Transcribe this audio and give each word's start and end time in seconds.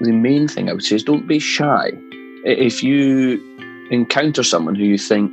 the 0.00 0.12
main 0.12 0.46
thing 0.46 0.68
I 0.68 0.74
would 0.74 0.84
say 0.84 0.96
is 0.96 1.02
don't 1.02 1.26
be 1.26 1.38
shy. 1.38 1.90
If 2.44 2.82
you 2.82 3.40
encounter 3.90 4.42
someone 4.42 4.74
who 4.74 4.84
you 4.84 4.98
think 4.98 5.32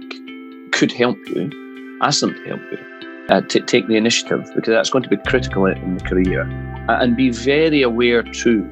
could 0.71 0.91
help 0.91 1.17
you, 1.36 1.99
ask 2.01 2.21
them 2.21 2.33
to 2.33 2.43
help 2.46 2.62
you. 2.71 2.78
Uh, 3.29 3.41
take 3.41 3.88
the 3.88 3.96
initiative 3.96 4.49
because 4.55 4.71
that's 4.71 4.89
going 4.89 5.04
to 5.04 5.10
be 5.10 5.18
critical 5.18 5.65
in 5.65 5.97
the 5.97 6.04
career. 6.04 6.44
Uh, 6.88 6.99
and 7.02 7.18
be 7.18 7.29
very 7.29 7.81
aware 7.81 8.23
too 8.23 8.63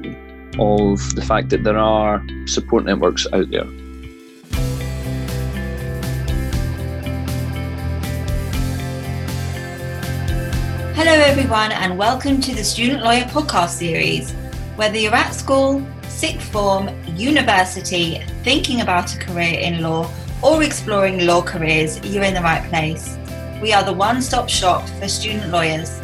of 0.60 1.16
the 1.16 1.22
fact 1.22 1.50
that 1.50 1.64
there 1.64 1.78
are 1.78 2.24
support 2.46 2.86
networks 2.86 3.28
out 3.34 3.50
there. 3.50 3.66
Hello, 10.94 11.12
everyone, 11.12 11.72
and 11.74 11.98
welcome 11.98 12.40
to 12.42 12.56
the 12.56 12.64
Student 12.64 13.04
Lawyer 13.04 13.24
Podcast 13.24 13.70
Series. 13.70 14.34
Whether 14.76 14.98
you're 14.98 15.14
at 15.14 15.34
school, 15.34 15.86
sixth 16.08 16.52
form, 16.52 16.90
university, 17.16 18.24
thinking 18.44 18.82
about 18.82 19.14
a 19.16 19.20
career 19.20 19.60
in 19.60 19.82
law, 19.82 20.10
or 20.42 20.64
exploring 20.64 21.26
law 21.26 21.42
careers, 21.42 22.00
you're 22.06 22.24
in 22.24 22.34
the 22.34 22.42
right 22.42 22.68
place. 22.70 23.18
We 23.62 23.74
are 23.74 23.84
the 23.84 23.94
one 23.94 24.22
stop 24.22 24.50
shop 24.50 24.88
for 25.00 25.08
student 25.08 25.52
lawyers. 25.52 26.00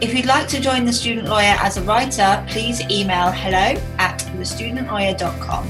If 0.00 0.12
you'd 0.12 0.26
like 0.26 0.48
to 0.48 0.60
join 0.60 0.84
the 0.84 0.92
student 0.92 1.28
lawyer 1.28 1.56
as 1.60 1.76
a 1.76 1.82
writer, 1.82 2.44
please 2.48 2.80
email 2.90 3.30
hello 3.30 3.80
at 3.98 4.18
thestudentlawyer.com. 4.36 5.68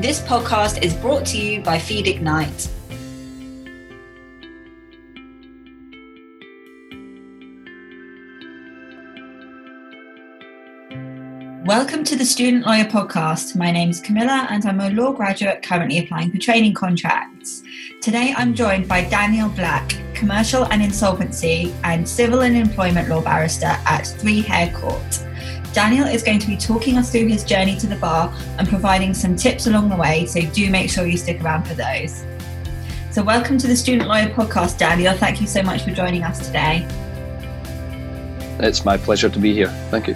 This 0.00 0.20
podcast 0.20 0.84
is 0.84 0.94
brought 0.94 1.26
to 1.26 1.38
you 1.38 1.62
by 1.62 1.78
Feed 1.78 2.06
Ignite. 2.06 2.68
Welcome 11.68 12.02
to 12.04 12.16
the 12.16 12.24
Student 12.24 12.64
Lawyer 12.64 12.86
Podcast. 12.86 13.54
My 13.54 13.70
name 13.70 13.90
is 13.90 14.00
Camilla 14.00 14.46
and 14.48 14.64
I'm 14.64 14.80
a 14.80 14.88
law 14.88 15.12
graduate 15.12 15.60
currently 15.60 15.98
applying 15.98 16.32
for 16.32 16.38
training 16.38 16.72
contracts. 16.72 17.62
Today 18.00 18.32
I'm 18.34 18.54
joined 18.54 18.88
by 18.88 19.04
Daniel 19.04 19.50
Black, 19.50 19.94
commercial 20.14 20.64
and 20.72 20.82
insolvency 20.82 21.74
and 21.84 22.08
civil 22.08 22.40
and 22.40 22.56
employment 22.56 23.10
law 23.10 23.20
barrister 23.20 23.76
at 23.84 24.06
Three 24.06 24.40
Hare 24.40 24.72
Court. 24.72 25.26
Daniel 25.74 26.06
is 26.06 26.22
going 26.22 26.38
to 26.38 26.46
be 26.46 26.56
talking 26.56 26.96
us 26.96 27.12
through 27.12 27.26
his 27.26 27.44
journey 27.44 27.76
to 27.76 27.86
the 27.86 27.96
bar 27.96 28.34
and 28.56 28.66
providing 28.66 29.12
some 29.12 29.36
tips 29.36 29.66
along 29.66 29.90
the 29.90 29.96
way, 29.96 30.24
so 30.24 30.40
do 30.40 30.70
make 30.70 30.90
sure 30.90 31.04
you 31.04 31.18
stick 31.18 31.38
around 31.42 31.64
for 31.64 31.74
those. 31.74 32.24
So, 33.10 33.22
welcome 33.22 33.58
to 33.58 33.66
the 33.66 33.76
Student 33.76 34.08
Lawyer 34.08 34.30
Podcast, 34.30 34.78
Daniel. 34.78 35.14
Thank 35.14 35.42
you 35.42 35.46
so 35.46 35.62
much 35.62 35.82
for 35.82 35.90
joining 35.90 36.22
us 36.22 36.46
today. 36.46 36.88
It's 38.58 38.86
my 38.86 38.96
pleasure 38.96 39.28
to 39.28 39.38
be 39.38 39.52
here. 39.52 39.68
Thank 39.90 40.08
you. 40.08 40.14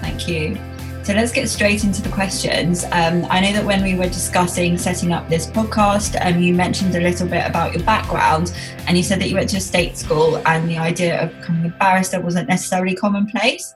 Thank 0.00 0.26
you. 0.26 0.71
So 1.02 1.14
let's 1.14 1.32
get 1.32 1.48
straight 1.48 1.82
into 1.82 2.00
the 2.00 2.10
questions. 2.10 2.84
Um, 2.84 3.26
I 3.28 3.40
know 3.40 3.52
that 3.54 3.64
when 3.64 3.82
we 3.82 3.96
were 3.96 4.06
discussing 4.06 4.78
setting 4.78 5.12
up 5.12 5.28
this 5.28 5.48
podcast, 5.48 6.16
um, 6.24 6.40
you 6.40 6.54
mentioned 6.54 6.94
a 6.94 7.00
little 7.00 7.26
bit 7.26 7.44
about 7.44 7.74
your 7.74 7.82
background, 7.82 8.54
and 8.86 8.96
you 8.96 9.02
said 9.02 9.20
that 9.20 9.28
you 9.28 9.34
went 9.34 9.50
to 9.50 9.56
a 9.56 9.60
state 9.60 9.98
school, 9.98 10.40
and 10.46 10.68
the 10.68 10.78
idea 10.78 11.20
of 11.20 11.34
becoming 11.40 11.66
a 11.66 11.70
barrister 11.70 12.20
wasn't 12.20 12.48
necessarily 12.48 12.94
commonplace. 12.94 13.74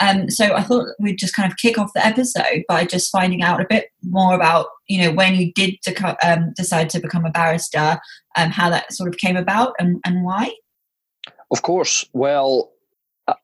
Um, 0.00 0.30
so 0.30 0.54
I 0.54 0.62
thought 0.62 0.88
we'd 0.98 1.18
just 1.18 1.36
kind 1.36 1.52
of 1.52 1.58
kick 1.58 1.76
off 1.76 1.92
the 1.94 2.04
episode 2.04 2.64
by 2.66 2.86
just 2.86 3.12
finding 3.12 3.42
out 3.42 3.60
a 3.60 3.66
bit 3.68 3.88
more 4.02 4.34
about, 4.34 4.66
you 4.88 5.02
know, 5.02 5.12
when 5.12 5.34
you 5.34 5.52
did 5.52 5.76
um, 6.24 6.54
decide 6.56 6.88
to 6.90 7.00
become 7.00 7.26
a 7.26 7.30
barrister, 7.30 8.00
um, 8.36 8.50
how 8.50 8.70
that 8.70 8.94
sort 8.94 9.10
of 9.10 9.18
came 9.18 9.36
about, 9.36 9.74
and, 9.78 10.00
and 10.06 10.24
why. 10.24 10.50
Of 11.50 11.60
course. 11.60 12.06
Well, 12.14 12.72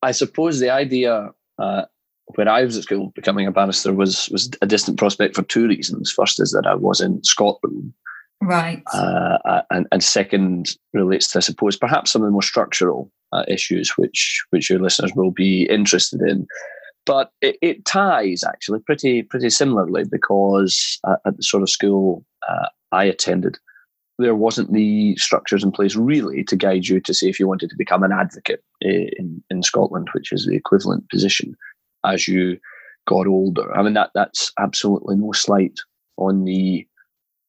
I 0.02 0.12
suppose 0.12 0.60
the 0.60 0.70
idea 0.70 1.32
uh, 1.58 1.84
when 2.38 2.46
I 2.46 2.62
was 2.62 2.76
at 2.76 2.84
school, 2.84 3.10
becoming 3.16 3.48
a 3.48 3.50
barrister 3.50 3.92
was 3.92 4.28
was 4.28 4.48
a 4.62 4.66
distant 4.66 4.96
prospect 4.96 5.34
for 5.34 5.42
two 5.42 5.66
reasons. 5.66 6.12
First 6.12 6.40
is 6.40 6.52
that 6.52 6.68
I 6.68 6.76
was 6.76 7.00
in 7.00 7.22
Scotland, 7.24 7.92
right, 8.40 8.80
uh, 8.94 9.62
and 9.72 9.88
and 9.90 10.04
second 10.04 10.76
relates 10.94 11.32
to, 11.32 11.38
I 11.38 11.40
suppose, 11.40 11.76
perhaps 11.76 12.12
some 12.12 12.22
of 12.22 12.26
the 12.26 12.32
more 12.32 12.42
structural 12.42 13.10
uh, 13.32 13.42
issues 13.48 13.98
which 13.98 14.44
which 14.50 14.70
your 14.70 14.78
listeners 14.78 15.10
will 15.16 15.32
be 15.32 15.64
interested 15.64 16.20
in. 16.20 16.46
But 17.06 17.32
it, 17.40 17.56
it 17.60 17.84
ties 17.86 18.44
actually 18.44 18.80
pretty 18.86 19.22
pretty 19.22 19.50
similarly 19.50 20.04
because 20.04 21.00
uh, 21.02 21.16
at 21.26 21.36
the 21.36 21.42
sort 21.42 21.64
of 21.64 21.70
school 21.70 22.24
uh, 22.48 22.68
I 22.92 23.02
attended, 23.02 23.58
there 24.20 24.36
wasn't 24.36 24.72
the 24.72 25.16
structures 25.16 25.64
in 25.64 25.72
place 25.72 25.96
really 25.96 26.44
to 26.44 26.54
guide 26.54 26.86
you 26.86 27.00
to 27.00 27.12
say 27.12 27.28
if 27.28 27.40
you 27.40 27.48
wanted 27.48 27.70
to 27.70 27.76
become 27.76 28.04
an 28.04 28.12
advocate 28.12 28.62
eh, 28.84 29.08
in, 29.16 29.42
in 29.50 29.64
Scotland, 29.64 30.08
which 30.12 30.30
is 30.30 30.46
the 30.46 30.54
equivalent 30.54 31.10
position 31.10 31.56
as 32.04 32.28
you 32.28 32.58
got 33.06 33.26
older. 33.26 33.76
I 33.76 33.82
mean, 33.82 33.94
that 33.94 34.10
that's 34.14 34.52
absolutely 34.58 35.16
no 35.16 35.32
slight 35.32 35.78
on 36.16 36.44
the 36.44 36.86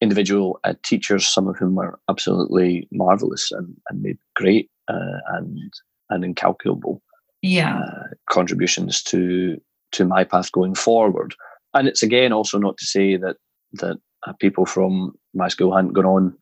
individual 0.01 0.59
uh, 0.63 0.73
teachers, 0.83 1.27
some 1.27 1.47
of 1.47 1.57
whom 1.57 1.75
were 1.75 1.99
absolutely 2.09 2.87
marvelous 2.91 3.51
and, 3.51 3.75
and 3.89 4.01
made 4.01 4.17
great 4.35 4.69
uh, 4.87 5.19
and 5.33 5.73
and 6.09 6.23
incalculable 6.23 7.01
yeah. 7.41 7.79
uh, 7.79 8.07
contributions 8.29 9.03
to 9.03 9.59
to 9.91 10.05
my 10.05 10.23
path 10.23 10.51
going 10.51 10.75
forward. 10.75 11.35
And 11.73 11.87
it's 11.87 12.03
again 12.03 12.33
also 12.33 12.57
not 12.57 12.77
to 12.77 12.85
say 12.85 13.17
that 13.17 13.37
that 13.73 13.97
uh, 14.25 14.33
people 14.39 14.66
from 14.66 15.13
my 15.33 15.47
school 15.47 15.75
hadn't 15.75 15.93
gone 15.93 16.05
on 16.05 16.37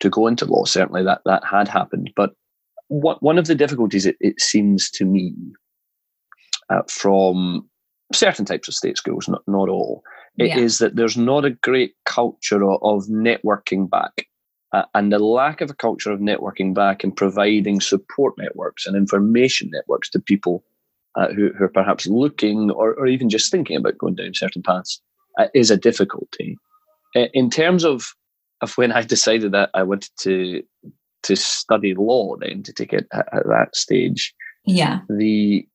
to 0.00 0.10
go 0.10 0.26
into 0.26 0.46
law. 0.46 0.64
Certainly 0.64 1.04
that 1.04 1.20
that 1.24 1.44
had 1.44 1.68
happened, 1.68 2.10
but 2.16 2.32
what 2.88 3.22
one 3.22 3.38
of 3.38 3.46
the 3.46 3.54
difficulties 3.54 4.06
it, 4.06 4.16
it 4.20 4.40
seems 4.40 4.90
to 4.90 5.04
me 5.04 5.34
uh, 6.72 6.82
from 6.88 7.68
certain 8.12 8.44
types 8.44 8.68
of 8.68 8.74
state 8.74 8.96
schools, 8.96 9.28
not, 9.28 9.42
not 9.46 9.68
all, 9.68 10.02
It 10.38 10.48
yeah. 10.48 10.58
is 10.58 10.78
that 10.78 10.96
there's 10.96 11.16
not 11.16 11.44
a 11.44 11.50
great 11.50 11.94
culture 12.04 12.64
of, 12.64 13.04
networking 13.06 13.88
back. 13.88 14.26
Uh, 14.72 14.84
and 14.94 15.12
the 15.12 15.18
lack 15.18 15.60
of 15.60 15.70
a 15.70 15.74
culture 15.74 16.10
of 16.10 16.20
networking 16.20 16.74
back 16.74 17.04
and 17.04 17.14
providing 17.14 17.80
support 17.80 18.34
networks 18.38 18.86
and 18.86 18.96
information 18.96 19.68
networks 19.70 20.08
to 20.10 20.20
people 20.20 20.64
uh, 21.14 21.28
who, 21.28 21.50
who, 21.52 21.64
are 21.64 21.68
perhaps 21.68 22.06
looking 22.06 22.70
or, 22.70 22.94
or, 22.94 23.06
even 23.06 23.28
just 23.28 23.50
thinking 23.50 23.76
about 23.76 23.98
going 23.98 24.14
down 24.14 24.32
certain 24.32 24.62
paths 24.62 25.02
uh, 25.38 25.48
is 25.54 25.70
a 25.70 25.76
difficulty. 25.76 26.56
Uh, 27.14 27.26
in 27.34 27.50
terms 27.50 27.84
of, 27.84 28.14
of 28.62 28.72
when 28.78 28.92
I 28.92 29.02
decided 29.16 29.52
that 29.52 29.68
I 29.74 29.82
wanted 29.82 30.10
to 30.20 30.62
to 31.24 31.36
study 31.36 31.94
law, 31.94 32.34
then 32.40 32.62
to 32.64 32.72
take 32.72 32.92
it 32.92 33.06
at, 33.12 33.28
at 33.32 33.46
that 33.46 33.76
stage, 33.76 34.34
yeah, 34.64 35.00
the 35.08 35.66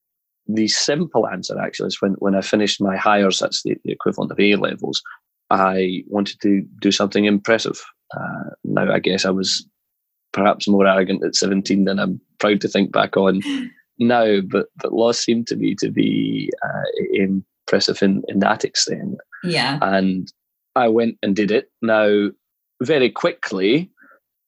the 0.47 0.67
simple 0.67 1.27
answer 1.27 1.59
actually 1.59 1.87
is 1.87 2.01
when, 2.01 2.13
when 2.19 2.35
I 2.35 2.41
finished 2.41 2.81
my 2.81 2.95
Highers, 2.95 3.39
that's 3.39 3.63
the, 3.63 3.75
the 3.83 3.91
equivalent 3.91 4.31
of 4.31 4.39
A 4.39 4.55
levels, 4.55 5.01
I 5.49 6.03
wanted 6.07 6.39
to 6.41 6.63
do 6.79 6.91
something 6.91 7.25
impressive. 7.25 7.81
Uh, 8.15 8.51
now, 8.63 8.91
I 8.91 8.99
guess 8.99 9.25
I 9.25 9.29
was 9.29 9.67
perhaps 10.33 10.67
more 10.67 10.87
arrogant 10.87 11.23
at 11.23 11.35
17 11.35 11.85
than 11.85 11.99
I'm 11.99 12.21
proud 12.39 12.61
to 12.61 12.67
think 12.67 12.91
back 12.91 13.17
on 13.17 13.41
now, 13.99 14.41
but, 14.41 14.67
but 14.81 14.93
law 14.93 15.11
seemed 15.11 15.47
to 15.47 15.55
me 15.55 15.75
to 15.75 15.89
be 15.89 16.49
uh, 16.63 17.03
impressive 17.13 18.01
in, 18.01 18.23
in 18.27 18.39
that 18.39 18.63
extent. 18.63 19.17
Yeah. 19.43 19.79
And 19.81 20.31
I 20.75 20.87
went 20.87 21.17
and 21.23 21.35
did 21.35 21.51
it. 21.51 21.71
Now, 21.81 22.29
very 22.81 23.09
quickly, 23.09 23.89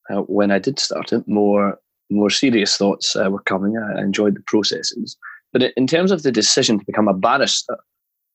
uh, 0.09 0.21
when 0.21 0.51
I 0.51 0.59
did 0.59 0.79
start 0.79 1.13
it, 1.13 1.27
more 1.27 1.79
more 2.11 2.29
serious 2.29 2.75
thoughts 2.75 3.15
uh, 3.15 3.29
were 3.29 3.43
coming. 3.43 3.77
I 3.77 4.01
enjoyed 4.01 4.35
the 4.35 4.43
processes. 4.47 5.15
But 5.51 5.73
in 5.75 5.87
terms 5.87 6.11
of 6.11 6.23
the 6.23 6.31
decision 6.31 6.79
to 6.79 6.85
become 6.85 7.07
a 7.07 7.13
barrister, 7.13 7.77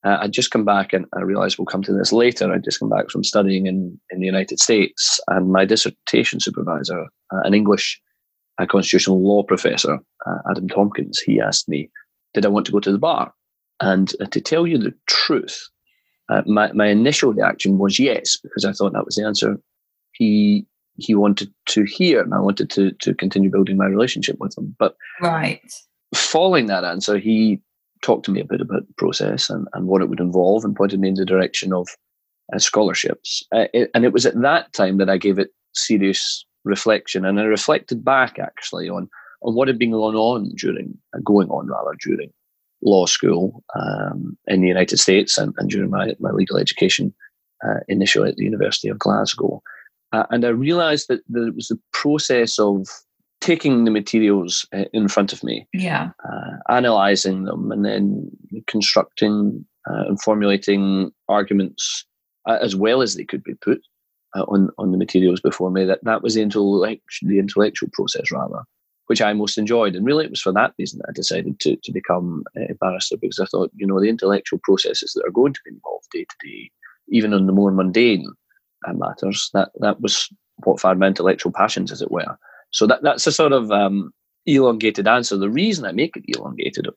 uh, 0.05 0.19
I'd 0.21 0.33
just 0.33 0.51
come 0.51 0.65
back 0.65 0.93
and 0.93 1.07
I 1.17 1.23
realized 1.23 1.59
we'll 1.59 1.67
come 1.67 1.83
to 1.85 1.93
this 1.93 2.13
later. 2.13 2.53
I'd 2.53 2.65
just 2.65 2.81
come 2.81 2.91
back 2.91 3.11
from 3.11 3.25
studying 3.25 3.67
in, 3.67 3.99
in 4.11 4.21
the 4.21 4.27
United 4.27 4.61
States, 4.61 5.21
and 5.29 5.51
my 5.51 5.65
dissertation 5.65 6.41
supervisor, 6.41 7.07
uh, 7.33 7.41
an 7.45 7.55
English 7.55 8.01
uh, 8.59 8.67
constitutional 8.67 9.23
law 9.23 9.43
professor, 9.43 9.99
uh, 10.27 10.39
Adam 10.51 10.69
Tomkins, 10.69 11.21
he 11.21 11.41
asked 11.41 11.69
me, 11.69 11.91
Did 12.35 12.45
I 12.45 12.51
want 12.51 12.67
to 12.67 12.73
go 12.73 12.81
to 12.81 12.93
the 12.93 12.99
bar? 12.99 13.33
And 13.81 14.13
uh, 14.21 14.27
to 14.27 14.41
tell 14.41 14.67
you 14.67 14.79
the 14.79 14.95
truth, 15.07 15.69
uh, 16.29 16.43
my, 16.47 16.71
my 16.73 16.87
initial 16.89 17.33
reaction 17.33 17.79
was 17.79 17.99
yes, 17.99 18.39
because 18.43 18.65
I 18.65 18.73
thought 18.73 18.93
that 18.93 19.07
was 19.07 19.17
the 19.17 19.27
answer 19.27 19.59
he 20.13 20.67
he 20.97 21.13
wanted 21.13 21.53
to 21.67 21.83
hear, 21.83 22.23
and 22.23 22.33
I 22.35 22.39
wanted 22.39 22.71
to 22.71 22.93
to 22.93 23.15
continue 23.15 23.51
building 23.51 23.77
my 23.77 23.87
relationship 23.87 24.37
with 24.39 24.57
him. 24.57 24.77
But 24.79 24.95
right 25.21 25.61
following 26.17 26.67
that 26.67 26.85
answer, 26.85 27.19
he 27.19 27.61
talked 28.03 28.25
to 28.27 28.31
me 28.31 28.41
a 28.41 28.45
bit 28.45 28.61
about 28.61 28.87
the 28.87 28.95
process 28.95 29.49
and, 29.49 29.67
and 29.73 29.87
what 29.87 30.03
it 30.03 30.09
would 30.09 30.21
involve 30.21 30.65
and 30.65 30.77
pointed 30.77 31.01
me 31.01 31.09
in 31.09 31.15
the 31.15 31.25
direction 31.25 31.73
of 31.73 31.89
uh, 32.53 32.59
scholarships. 32.59 33.43
Uh, 33.53 33.67
it, 33.73 33.91
and 33.95 34.05
it 34.05 34.13
was 34.13 34.27
at 34.27 34.41
that 34.41 34.73
time 34.73 34.99
that 34.99 35.09
I 35.09 35.17
gave 35.17 35.39
it 35.39 35.51
serious 35.75 36.45
reflection. 36.65 37.25
And 37.25 37.41
I 37.41 37.45
reflected 37.45 38.05
back 38.05 38.39
actually 38.39 38.89
on, 38.89 39.09
on 39.43 39.55
what 39.55 39.69
had 39.69 39.79
been 39.79 39.93
going 39.93 40.17
on 40.17 40.51
during, 40.57 40.97
uh, 41.15 41.21
going 41.25 41.49
on 41.49 41.69
rather, 41.69 41.97
during 42.03 42.31
law 42.83 43.07
school 43.07 43.65
um, 43.75 44.37
in 44.47 44.61
the 44.61 44.69
United 44.69 44.99
States 44.99 45.39
and, 45.39 45.55
and 45.57 45.71
during 45.71 45.91
my, 45.91 46.15
my 46.21 46.31
legal 46.31 46.59
education 46.59 47.15
uh, 47.67 47.81
initially 47.89 48.29
at 48.29 48.37
the 48.37 48.45
University 48.45 48.89
of 48.89 48.99
Glasgow. 48.99 49.63
Uh, 50.13 50.27
and 50.31 50.45
I 50.45 50.49
realized 50.49 51.09
that, 51.09 51.23
that 51.31 51.49
it 51.49 51.55
was 51.55 51.69
the 51.69 51.81
process 51.93 52.59
of 52.59 52.87
taking 53.45 53.85
the 53.85 53.91
materials 53.91 54.67
uh, 54.73 54.87
in 54.95 55.07
front 55.07 55.33
of 55.33 55.45
me, 55.45 55.69
yeah, 55.75 56.11
uh, 56.27 56.57
analyzing 56.71 57.45
them, 57.45 57.71
and 57.71 57.85
then 57.85 58.31
constructing 58.67 59.65
uh, 59.89 60.05
and 60.09 60.21
formulating 60.23 61.13
arguments 61.29 62.07
as 62.47 62.75
well 62.75 63.03
as 63.03 63.15
they 63.15 63.25
could 63.25 63.45
be 63.45 63.55
put 63.55 63.81
uh, 64.35 64.45
on 64.45 64.71
on 64.79 64.93
the 64.93 64.99
materials 64.99 65.41
before 65.41 65.71
me. 65.71 65.85
That 65.85 66.03
that 66.05 66.23
was 66.23 66.35
the 66.35 66.43
intellectual 66.43 67.29
the 67.29 67.39
intellectual 67.39 67.91
process 67.93 68.33
rather, 68.33 68.63
which 69.09 69.21
I 69.21 69.35
most 69.35 69.59
enjoyed. 69.59 69.95
And 69.95 70.07
really, 70.07 70.25
it 70.25 70.31
was 70.31 70.41
for 70.41 70.53
that 70.53 70.73
reason 70.79 71.01
that 71.01 71.11
I 71.11 71.13
decided 71.13 71.61
to 71.61 71.77
to 71.77 71.93
become 71.93 72.45
a 72.57 72.75
barrister 72.81 73.19
because 73.21 73.41
I 73.41 73.45
thought 73.45 73.71
you 73.75 73.87
know 73.87 74.01
the 74.01 74.09
intellectual 74.09 74.59
processes 74.65 75.13
that 75.13 75.27
are 75.27 75.39
going 75.39 75.53
to 75.53 75.61
be 75.67 75.73
involved 75.75 76.07
day 76.15 76.25
to 76.25 76.49
day, 76.49 76.71
even 77.09 77.35
on 77.35 77.45
the 77.45 77.53
more 77.53 77.71
mundane 77.71 78.27
uh, 78.89 78.95
matters, 78.95 79.51
that 79.53 79.69
that 79.81 80.01
was 80.01 80.31
what 80.63 80.81
fired 80.81 80.99
my 80.99 81.09
intellectual 81.09 81.53
passions, 81.53 81.93
as 81.93 82.01
it 82.01 82.11
were. 82.11 82.39
So 82.75 82.89
that 82.89 83.03
that's 83.03 83.27
a 83.27 83.33
sort 83.33 83.53
of 83.53 83.71
um, 83.71 84.11
elongated 84.47 85.07
answer. 85.07 85.37
The 85.37 85.49
reason 85.49 85.85
I 85.85 85.93
make 85.93 86.17
it 86.17 86.25
elongated, 86.27 86.89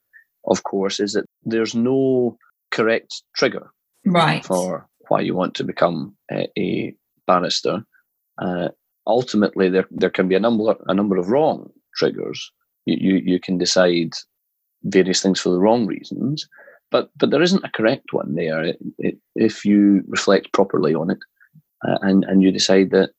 of 0.45 0.63
course, 0.63 1.00
is 1.00 1.13
that 1.13 1.25
there's 1.44 1.75
no 1.75 2.38
correct 2.71 3.21
trigger 3.35 3.69
right 4.03 4.44
for 4.44 4.88
why 5.07 5.21
you 5.21 5.35
want 5.35 5.53
to 5.56 5.63
become 5.63 6.15
a, 6.31 6.47
a 6.57 6.95
barrister. 7.27 7.83
Uh, 8.41 8.69
ultimately, 9.06 9.69
there 9.69 9.88
there 9.91 10.09
can 10.09 10.27
be 10.27 10.35
a 10.35 10.39
number 10.39 10.75
a 10.88 10.94
number 10.95 11.18
of 11.18 11.29
wrong 11.29 11.69
triggers. 11.95 12.51
You, 12.85 12.97
you 13.00 13.33
you 13.33 13.39
can 13.39 13.59
decide 13.59 14.13
various 14.83 15.21
things 15.21 15.39
for 15.39 15.50
the 15.50 15.59
wrong 15.59 15.85
reasons, 15.85 16.50
but 16.89 17.12
but 17.18 17.29
there 17.29 17.44
isn't 17.44 17.63
a 17.63 17.71
correct 17.77 18.13
one 18.13 18.33
there. 18.33 18.63
It, 18.63 18.79
it, 18.97 19.18
if 19.35 19.63
you 19.63 20.01
reflect 20.07 20.53
properly 20.53 20.95
on 20.95 21.12
it, 21.12 21.19
uh, 21.88 22.00
and 22.01 22.24
and 22.24 22.41
you 22.41 22.51
decide 22.51 22.89
that 22.91 23.12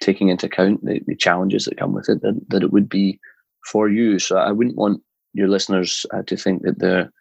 taking 0.00 0.28
into 0.28 0.46
account 0.46 0.84
the, 0.84 1.00
the 1.06 1.16
challenges 1.16 1.64
that 1.64 1.78
come 1.78 1.92
with 1.92 2.08
it, 2.08 2.22
that, 2.22 2.40
that 2.48 2.62
it 2.62 2.72
would 2.72 2.88
be 2.88 3.18
for 3.64 3.88
you. 3.88 4.18
So 4.18 4.36
I 4.36 4.52
wouldn't 4.52 4.76
want 4.76 5.02
your 5.32 5.48
listeners 5.48 6.06
uh, 6.12 6.22
to 6.22 6.36
think 6.36 6.62
that 6.62 6.78
there 6.78 7.12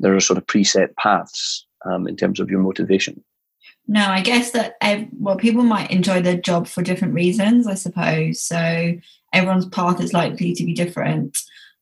there 0.00 0.14
are 0.14 0.20
sort 0.20 0.38
of 0.38 0.46
preset 0.46 0.94
paths 0.96 1.66
um, 1.84 2.08
in 2.08 2.16
terms 2.16 2.40
of 2.40 2.50
your 2.50 2.60
motivation. 2.60 3.22
No, 3.86 4.06
I 4.06 4.22
guess 4.22 4.50
that 4.52 4.74
well, 5.12 5.36
people 5.36 5.62
might 5.62 5.90
enjoy 5.90 6.20
their 6.22 6.36
job 6.36 6.66
for 6.66 6.82
different 6.82 7.14
reasons, 7.14 7.66
I 7.66 7.74
suppose. 7.74 8.40
So 8.40 8.94
everyone's 9.32 9.68
path 9.68 10.00
is 10.00 10.12
likely 10.12 10.54
to 10.54 10.64
be 10.64 10.72
different. 10.72 11.38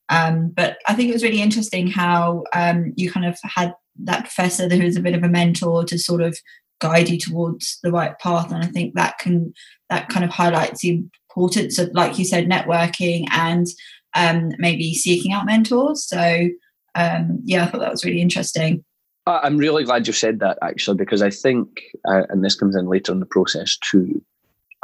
Um, 0.08 0.49
but 0.49 0.78
I 0.87 0.94
think 0.94 1.08
it 1.08 1.14
was 1.14 1.22
really 1.22 1.40
interesting 1.40 1.87
how 1.87 2.44
um, 2.52 2.93
you 2.96 3.10
kind 3.10 3.25
of 3.25 3.38
had 3.44 3.75
that 4.00 4.25
professor 4.25 4.69
who 4.69 4.84
was 4.84 4.96
a 4.96 5.00
bit 5.00 5.14
of 5.14 5.22
a 5.22 5.28
mentor 5.28 5.84
to 5.84 5.99
sort 5.99 6.22
of 6.22 6.37
guide 6.82 7.08
you 7.08 7.19
towards 7.19 7.79
the 7.82 7.93
right 7.93 8.19
path. 8.19 8.50
And 8.52 8.62
I 8.62 8.67
think 8.67 8.94
that 8.94 9.19
can 9.19 9.55
that 9.88 10.08
kind 10.08 10.25
of 10.25 10.31
highlights 10.31 10.81
the 10.81 11.05
importance 11.31 11.79
of, 11.79 11.88
like 11.94 12.19
you 12.19 12.25
said, 12.25 12.49
networking 12.49 13.26
and 13.31 13.67
um, 14.14 14.50
maybe 14.58 14.94
seeking 14.94 15.32
out 15.32 15.46
mentors. 15.46 16.05
So 16.05 16.49
um, 16.94 17.40
yeah, 17.44 17.64
I 17.64 17.67
thought 17.67 17.81
that 17.81 17.90
was 17.90 18.05
really 18.05 18.20
interesting. 18.20 18.84
I'm 19.26 19.56
really 19.56 19.84
glad 19.84 20.06
you 20.08 20.12
said 20.12 20.40
that 20.40 20.58
actually, 20.62 20.96
because 20.96 21.23
I 21.23 21.31
think, 21.31 21.69
uh, 22.08 22.25
and 22.29 22.44
this 22.44 22.56
comes 22.56 22.75
in 22.75 22.87
later 22.87 23.12
in 23.12 23.20
the 23.20 23.26
process 23.26 23.78
too, 23.78 24.20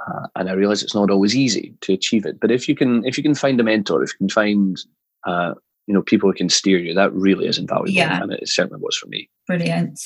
uh, 0.07 0.29
and 0.37 0.49
I 0.49 0.53
realize 0.53 0.83
it's 0.83 0.95
not 0.95 1.11
always 1.11 1.35
easy 1.35 1.75
to 1.81 1.93
achieve 1.93 2.25
it. 2.25 2.39
But 2.41 2.53
if 2.53 2.69
you 2.69 2.77
can, 2.77 3.05
if 3.05 3.19
you 3.19 3.25
can 3.25 3.35
find 3.35 3.61
a 3.61 3.65
mentor, 3.65 4.03
if 4.05 4.13
you 4.13 4.19
can 4.19 4.29
find, 4.29 4.79
uh, 5.27 5.55
you 5.89 5.95
know, 5.95 6.03
people 6.03 6.31
who 6.31 6.37
can 6.37 6.49
steer 6.49 6.79
you, 6.79 6.95
that 6.95 7.13
really 7.13 7.49
is 7.49 7.59
invaluable, 7.59 7.91
yeah. 7.91 8.23
and 8.23 8.33
it 8.33 8.49
certainly 8.49 8.81
was 8.81 8.97
for 8.97 9.09
me. 9.09 9.29
Brilliant. 9.49 9.99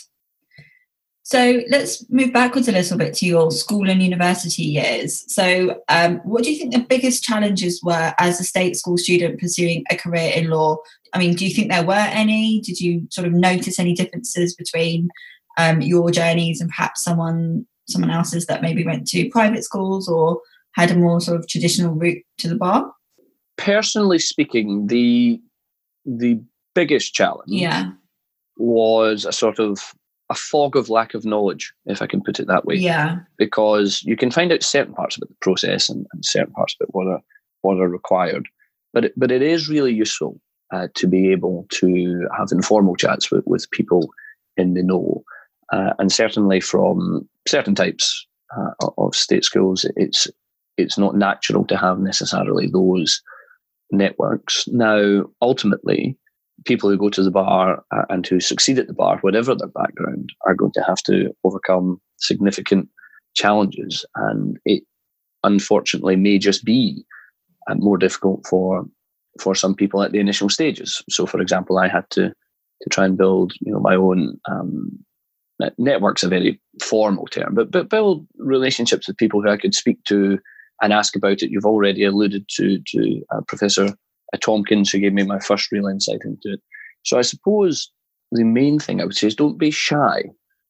So 1.25 1.63
let's 1.71 2.09
move 2.11 2.33
backwards 2.33 2.67
a 2.67 2.73
little 2.73 2.99
bit 2.99 3.15
to 3.15 3.27
your 3.27 3.53
school 3.53 3.89
and 3.89 4.03
university 4.03 4.65
years. 4.65 5.25
So, 5.33 5.81
um, 5.89 6.17
what 6.25 6.43
do 6.43 6.53
you 6.53 6.59
think 6.59 6.73
the 6.73 6.81
biggest 6.81 7.23
challenges 7.23 7.81
were 7.83 8.13
as 8.19 8.41
a 8.41 8.45
state 8.45 8.77
school 8.77 8.99
student 8.99 9.39
pursuing 9.41 9.85
a 9.89 9.97
career 9.97 10.33
in 10.35 10.51
law? 10.51 10.79
I 11.13 11.19
mean, 11.19 11.35
do 11.35 11.47
you 11.47 11.55
think 11.55 11.71
there 11.71 11.85
were 11.85 11.95
any? 11.95 12.61
Did 12.61 12.81
you 12.81 13.07
sort 13.11 13.27
of 13.27 13.33
notice 13.33 13.79
any 13.79 13.95
differences 13.95 14.57
between 14.57 15.11
um, 15.59 15.81
your 15.81 16.11
journeys 16.11 16.61
and 16.61 16.71
perhaps 16.71 17.05
someone 17.05 17.67
someone 17.89 18.11
else's 18.11 18.47
that 18.47 18.63
maybe 18.63 18.85
went 18.85 19.07
to 19.09 19.29
private 19.31 19.65
schools 19.65 20.09
or 20.09 20.41
had 20.73 20.91
a 20.91 20.97
more 20.97 21.21
sort 21.21 21.39
of 21.39 21.47
traditional 21.47 21.95
route 21.95 22.23
to 22.39 22.49
the 22.49 22.57
bar? 22.57 22.93
Personally 23.57 24.19
speaking, 24.19 24.89
the 24.89 25.41
the 26.05 26.41
biggest 26.75 27.15
challenge 27.15 27.45
yeah. 27.47 27.93
was 28.57 29.25
a 29.25 29.33
sort 29.33 29.61
of 29.61 29.93
a 30.33 30.35
fog 30.35 30.77
of 30.77 30.89
lack 30.89 31.13
of 31.13 31.27
knowledge, 31.27 31.73
if 31.85 32.01
I 32.01 32.07
can 32.07 32.23
put 32.23 32.41
it 32.41 32.47
that 32.47 32.65
way. 32.65 32.77
Yeah. 32.77 33.19
Because 33.37 34.03
you 34.03 34.17
can 34.17 34.31
find 34.31 34.51
out 34.51 34.63
certain 34.63 34.95
parts 34.95 35.17
about 35.17 35.29
the 35.29 35.37
process 35.43 35.91
and, 35.91 36.07
and 36.13 36.25
certain 36.25 36.55
parts 36.55 36.75
about 36.75 36.95
what 36.95 37.07
are 37.07 37.21
what 37.61 37.79
are 37.79 37.89
required, 37.89 38.49
but 38.93 39.05
it, 39.05 39.13
but 39.17 39.31
it 39.31 39.43
is 39.43 39.69
really 39.69 39.93
useful 39.93 40.41
uh, 40.73 40.89
to 40.95 41.07
be 41.07 41.31
able 41.31 41.67
to 41.71 42.27
have 42.37 42.49
informal 42.51 42.97
chats 42.97 43.31
with, 43.31 43.45
with 43.47 43.71
people 43.71 44.11
in 44.57 44.75
the 44.75 44.83
know, 44.83 45.23
uh, 45.71 45.93
and 45.99 46.11
certainly 46.11 46.61
from 46.61 47.29
certain 47.47 47.75
types 47.75 48.27
uh, 48.57 48.89
of 48.99 49.15
state 49.15 49.45
schools, 49.45 49.87
it's 49.97 50.27
it's 50.79 50.99
not 50.99 51.15
natural 51.15 51.65
to 51.67 51.77
have 51.77 52.01
necessarily 52.01 52.67
those 52.67 53.23
networks. 53.93 54.67
Now, 54.69 55.25
ultimately, 55.43 56.17
people 56.65 56.91
who 56.91 56.97
go 56.97 57.09
to 57.11 57.23
the 57.23 57.31
bar 57.31 57.83
uh, 57.95 58.05
and 58.09 58.27
who 58.27 58.41
succeed 58.41 58.79
at 58.79 58.87
the 58.87 58.95
bar, 58.95 59.19
whatever 59.21 59.55
their 59.55 59.69
background, 59.69 60.31
are 60.47 60.55
going 60.55 60.73
to 60.73 60.83
have 60.83 61.03
to 61.05 61.35
overcome 61.45 62.01
significant 62.19 62.89
challenges. 63.35 64.05
And 64.15 64.59
it 64.65 64.83
unfortunately 65.45 66.17
may 66.17 66.39
just 66.39 66.65
be 66.65 67.05
uh, 67.69 67.75
more 67.75 67.99
difficult 67.99 68.47
for 68.47 68.85
for 69.41 69.55
some 69.55 69.75
people 69.75 70.03
at 70.03 70.13
the 70.13 70.19
initial 70.19 70.51
stages. 70.51 71.03
So, 71.09 71.25
for 71.27 71.41
example, 71.41 71.79
I 71.79 71.89
had 71.89 72.09
to 72.11 72.29
to 72.83 72.91
try 72.91 73.05
and 73.05 73.17
build, 73.17 73.53
you 73.61 73.73
know, 73.73 73.81
my 73.81 73.95
own 73.95 74.39
um, 74.51 74.91
network's 75.79 76.25
a 76.25 76.29
very 76.29 76.61
formal 76.83 77.27
term, 77.27 77.55
but 77.55 77.71
but 77.71 77.89
build 77.89 78.27
relationships 78.39 79.07
with 79.07 79.17
people 79.17 79.43
who 79.43 79.49
I 79.49 79.57
could 79.57 79.75
speak 79.75 80.03
to 80.05 80.39
and 80.81 80.93
ask 80.93 81.15
about 81.15 81.43
it. 81.43 81.51
You've 81.51 81.67
already 81.67 82.05
alluded 82.05 82.45
to 82.57 82.79
to 82.87 83.23
uh, 83.35 83.41
Professor 83.47 83.95
Tomkins 84.39 84.91
who 84.91 84.99
gave 84.99 85.13
me 85.13 85.25
my 85.25 85.39
first 85.39 85.71
real 85.73 85.87
insight 85.87 86.21
into 86.25 86.55
it. 86.55 86.61
So 87.05 87.19
I 87.19 87.23
suppose 87.23 87.91
the 88.31 88.45
main 88.45 88.79
thing 88.79 89.01
I 89.01 89.05
would 89.05 89.17
say 89.17 89.27
is 89.27 89.35
don't 89.35 89.59
be 89.59 89.71
shy. 89.71 90.25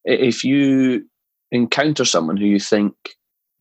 If 0.04 0.42
you 0.44 1.04
encounter 1.50 2.04
someone 2.04 2.36
who 2.36 2.46
you 2.46 2.58
think 2.58 2.94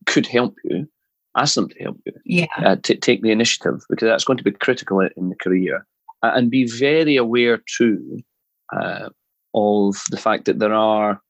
could 0.06 0.26
help 0.26 0.56
you, 0.64 0.88
ask 1.36 1.54
them 1.54 1.68
to 1.68 1.78
help 1.78 1.98
you. 2.04 2.12
Yeah. 2.24 2.46
Uh, 2.56 2.76
t- 2.82 2.96
take 2.96 3.22
the 3.22 3.30
initiative 3.30 3.82
because 3.88 4.06
that's 4.06 4.24
going 4.24 4.38
to 4.38 4.44
be 4.44 4.50
critical 4.52 5.00
in 5.00 5.28
the 5.28 5.36
career. 5.36 5.86
Uh, 6.22 6.32
and 6.34 6.50
be 6.50 6.66
very 6.66 7.16
aware 7.16 7.60
too 7.76 8.20
uh, 8.72 9.08
of 9.54 9.96
the 10.10 10.16
fact 10.16 10.44
that 10.44 10.60
there 10.60 10.72
are 10.72 11.20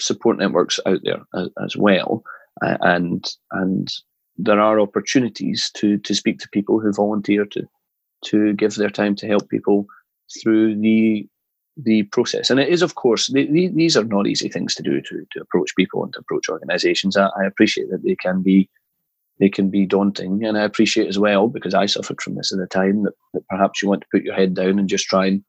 support 0.00 0.38
networks 0.38 0.80
out 0.86 1.00
there 1.04 1.20
as, 1.34 1.48
as 1.62 1.76
well, 1.76 2.22
uh, 2.64 2.78
and 2.80 3.34
and 3.52 3.88
there 4.38 4.58
are 4.58 4.80
opportunities 4.80 5.70
to 5.74 5.98
to 5.98 6.14
speak 6.14 6.38
to 6.38 6.48
people 6.48 6.80
who 6.80 6.90
volunteer 6.92 7.44
to 7.44 7.66
to 8.26 8.52
give 8.54 8.74
their 8.74 8.90
time 8.90 9.14
to 9.16 9.26
help 9.26 9.48
people 9.48 9.86
through 10.42 10.78
the 10.80 11.26
the 11.76 12.02
process. 12.04 12.50
And 12.50 12.60
it 12.60 12.68
is, 12.68 12.82
of 12.82 12.94
course, 12.94 13.28
the, 13.28 13.50
the, 13.50 13.68
these 13.68 13.96
are 13.96 14.04
not 14.04 14.26
easy 14.26 14.48
things 14.48 14.74
to 14.74 14.82
do 14.82 15.00
to, 15.00 15.26
to 15.32 15.40
approach 15.40 15.74
people 15.76 16.04
and 16.04 16.12
to 16.12 16.20
approach 16.20 16.48
organisations. 16.48 17.16
I, 17.16 17.26
I, 17.26 17.46
appreciate 17.46 17.90
that 17.90 18.02
they 18.02 18.16
can 18.16 18.42
be 18.42 18.68
they 19.38 19.48
can 19.48 19.70
be 19.70 19.86
daunting, 19.86 20.44
and 20.44 20.58
I 20.58 20.62
appreciate 20.62 21.08
as 21.08 21.18
well 21.18 21.48
because 21.48 21.72
I 21.72 21.86
suffered 21.86 22.20
from 22.20 22.34
this 22.34 22.52
at 22.52 22.58
the 22.58 22.66
time 22.66 23.04
that, 23.04 23.14
that 23.32 23.46
perhaps 23.48 23.80
you 23.80 23.88
want 23.88 24.02
to 24.02 24.06
put 24.12 24.22
your 24.22 24.34
head 24.34 24.54
down 24.54 24.78
and 24.78 24.88
just 24.88 25.06
try 25.06 25.26
and 25.26 25.44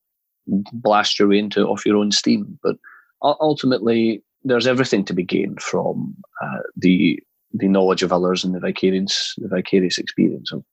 blast 0.74 1.20
your 1.20 1.28
way 1.28 1.40
into 1.40 1.68
off 1.68 1.86
your 1.86 1.98
own 1.98 2.12
steam. 2.12 2.58
But 2.64 2.78
ultimately, 3.22 4.24
there's 4.44 4.68
everything 4.68 5.04
to 5.06 5.14
be 5.14 5.24
gained 5.24 5.62
from 5.62 6.16
uh, 6.42 6.60
the 6.76 7.22
the 7.54 7.68
knowledge 7.68 8.04
of 8.04 8.14
others 8.14 8.44
and 8.44 8.56
the 8.56 8.60
vicarious 8.60 9.36
the 9.38 9.48
vicarious 9.48 9.98
experience 9.98 10.52
of, 10.52 10.64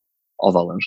of 0.40 0.56
others. 0.56 0.86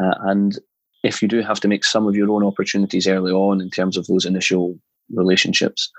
Uh, 0.00 0.14
and 0.22 0.58
if 1.02 1.20
you 1.20 1.28
do 1.28 1.40
have 1.42 1.60
to 1.60 1.68
make 1.68 1.84
some 1.84 2.06
of 2.06 2.14
your 2.14 2.30
own 2.30 2.44
opportunities 2.44 3.06
early 3.06 3.32
on 3.32 3.60
in 3.60 3.70
terms 3.70 3.96
of 3.96 4.06
those 4.06 4.24
initial 4.24 4.78
relationships, 5.12 5.90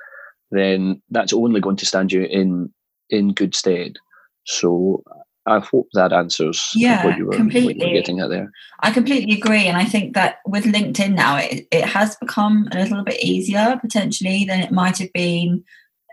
then 0.52 1.02
that's 1.10 1.34
only 1.34 1.60
going 1.60 1.76
to 1.78 1.86
stand 1.86 2.12
you 2.12 2.24
in 2.24 2.72
in 3.10 3.34
good 3.34 3.54
stead. 3.54 3.98
So 4.46 5.04
I 5.46 5.60
hope 5.60 5.90
that 5.94 6.14
answers 6.14 6.72
yeah, 6.74 7.06
what, 7.06 7.18
you 7.18 7.26
were, 7.26 7.36
completely. 7.36 7.74
what 7.74 7.78
you 7.78 7.88
were 7.88 8.00
getting 8.00 8.20
at 8.22 8.30
there. 8.30 8.50
I 8.82 8.92
completely 8.92 9.36
agree. 9.36 9.68
And 9.68 9.78
I 9.78 9.84
think 9.84 10.14
that 10.16 10.38
with 10.46 10.64
LinkedIn 10.64 11.14
now, 11.16 11.38
it, 11.38 11.68
it 11.70 11.84
has 11.84 12.16
become 12.16 12.70
a 12.72 12.80
little 12.80 13.04
bit 13.04 13.22
easier 13.22 13.78
potentially 13.82 14.46
than 14.46 14.62
it 14.62 14.72
might 14.72 14.98
have 15.00 15.12
been 15.14 15.64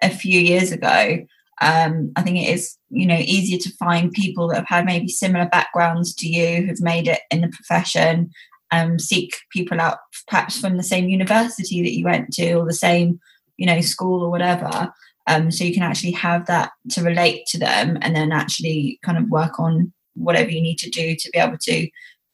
a 0.03 0.11
few 0.11 0.41
years 0.41 0.73
ago 0.73 1.25
um, 1.61 2.13
I 2.17 2.23
think 2.23 2.39
it 2.39 2.49
is, 2.49 2.77
you 2.89 3.07
know, 3.07 3.19
easier 3.19 3.59
to 3.59 3.77
find 3.77 4.13
people 4.13 4.49
that 4.49 4.57
have 4.57 4.69
had 4.69 4.85
maybe 4.87 5.09
similar 5.09 5.47
backgrounds 5.47 6.15
to 6.17 6.29
you, 6.29 6.67
who've 6.67 6.81
made 6.81 7.07
it 7.07 7.21
in 7.31 7.43
the 7.43 7.49
profession, 7.49 8.31
um, 8.71 8.99
seek 8.99 9.37
people 9.51 9.81
out 9.81 9.99
perhaps 10.27 10.59
from 10.59 10.77
the 10.77 10.83
same 10.83 11.09
university 11.09 11.83
that 11.83 11.97
you 11.97 12.05
went 12.05 12.33
to 12.33 12.55
or 12.55 12.65
the 12.65 12.73
same, 12.73 13.21
you 13.57 13.67
know, 13.67 13.81
school 13.81 14.23
or 14.23 14.31
whatever. 14.31 14.93
Um, 15.27 15.51
so 15.51 15.65
you 15.65 15.75
can 15.75 15.83
actually 15.83 16.13
have 16.13 16.47
that 16.47 16.73
to 16.91 17.03
relate 17.03 17.45
to 17.49 17.59
them 17.59 17.99
and 18.01 18.17
then 18.17 18.33
actually 18.33 18.99
kind 19.03 19.19
of 19.19 19.29
work 19.29 19.61
on 19.61 19.93
whatever 20.15 20.51
you 20.51 20.63
need 20.63 20.79
to 20.79 20.91
do 20.91 21.15
to 21.15 21.31
be 21.31 21.39
able 21.39 21.59
to 21.59 21.89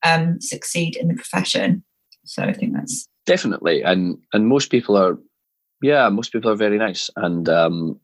um, 0.04 0.40
succeed 0.40 0.96
in 0.96 1.08
the 1.08 1.14
profession. 1.14 1.84
So 2.24 2.42
I 2.42 2.52
think 2.52 2.74
that's 2.74 3.08
definitely, 3.24 3.82
and 3.82 4.18
and 4.32 4.48
most 4.48 4.70
people 4.70 4.96
are 4.96 5.18
yeah, 5.82 6.08
most 6.08 6.32
people 6.32 6.50
are 6.50 6.56
very 6.56 6.78
nice, 6.78 7.10
and 7.16 7.48
um, 7.48 8.00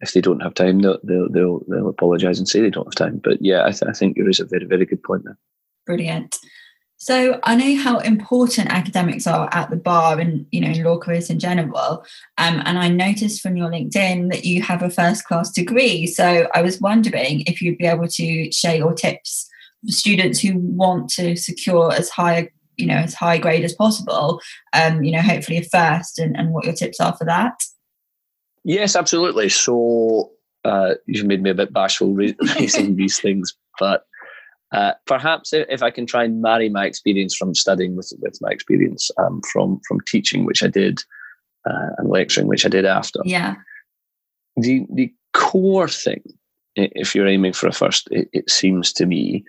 if 0.00 0.12
they 0.12 0.20
don't 0.20 0.40
have 0.40 0.54
time, 0.54 0.80
they'll 0.80 0.98
they'll 1.02 1.28
they'll, 1.30 1.60
they'll 1.68 1.88
apologise 1.88 2.38
and 2.38 2.48
say 2.48 2.60
they 2.60 2.70
don't 2.70 2.86
have 2.86 2.94
time. 2.94 3.20
But 3.22 3.38
yeah, 3.40 3.64
I, 3.64 3.70
th- 3.70 3.84
I 3.88 3.92
think 3.92 4.16
there 4.16 4.28
is 4.28 4.40
a 4.40 4.44
very 4.44 4.64
very 4.64 4.86
good 4.86 5.02
point 5.02 5.24
there. 5.24 5.38
Brilliant. 5.86 6.36
So 6.98 7.38
I 7.42 7.54
know 7.54 7.76
how 7.80 7.98
important 7.98 8.72
academics 8.72 9.26
are 9.26 9.50
at 9.52 9.68
the 9.68 9.76
bar 9.76 10.18
and 10.18 10.46
you 10.50 10.60
know 10.60 10.68
in 10.68 10.82
law 10.82 10.98
careers 10.98 11.30
in 11.30 11.38
general. 11.38 12.04
Um, 12.38 12.62
and 12.64 12.78
I 12.78 12.88
noticed 12.88 13.42
from 13.42 13.56
your 13.56 13.70
LinkedIn 13.70 14.30
that 14.30 14.44
you 14.44 14.62
have 14.62 14.82
a 14.82 14.90
first 14.90 15.24
class 15.24 15.50
degree. 15.50 16.06
So 16.06 16.48
I 16.54 16.62
was 16.62 16.80
wondering 16.80 17.42
if 17.46 17.60
you'd 17.60 17.78
be 17.78 17.86
able 17.86 18.08
to 18.08 18.52
share 18.52 18.76
your 18.76 18.94
tips 18.94 19.48
for 19.84 19.92
students 19.92 20.40
who 20.40 20.58
want 20.58 21.10
to 21.10 21.36
secure 21.36 21.92
as 21.92 22.08
high 22.08 22.50
you 22.76 22.86
know 22.86 22.96
as 22.96 23.14
high 23.14 23.38
grade 23.38 23.64
as 23.64 23.74
possible. 23.74 24.40
Um, 24.72 25.02
you 25.02 25.12
know, 25.12 25.22
hopefully 25.22 25.58
a 25.58 25.62
first, 25.62 26.18
and, 26.18 26.36
and 26.36 26.50
what 26.50 26.64
your 26.64 26.74
tips 26.74 27.00
are 27.00 27.16
for 27.16 27.24
that. 27.24 27.54
Yes, 28.66 28.96
absolutely. 28.96 29.48
So 29.48 30.32
uh, 30.64 30.94
you've 31.06 31.24
made 31.24 31.40
me 31.40 31.50
a 31.50 31.54
bit 31.54 31.72
bashful 31.72 32.12
raising 32.58 32.96
these 32.96 33.20
things, 33.20 33.56
but 33.78 34.06
uh, 34.72 34.92
perhaps 35.06 35.52
if 35.52 35.84
I 35.84 35.92
can 35.92 36.04
try 36.04 36.24
and 36.24 36.42
marry 36.42 36.68
my 36.68 36.84
experience 36.84 37.36
from 37.36 37.54
studying 37.54 37.94
with, 37.94 38.12
with 38.20 38.36
my 38.40 38.50
experience 38.50 39.08
um, 39.18 39.40
from 39.52 39.80
from 39.86 40.00
teaching, 40.00 40.44
which 40.44 40.64
I 40.64 40.66
did, 40.66 40.98
uh, 41.64 41.90
and 41.98 42.10
lecturing, 42.10 42.48
which 42.48 42.66
I 42.66 42.68
did 42.68 42.84
after. 42.84 43.20
Yeah. 43.24 43.54
The 44.56 44.84
the 44.92 45.14
core 45.32 45.88
thing, 45.88 46.24
if 46.74 47.14
you're 47.14 47.28
aiming 47.28 47.52
for 47.52 47.68
a 47.68 47.72
first, 47.72 48.08
it, 48.10 48.28
it 48.32 48.50
seems 48.50 48.92
to 48.94 49.06
me, 49.06 49.44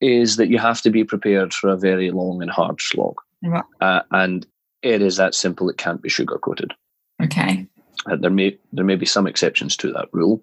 is 0.00 0.36
that 0.36 0.50
you 0.50 0.58
have 0.58 0.82
to 0.82 0.90
be 0.90 1.02
prepared 1.02 1.52
for 1.52 1.68
a 1.68 1.76
very 1.76 2.12
long 2.12 2.42
and 2.42 2.50
hard 2.52 2.80
slog. 2.80 3.16
Right. 3.42 3.64
Uh, 3.80 4.02
and 4.12 4.46
it 4.82 5.02
is 5.02 5.16
that 5.16 5.34
simple. 5.34 5.68
It 5.68 5.78
can't 5.78 6.00
be 6.00 6.08
sugar 6.08 6.38
coated. 6.38 6.72
Okay. 7.20 7.66
Uh, 8.10 8.16
there 8.16 8.30
may 8.30 8.58
there 8.72 8.84
may 8.84 8.96
be 8.96 9.06
some 9.06 9.26
exceptions 9.26 9.76
to 9.78 9.92
that 9.92 10.08
rule. 10.12 10.42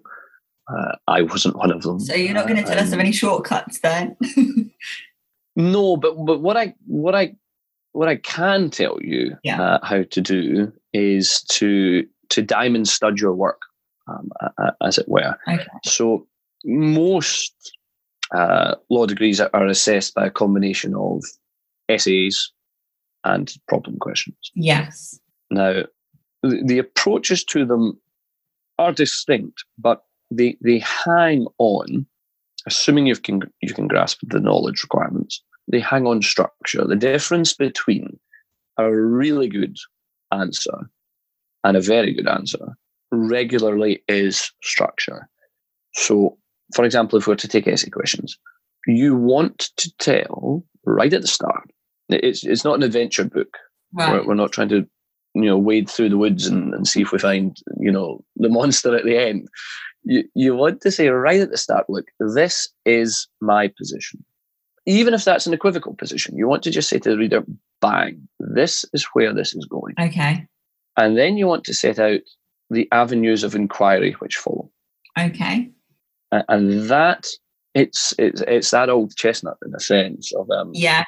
Uh, 0.68 0.96
I 1.08 1.22
wasn't 1.22 1.56
one 1.56 1.70
of 1.70 1.82
them. 1.82 2.00
So 2.00 2.14
you're 2.14 2.34
not 2.34 2.48
going 2.48 2.62
to 2.62 2.68
tell 2.68 2.78
us 2.78 2.92
of 2.92 2.98
any 2.98 3.12
shortcuts 3.12 3.80
then? 3.80 4.16
no, 5.56 5.96
but 5.96 6.14
but 6.24 6.40
what 6.40 6.56
I 6.56 6.74
what 6.86 7.14
I 7.14 7.34
what 7.92 8.08
I 8.08 8.16
can 8.16 8.70
tell 8.70 8.98
you 9.00 9.36
yeah. 9.44 9.60
uh, 9.60 9.78
how 9.82 10.02
to 10.02 10.20
do 10.20 10.72
is 10.92 11.42
to 11.50 12.06
to 12.30 12.42
diamond 12.42 12.88
stud 12.88 13.20
your 13.20 13.34
work, 13.34 13.60
um, 14.08 14.30
as 14.82 14.98
it 14.98 15.08
were. 15.08 15.36
Okay. 15.48 15.66
So 15.84 16.26
most 16.64 17.54
uh, 18.34 18.74
law 18.90 19.06
degrees 19.06 19.40
are 19.40 19.66
assessed 19.66 20.14
by 20.14 20.26
a 20.26 20.30
combination 20.30 20.94
of 20.94 21.22
essays 21.88 22.50
and 23.24 23.54
problem 23.68 23.98
questions. 23.98 24.36
Yes. 24.54 25.18
Now, 25.50 25.84
the, 26.44 26.62
the 26.64 26.78
approaches 26.78 27.42
to 27.44 27.64
them 27.64 27.98
are 28.78 28.92
distinct, 28.92 29.64
but 29.78 30.04
they 30.30 30.56
they 30.62 30.78
hang 30.80 31.46
on, 31.58 32.06
assuming 32.66 33.06
you 33.06 33.16
can 33.16 33.42
you 33.62 33.74
can 33.74 33.88
grasp 33.88 34.20
the 34.22 34.40
knowledge 34.40 34.82
requirements. 34.82 35.42
They 35.70 35.80
hang 35.80 36.06
on 36.06 36.22
structure. 36.22 36.84
The 36.84 36.96
difference 36.96 37.54
between 37.54 38.18
a 38.78 38.94
really 38.94 39.48
good 39.48 39.76
answer 40.32 40.90
and 41.62 41.76
a 41.76 41.80
very 41.80 42.12
good 42.12 42.28
answer 42.28 42.76
regularly 43.10 44.02
is 44.08 44.52
structure. 44.62 45.28
So, 45.94 46.36
for 46.74 46.84
example, 46.84 47.18
if 47.18 47.26
we 47.26 47.32
were 47.32 47.36
to 47.36 47.48
take 47.48 47.66
essay 47.68 47.88
questions, 47.88 48.36
you 48.86 49.14
want 49.14 49.70
to 49.76 49.90
tell 49.98 50.64
right 50.84 51.12
at 51.12 51.22
the 51.22 51.28
start. 51.28 51.70
It's 52.10 52.44
it's 52.44 52.64
not 52.64 52.76
an 52.76 52.82
adventure 52.82 53.24
book. 53.24 53.56
Right. 53.94 54.12
We're, 54.12 54.28
we're 54.28 54.34
not 54.34 54.52
trying 54.52 54.68
to 54.70 54.86
you 55.34 55.42
know 55.42 55.58
wade 55.58 55.88
through 55.88 56.08
the 56.08 56.18
woods 56.18 56.46
and, 56.46 56.72
and 56.74 56.86
see 56.86 57.02
if 57.02 57.12
we 57.12 57.18
find 57.18 57.56
you 57.78 57.90
know 57.90 58.24
the 58.36 58.48
monster 58.48 58.94
at 58.96 59.04
the 59.04 59.18
end 59.18 59.48
you, 60.04 60.24
you 60.34 60.54
want 60.54 60.80
to 60.82 60.90
say 60.90 61.08
right 61.08 61.40
at 61.40 61.50
the 61.50 61.56
start, 61.56 61.88
look, 61.88 62.06
this 62.20 62.68
is 62.84 63.26
my 63.40 63.68
position. 63.68 64.24
Even 64.86 65.14
if 65.14 65.24
that's 65.24 65.46
an 65.46 65.54
equivocal 65.54 65.94
position, 65.94 66.36
you 66.36 66.46
want 66.46 66.62
to 66.64 66.70
just 66.70 66.90
say 66.90 66.98
to 66.98 67.10
the 67.10 67.16
reader, 67.16 67.42
bang, 67.80 68.28
this 68.38 68.84
is 68.92 69.04
where 69.14 69.32
this 69.32 69.54
is 69.54 69.64
going. 69.64 69.94
Okay. 69.98 70.46
And 70.96 71.16
then 71.16 71.36
you 71.38 71.46
want 71.46 71.64
to 71.64 71.74
set 71.74 71.98
out 71.98 72.20
the 72.70 72.86
avenues 72.92 73.42
of 73.42 73.54
inquiry 73.54 74.12
which 74.18 74.36
follow. 74.36 74.70
Okay. 75.18 75.70
And, 76.30 76.44
and 76.48 76.90
that 76.90 77.26
it's 77.74 78.14
it's 78.18 78.40
it's 78.42 78.70
that 78.70 78.88
old 78.88 79.16
chestnut 79.16 79.56
in 79.66 79.74
a 79.74 79.80
sense 79.80 80.32
of 80.34 80.48
um 80.50 80.70
yeah. 80.74 81.04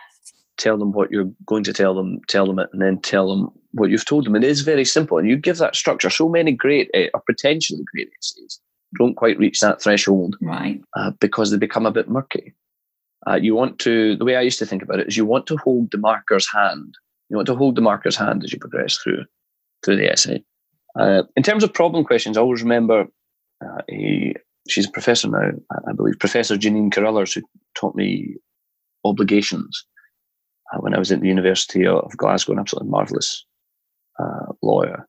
Tell 0.58 0.78
them 0.78 0.92
what 0.92 1.10
you're 1.10 1.30
going 1.44 1.64
to 1.64 1.72
tell 1.72 1.94
them, 1.94 2.20
tell 2.28 2.46
them 2.46 2.58
it, 2.58 2.70
and 2.72 2.80
then 2.80 3.00
tell 3.00 3.28
them 3.28 3.50
what 3.72 3.90
you've 3.90 4.06
told 4.06 4.24
them. 4.24 4.36
It 4.36 4.44
is 4.44 4.62
very 4.62 4.84
simple, 4.84 5.18
and 5.18 5.28
you 5.28 5.36
give 5.36 5.58
that 5.58 5.76
structure. 5.76 6.10
So 6.10 6.28
many 6.28 6.52
great 6.52 6.90
uh, 6.94 7.08
or 7.12 7.22
potentially 7.26 7.84
great 7.92 8.10
essays 8.18 8.60
don't 8.96 9.16
quite 9.16 9.38
reach 9.38 9.60
that 9.60 9.82
threshold 9.82 10.36
right 10.40 10.80
uh, 10.96 11.10
because 11.20 11.50
they 11.50 11.58
become 11.58 11.86
a 11.86 11.90
bit 11.90 12.08
murky. 12.08 12.54
Uh, 13.28 13.34
you 13.34 13.54
want 13.54 13.78
to, 13.80 14.16
the 14.16 14.24
way 14.24 14.36
I 14.36 14.42
used 14.42 14.58
to 14.60 14.66
think 14.66 14.82
about 14.82 15.00
it 15.00 15.08
is 15.08 15.16
you 15.16 15.26
want 15.26 15.46
to 15.48 15.56
hold 15.56 15.90
the 15.90 15.98
marker's 15.98 16.48
hand. 16.50 16.94
You 17.28 17.36
want 17.36 17.46
to 17.46 17.56
hold 17.56 17.74
the 17.74 17.80
marker's 17.80 18.16
hand 18.16 18.44
as 18.44 18.52
you 18.52 18.58
progress 18.58 18.96
through 18.98 19.24
through 19.84 19.96
the 19.96 20.10
essay. 20.10 20.42
Uh, 20.98 21.24
in 21.36 21.42
terms 21.42 21.62
of 21.62 21.74
problem 21.74 22.04
questions, 22.04 22.36
I 22.36 22.40
always 22.40 22.62
remember 22.62 23.06
uh, 23.64 23.82
a, 23.90 24.34
she's 24.68 24.86
a 24.86 24.90
professor 24.90 25.28
now, 25.28 25.50
I 25.88 25.92
believe, 25.92 26.18
Professor 26.18 26.56
Janeen 26.56 26.92
Carruthers, 26.92 27.34
who 27.34 27.42
taught 27.74 27.94
me 27.94 28.36
obligations 29.04 29.84
uh, 30.72 30.78
when 30.78 30.94
I 30.94 30.98
was 30.98 31.12
at 31.12 31.20
the 31.20 31.28
University 31.28 31.86
of 31.86 32.16
Glasgow, 32.16 32.52
an 32.52 32.58
absolutely 32.58 32.90
marvellous 32.90 33.44
uh, 34.18 34.52
lawyer. 34.62 35.06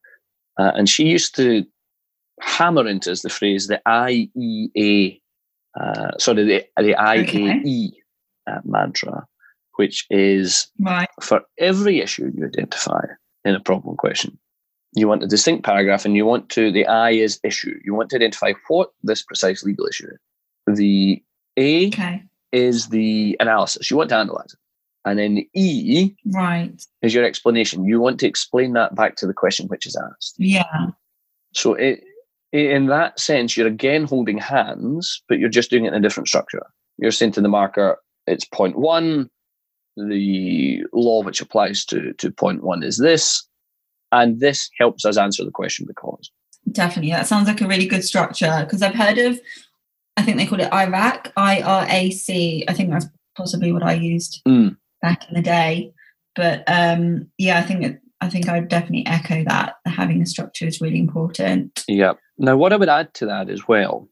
and 0.57 0.89
she 0.89 1.05
used 1.05 1.35
to 1.35 1.65
hammer 2.39 2.87
into 2.87 3.11
is 3.11 3.21
the 3.21 3.29
phrase 3.29 3.67
the 3.67 3.81
IEA, 3.87 5.21
uh, 5.79 6.17
sorry, 6.17 6.43
the, 6.43 6.65
the 6.77 6.93
IAE 6.93 7.23
okay. 7.23 7.91
uh, 8.47 8.59
mantra, 8.63 9.25
which 9.75 10.05
is 10.09 10.67
right. 10.79 11.09
for 11.21 11.41
every 11.57 11.99
issue 11.99 12.31
you 12.35 12.45
identify 12.45 13.01
in 13.45 13.55
a 13.55 13.59
problem 13.59 13.95
question, 13.95 14.37
you 14.93 15.07
want 15.07 15.23
a 15.23 15.27
distinct 15.27 15.63
paragraph 15.63 16.05
and 16.05 16.15
you 16.15 16.25
want 16.25 16.49
to, 16.49 16.71
the 16.71 16.85
I 16.85 17.11
is 17.11 17.39
issue. 17.43 17.79
You 17.83 17.93
want 17.93 18.09
to 18.11 18.15
identify 18.15 18.53
what 18.67 18.89
this 19.03 19.23
precise 19.23 19.63
legal 19.63 19.87
issue 19.87 20.07
is. 20.07 20.77
The 20.77 21.23
A 21.57 21.87
okay. 21.87 22.23
is 22.51 22.89
the 22.89 23.37
analysis. 23.39 23.89
You 23.89 23.97
want 23.97 24.09
to 24.09 24.17
analyze 24.17 24.53
it. 24.53 24.59
And 25.07 25.19
then 25.19 25.45
E 25.53 26.13
right. 26.33 26.83
is 27.01 27.13
your 27.13 27.23
explanation. 27.23 27.85
You 27.85 28.01
want 28.01 28.19
to 28.19 28.27
explain 28.27 28.73
that 28.73 28.93
back 28.93 29.15
to 29.17 29.25
the 29.25 29.33
question 29.33 29.67
which 29.67 29.85
is 29.85 29.95
asked. 29.95 30.35
Yeah. 30.37 30.87
So 31.53 31.75
it, 31.75 32.03
in 32.51 32.87
that 32.87 33.17
sense, 33.17 33.55
you're 33.55 33.67
again 33.67 34.03
holding 34.03 34.37
hands, 34.37 35.23
but 35.29 35.39
you're 35.39 35.47
just 35.47 35.69
doing 35.69 35.85
it 35.85 35.89
in 35.89 35.93
a 35.93 36.01
different 36.01 36.27
structure. 36.27 36.65
You're 36.97 37.11
saying 37.11 37.31
to 37.33 37.41
the 37.41 37.47
marker, 37.47 37.97
it's 38.25 38.43
point 38.43 38.77
one. 38.77 39.29
The 39.95 40.83
law 40.91 41.23
which 41.23 41.39
applies 41.39 41.85
to, 41.85 42.11
to 42.13 42.29
point 42.29 42.63
one 42.63 42.83
is 42.83 42.97
this. 42.97 43.47
And 44.11 44.41
this 44.41 44.69
helps 44.77 45.05
us 45.05 45.17
answer 45.17 45.45
the 45.45 45.51
question 45.51 45.85
because. 45.87 46.29
Definitely. 46.69 47.11
That 47.11 47.27
sounds 47.27 47.47
like 47.47 47.61
a 47.61 47.67
really 47.67 47.87
good 47.87 48.03
structure 48.03 48.63
because 48.65 48.81
I've 48.81 48.93
heard 48.93 49.17
of, 49.19 49.39
I 50.17 50.23
think 50.23 50.35
they 50.35 50.45
call 50.45 50.59
it 50.59 50.69
IRAC, 50.71 51.31
I 51.37 51.61
R 51.61 51.87
A 51.89 52.11
C. 52.11 52.65
I 52.67 52.73
think 52.73 52.91
that's 52.91 53.07
possibly 53.37 53.71
what 53.71 53.83
I 53.83 53.93
used 53.93 54.41
mm. 54.47 54.75
Back 55.01 55.27
in 55.27 55.35
the 55.35 55.41
day. 55.41 55.93
But 56.35 56.63
um, 56.67 57.29
yeah, 57.37 57.59
I 57.59 57.63
think 57.63 57.99
I 58.21 58.29
think 58.29 58.47
I 58.47 58.59
would 58.59 58.69
definitely 58.69 59.05
echo 59.05 59.43
that. 59.45 59.75
Having 59.85 60.21
a 60.21 60.25
structure 60.25 60.65
is 60.65 60.81
really 60.81 60.99
important. 60.99 61.83
Yeah. 61.87 62.13
Now, 62.37 62.57
what 62.57 62.73
I 62.73 62.77
would 62.77 62.89
add 62.89 63.13
to 63.15 63.25
that 63.25 63.49
as 63.49 63.67
well 63.67 64.07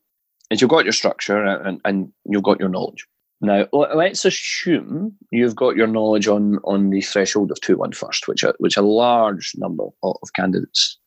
is 0.52 0.62
you've 0.62 0.70
got 0.70 0.86
your 0.86 0.94
structure 0.94 1.44
and, 1.44 1.80
and 1.86 2.12
you've 2.26 2.44
got 2.44 2.60
your 2.60 2.70
knowledge. 2.70 3.06
Now, 3.42 3.68
let's 3.74 4.26
assume 4.26 5.16
you've 5.32 5.56
got 5.56 5.76
your 5.76 5.88
knowledge 5.88 6.28
on, 6.28 6.58
on 6.64 6.90
the 6.90 7.02
threshold 7.02 7.52
of 7.52 7.60
2 7.62 7.78
1 7.78 7.92
first, 7.92 8.28
which 8.28 8.44
a, 8.44 8.54
which 8.60 8.78
a 8.78 8.82
large 8.82 9.52
number 9.58 9.84
of, 9.84 9.94
of 10.04 10.34
candidates 10.36 10.98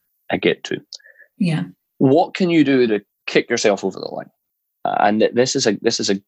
get 0.40 0.62
to. 0.64 0.76
Yeah. 1.38 1.64
What 1.98 2.34
can 2.34 2.50
you 2.50 2.64
do 2.64 2.86
to 2.86 3.00
kick 3.26 3.48
yourself 3.48 3.82
over 3.82 3.98
the 3.98 4.06
line? 4.06 4.30
Uh, 4.84 4.96
and 5.00 5.28
this 5.32 5.56
is 5.56 5.66
a 5.66 5.78
this 5.82 5.98
is 5.98 6.10
a, 6.10 6.20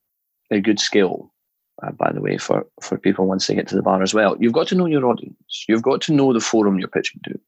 a 0.51 0.61
good 0.61 0.81
skill, 0.81 1.33
uh, 1.83 1.93
by 1.93 2.13
the 2.13 2.21
way, 2.21 2.39
for, 2.39 2.67
for 2.81 2.99
people 2.99 3.27
once 3.27 3.47
they 3.47 3.55
get 3.55 3.69
to 3.69 3.77
the 3.77 3.83
bar 3.83 4.03
as 4.03 4.15
well. 4.15 4.37
You've 4.39 4.53
got 4.53 4.69
to 4.69 4.75
know 4.75 4.87
your 4.87 5.07
audience. 5.07 5.65
You've 5.69 5.83
got 5.83 6.01
to 6.03 6.13
know 6.13 6.33
the 6.33 6.41
forum 6.41 6.79
you're 6.79 6.89
pitching 6.89 7.21
to. 7.25 7.41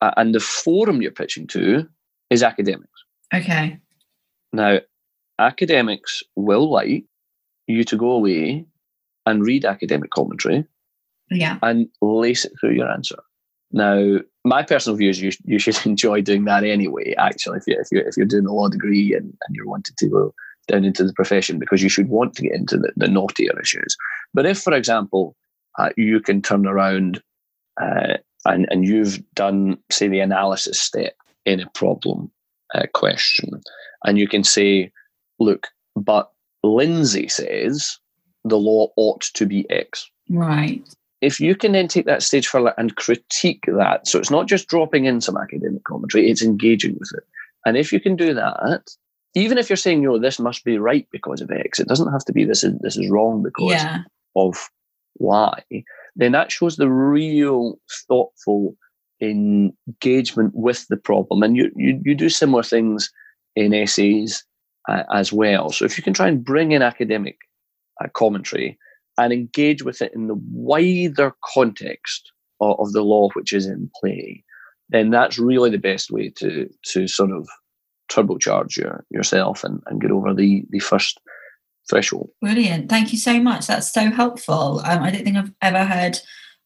Uh, 0.00 0.12
and 0.16 0.34
the 0.34 0.40
forum 0.40 1.02
you're 1.02 1.10
pitching 1.10 1.46
to 1.48 1.88
is 2.30 2.42
academics. 2.42 3.04
Okay. 3.34 3.78
Now, 4.52 4.78
academics 5.38 6.22
will 6.36 6.70
like 6.70 7.04
you 7.66 7.84
to 7.84 7.96
go 7.96 8.12
away 8.12 8.66
and 9.26 9.44
read 9.44 9.64
academic 9.64 10.10
commentary 10.10 10.64
yeah. 11.30 11.58
and 11.62 11.88
lace 12.00 12.44
it 12.44 12.52
through 12.60 12.72
your 12.72 12.90
answer. 12.90 13.18
Now, 13.70 14.18
my 14.44 14.62
personal 14.62 14.96
view 14.96 15.10
is 15.10 15.20
you, 15.20 15.32
you 15.44 15.58
should 15.58 15.78
enjoy 15.86 16.22
doing 16.22 16.44
that 16.44 16.64
anyway, 16.64 17.14
actually, 17.18 17.58
if, 17.58 17.64
you, 17.66 17.78
if, 17.78 17.88
you're, 17.90 18.08
if 18.08 18.16
you're 18.16 18.26
doing 18.26 18.46
a 18.46 18.52
law 18.52 18.68
degree 18.68 19.14
and, 19.14 19.36
and 19.46 19.56
you're 19.56 19.66
wanting 19.66 19.94
to 19.98 20.08
go 20.08 20.34
down 20.68 20.84
into 20.84 21.04
the 21.04 21.12
profession, 21.12 21.58
because 21.58 21.82
you 21.82 21.88
should 21.88 22.08
want 22.08 22.34
to 22.34 22.42
get 22.42 22.52
into 22.52 22.76
the, 22.76 22.92
the 22.96 23.08
naughtier 23.08 23.58
issues. 23.60 23.96
But 24.34 24.46
if, 24.46 24.58
for 24.58 24.72
example, 24.72 25.34
uh, 25.78 25.90
you 25.96 26.20
can 26.20 26.42
turn 26.42 26.66
around 26.66 27.22
uh, 27.80 28.18
and 28.44 28.66
and 28.70 28.86
you've 28.86 29.22
done 29.34 29.78
say 29.90 30.08
the 30.08 30.20
analysis 30.20 30.78
step 30.78 31.14
in 31.44 31.60
a 31.60 31.70
problem 31.70 32.30
uh, 32.74 32.86
question, 32.94 33.60
and 34.04 34.18
you 34.18 34.28
can 34.28 34.44
say, 34.44 34.92
look, 35.38 35.68
but 35.96 36.30
Lindsay 36.62 37.28
says 37.28 37.98
the 38.44 38.58
law 38.58 38.88
ought 38.96 39.22
to 39.34 39.46
be 39.46 39.68
X. 39.70 40.10
Right. 40.30 40.82
If 41.20 41.40
you 41.40 41.56
can 41.56 41.72
then 41.72 41.88
take 41.88 42.06
that 42.06 42.22
stage 42.22 42.46
further 42.46 42.74
and 42.78 42.94
critique 42.94 43.64
that, 43.66 44.06
so 44.06 44.18
it's 44.18 44.30
not 44.30 44.46
just 44.46 44.68
dropping 44.68 45.06
in 45.06 45.20
some 45.20 45.36
academic 45.36 45.82
commentary, 45.84 46.30
it's 46.30 46.42
engaging 46.42 46.96
with 46.98 47.10
it. 47.16 47.24
And 47.66 47.76
if 47.76 47.92
you 47.92 48.00
can 48.00 48.14
do 48.14 48.34
that, 48.34 48.82
even 49.38 49.58
if 49.58 49.68
you're 49.68 49.76
saying, 49.76 50.02
"No, 50.02 50.18
this 50.18 50.38
must 50.38 50.64
be 50.64 50.78
right 50.78 51.06
because 51.10 51.40
of 51.40 51.50
X," 51.50 51.78
it 51.80 51.88
doesn't 51.88 52.12
have 52.12 52.24
to 52.26 52.32
be 52.32 52.44
this 52.44 52.64
is 52.64 52.78
this 52.80 52.96
is 52.96 53.10
wrong 53.10 53.42
because 53.42 53.72
yeah. 53.72 54.02
of 54.36 54.70
Y. 55.18 55.62
Then 56.16 56.32
that 56.32 56.52
shows 56.52 56.76
the 56.76 56.90
real 56.90 57.78
thoughtful 58.08 58.76
engagement 59.20 60.52
with 60.54 60.86
the 60.88 60.96
problem, 60.96 61.42
and 61.42 61.56
you 61.56 61.70
you, 61.76 62.00
you 62.04 62.14
do 62.14 62.28
similar 62.28 62.62
things 62.62 63.10
in 63.56 63.74
essays 63.74 64.44
uh, 64.88 65.02
as 65.12 65.32
well. 65.32 65.70
So 65.70 65.84
if 65.84 65.96
you 65.96 66.04
can 66.04 66.14
try 66.14 66.28
and 66.28 66.44
bring 66.44 66.72
in 66.72 66.82
academic 66.82 67.36
uh, 68.02 68.08
commentary 68.14 68.78
and 69.18 69.32
engage 69.32 69.82
with 69.82 70.00
it 70.00 70.12
in 70.14 70.28
the 70.28 70.40
wider 70.52 71.34
context 71.44 72.30
of, 72.60 72.78
of 72.78 72.92
the 72.92 73.02
law 73.02 73.28
which 73.30 73.52
is 73.52 73.66
in 73.66 73.90
play, 74.00 74.44
then 74.88 75.10
that's 75.10 75.38
really 75.38 75.70
the 75.70 75.78
best 75.78 76.10
way 76.10 76.30
to 76.36 76.68
to 76.84 77.06
sort 77.06 77.32
of 77.32 77.48
turbocharge 78.10 78.76
your, 78.76 79.04
yourself 79.10 79.64
and, 79.64 79.82
and 79.86 80.00
get 80.00 80.10
over 80.10 80.34
the 80.34 80.64
the 80.70 80.80
first 80.80 81.20
threshold. 81.88 82.30
Brilliant. 82.40 82.88
Thank 82.88 83.12
you 83.12 83.18
so 83.18 83.40
much. 83.40 83.66
That's 83.66 83.92
so 83.92 84.10
helpful. 84.10 84.80
Um, 84.84 85.02
I 85.02 85.10
don't 85.10 85.24
think 85.24 85.36
I've 85.36 85.52
ever 85.62 85.84
heard 85.84 86.18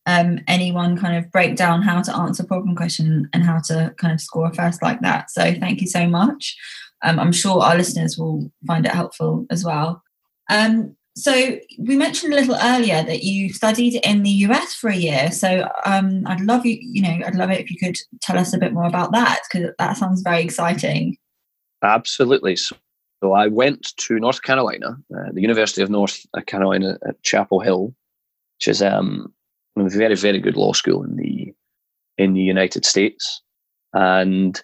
um, 0.06 0.40
anyone 0.48 0.98
kind 0.98 1.16
of 1.16 1.30
break 1.30 1.56
down 1.56 1.82
how 1.82 2.02
to 2.02 2.14
answer 2.16 2.42
a 2.42 2.46
problem 2.46 2.74
question 2.74 3.28
and 3.32 3.44
how 3.44 3.60
to 3.66 3.94
kind 3.98 4.12
of 4.12 4.20
score 4.20 4.52
first 4.52 4.82
like 4.82 5.00
that. 5.00 5.30
So 5.30 5.54
thank 5.54 5.80
you 5.80 5.86
so 5.86 6.08
much. 6.08 6.56
Um, 7.04 7.18
I'm 7.18 7.32
sure 7.32 7.62
our 7.62 7.76
listeners 7.76 8.18
will 8.18 8.50
find 8.66 8.84
it 8.84 8.92
helpful 8.92 9.46
as 9.50 9.64
well. 9.64 10.02
Um, 10.50 10.96
so 11.14 11.58
we 11.78 11.96
mentioned 11.96 12.32
a 12.32 12.36
little 12.36 12.56
earlier 12.60 13.02
that 13.02 13.22
you 13.22 13.52
studied 13.52 14.00
in 14.02 14.22
the 14.22 14.30
US 14.30 14.74
for 14.74 14.88
a 14.88 14.96
year. 14.96 15.30
So 15.30 15.68
um, 15.84 16.22
I'd 16.26 16.40
love 16.40 16.64
you, 16.64 16.78
you 16.80 17.02
know, 17.02 17.18
I'd 17.26 17.34
love 17.34 17.50
it 17.50 17.60
if 17.60 17.70
you 17.70 17.76
could 17.76 17.98
tell 18.22 18.38
us 18.38 18.54
a 18.54 18.58
bit 18.58 18.72
more 18.72 18.86
about 18.86 19.12
that 19.12 19.40
because 19.52 19.70
that 19.78 19.96
sounds 19.96 20.22
very 20.22 20.42
exciting. 20.42 21.18
Absolutely. 21.82 22.56
So, 22.56 22.76
so 23.22 23.32
I 23.32 23.48
went 23.48 23.96
to 23.96 24.18
North 24.18 24.42
Carolina, 24.42 24.96
uh, 25.14 25.32
the 25.32 25.42
University 25.42 25.82
of 25.82 25.90
North 25.90 26.24
Carolina 26.46 26.98
at 27.06 27.22
Chapel 27.22 27.60
Hill, 27.60 27.94
which 28.58 28.68
is 28.68 28.82
um, 28.82 29.32
a 29.76 29.88
very, 29.88 30.14
very 30.14 30.38
good 30.38 30.56
law 30.56 30.72
school 30.72 31.02
in 31.04 31.16
the 31.16 31.52
in 32.18 32.34
the 32.34 32.40
United 32.40 32.84
States, 32.84 33.40
and 33.94 34.62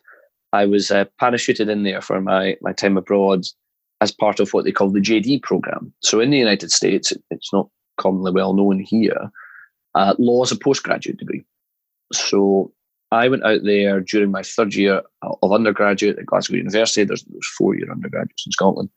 I 0.52 0.66
was 0.66 0.90
uh, 0.90 1.06
parachuted 1.20 1.68
in 1.68 1.82
there 1.82 2.00
for 2.00 2.20
my 2.20 2.56
my 2.60 2.72
time 2.72 2.96
abroad 2.96 3.44
as 4.00 4.12
part 4.12 4.38
of 4.40 4.52
what 4.52 4.64
they 4.64 4.72
call 4.72 4.90
the 4.90 5.00
JD 5.00 5.42
program. 5.42 5.92
So 6.00 6.20
in 6.20 6.30
the 6.30 6.38
United 6.38 6.70
States, 6.70 7.12
it's 7.30 7.52
not 7.52 7.68
commonly 7.96 8.32
well 8.32 8.54
known 8.54 8.80
here. 8.80 9.30
Uh, 9.94 10.14
law 10.18 10.44
is 10.44 10.52
a 10.52 10.56
postgraduate 10.56 11.18
degree. 11.18 11.44
So 12.12 12.72
I 13.10 13.28
went 13.28 13.44
out 13.44 13.60
there 13.64 14.00
during 14.00 14.30
my 14.30 14.42
third 14.42 14.74
year 14.74 15.02
of 15.22 15.52
undergraduate 15.52 16.18
at 16.18 16.26
Glasgow 16.26 16.56
University. 16.56 17.04
There's, 17.04 17.24
there's 17.24 17.54
four 17.56 17.74
year 17.74 17.90
undergraduates 17.90 18.44
in 18.46 18.52
Scotland. 18.52 18.90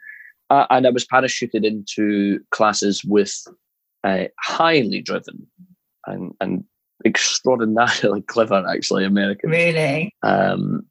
Uh, 0.49 0.65
and 0.69 0.85
I 0.85 0.89
was 0.89 1.05
parachuted 1.05 1.65
into 1.65 2.39
classes 2.51 3.05
with 3.05 3.33
uh, 4.03 4.25
highly 4.41 5.01
driven 5.01 5.47
and, 6.07 6.33
and 6.41 6.65
extraordinarily 7.05 8.21
clever, 8.27 8.65
actually, 8.67 9.05
Americans. 9.05 9.51
Really? 9.51 10.13
Um, 10.23 10.85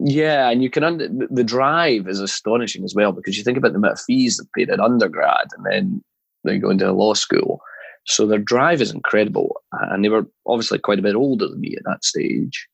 yeah, 0.00 0.50
and 0.50 0.62
you 0.62 0.70
can 0.70 0.82
under 0.82 1.08
the 1.08 1.44
drive 1.44 2.08
is 2.08 2.18
astonishing 2.18 2.82
as 2.82 2.94
well 2.94 3.12
because 3.12 3.38
you 3.38 3.44
think 3.44 3.56
about 3.56 3.72
the 3.72 3.78
amount 3.78 3.92
of 3.92 4.00
fees 4.00 4.38
they 4.38 4.62
paid 4.62 4.70
at 4.70 4.80
undergrad 4.80 5.46
and 5.56 5.64
then 5.64 6.02
they 6.42 6.58
go 6.58 6.70
into 6.70 6.90
law 6.92 7.14
school. 7.14 7.60
So 8.06 8.26
their 8.26 8.38
drive 8.38 8.82
is 8.82 8.92
incredible, 8.92 9.60
and 9.72 10.04
they 10.04 10.08
were 10.08 10.26
obviously 10.46 10.78
quite 10.78 10.98
a 10.98 11.02
bit 11.02 11.14
older 11.14 11.48
than 11.48 11.60
me 11.60 11.74
at 11.76 11.84
that 11.84 12.04
stage. 12.04 12.68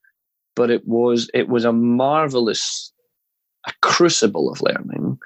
But 0.56 0.70
it 0.70 0.86
was 0.86 1.30
it 1.32 1.48
was 1.48 1.64
a 1.64 1.72
marvelous, 1.72 2.92
a 3.66 3.72
crucible 3.82 4.50
of 4.50 4.60
learning, 4.60 5.18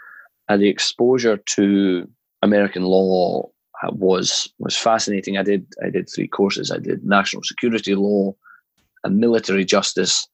and 0.49 0.63
the 0.63 0.69
exposure 0.69 1.39
to 1.57 2.09
American 2.43 2.85
law 2.85 3.49
was 3.93 4.53
was 4.59 4.77
fascinating. 4.77 5.39
I 5.39 5.43
did 5.43 5.67
I 5.85 5.91
did 5.91 6.09
three 6.09 6.29
courses. 6.29 6.71
I 6.71 6.79
did 6.79 7.05
national 7.05 7.43
security 7.43 7.95
law, 7.95 8.35
and 9.05 9.19
military 9.19 9.65
justice, 9.65 10.29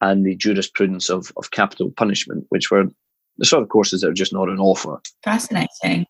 and 0.00 0.24
the 0.24 0.36
jurisprudence 0.36 1.10
of 1.10 1.32
of 1.36 1.50
capital 1.50 1.90
punishment, 1.90 2.46
which 2.50 2.70
were 2.70 2.86
the 3.38 3.44
sort 3.44 3.62
of 3.62 3.68
courses 3.68 4.00
that 4.00 4.08
are 4.08 4.14
just 4.14 4.32
not 4.32 4.48
on 4.48 4.60
offer. 4.60 5.00
Fascinating. 5.22 6.06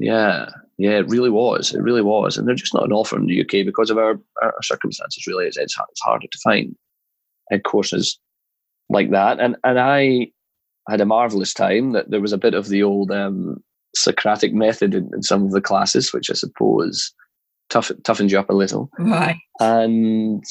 Yeah, 0.00 0.48
yeah, 0.78 0.92
it 0.92 1.08
really 1.08 1.28
was. 1.28 1.74
It 1.74 1.82
really 1.82 2.00
was, 2.00 2.38
and 2.38 2.48
they're 2.48 2.54
just 2.54 2.72
not 2.72 2.86
an 2.86 2.92
offer 2.92 3.16
in 3.16 3.26
the 3.26 3.42
UK 3.42 3.66
because 3.66 3.90
of 3.90 3.98
our, 3.98 4.18
our 4.42 4.62
circumstances. 4.62 5.26
Really, 5.26 5.46
it's, 5.46 5.58
it's 5.58 5.76
harder 6.02 6.26
to 6.26 6.38
find 6.42 6.74
courses 7.64 8.18
like 8.88 9.10
that. 9.10 9.40
And 9.40 9.56
and 9.62 9.78
I 9.78 10.28
had 10.88 11.02
a 11.02 11.06
marvelous 11.06 11.52
time. 11.52 11.92
That 11.92 12.10
there 12.10 12.22
was 12.22 12.32
a 12.32 12.38
bit 12.38 12.54
of 12.54 12.68
the 12.68 12.82
old 12.82 13.10
um, 13.10 13.62
Socratic 13.94 14.54
method 14.54 14.94
in, 14.94 15.10
in, 15.12 15.22
some 15.22 15.44
of 15.44 15.50
the 15.50 15.60
classes, 15.60 16.14
which 16.14 16.30
I 16.30 16.34
suppose 16.34 17.12
tough, 17.68 17.90
toughened 18.02 18.32
you 18.32 18.38
up 18.38 18.48
a 18.48 18.54
little. 18.54 18.88
Right. 18.98 19.36
And 19.60 20.42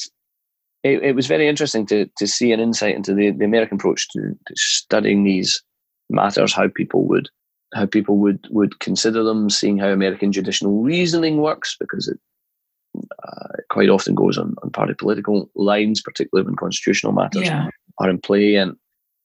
it, 0.84 1.02
it 1.02 1.16
was 1.16 1.26
very 1.26 1.48
interesting 1.48 1.86
to 1.86 2.08
to 2.18 2.26
see 2.28 2.52
an 2.52 2.60
insight 2.60 2.94
into 2.94 3.14
the, 3.14 3.32
the 3.32 3.44
American 3.44 3.78
approach 3.78 4.08
to, 4.10 4.20
to 4.20 4.54
studying 4.54 5.24
these 5.24 5.60
matters, 6.08 6.52
how 6.52 6.68
people 6.68 7.04
would 7.08 7.28
how 7.74 7.86
people 7.86 8.16
would 8.18 8.46
would 8.50 8.78
consider 8.80 9.22
them, 9.22 9.50
seeing 9.50 9.78
how 9.78 9.88
American 9.88 10.32
judicial 10.32 10.82
reasoning 10.82 11.38
works, 11.38 11.76
because 11.78 12.08
it 12.08 12.18
uh, 12.96 13.56
quite 13.70 13.88
often 13.88 14.14
goes 14.14 14.38
on, 14.38 14.54
on 14.62 14.70
party 14.70 14.94
political 14.94 15.50
lines, 15.54 16.00
particularly 16.00 16.46
when 16.46 16.56
constitutional 16.56 17.12
matters 17.12 17.44
yeah. 17.44 17.68
are 17.98 18.10
in 18.10 18.18
play, 18.20 18.56
and 18.56 18.76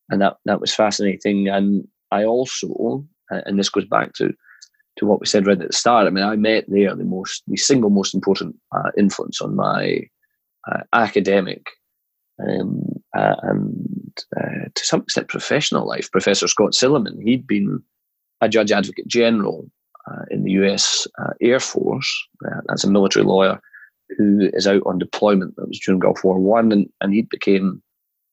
and 0.10 0.21
that 0.21 0.38
that 0.45 0.62
was 0.62 0.73
fascinating. 0.73 1.47
And 1.47 1.88
I 2.12 2.23
also, 2.23 3.05
and 3.29 3.58
this 3.58 3.69
goes 3.69 3.86
back 3.86 4.13
to 4.13 4.34
to 4.97 5.05
what 5.05 5.19
we 5.19 5.25
said 5.25 5.47
right 5.47 5.60
at 5.60 5.67
the 5.67 5.73
start. 5.73 6.08
I 6.08 6.10
mean, 6.10 6.23
I 6.23 6.36
met 6.36 6.65
there 6.67 6.95
the 6.95 7.03
most, 7.03 7.43
the 7.47 7.58
single 7.58 7.89
most 7.89 8.13
important 8.13 8.55
uh, 8.71 8.91
influence 8.97 9.41
on 9.41 9.55
my 9.55 10.01
uh, 10.71 10.81
academic 10.93 11.67
um, 12.39 12.81
uh, 13.17 13.36
and 13.43 14.23
uh, 14.38 14.69
to 14.73 14.86
some 14.86 15.01
extent 15.01 15.27
professional 15.27 15.88
life. 15.88 16.10
Professor 16.12 16.47
Scott 16.47 16.71
Silliman, 16.71 17.21
he'd 17.21 17.45
been 17.45 17.81
a 18.45 18.49
judge 18.49 18.71
advocate 18.71 19.08
general 19.08 19.69
uh, 20.10 20.23
in 20.29 20.43
the 20.43 20.51
US 20.51 21.08
uh, 21.19 21.34
Air 21.41 21.60
Force. 21.60 22.27
Uh, 22.45 22.62
that's 22.67 22.84
a 22.84 22.89
military 22.89 23.25
lawyer 23.25 23.60
who 24.17 24.49
is 24.53 24.67
out 24.67 24.84
on 24.86 24.99
deployment. 24.99 25.55
That 25.55 25.67
was 25.67 25.79
during 25.79 25.99
Gulf 25.99 26.23
War 26.23 26.39
One, 26.39 26.71
and, 26.71 26.89
and 27.01 27.13
he 27.13 27.23
became 27.23 27.81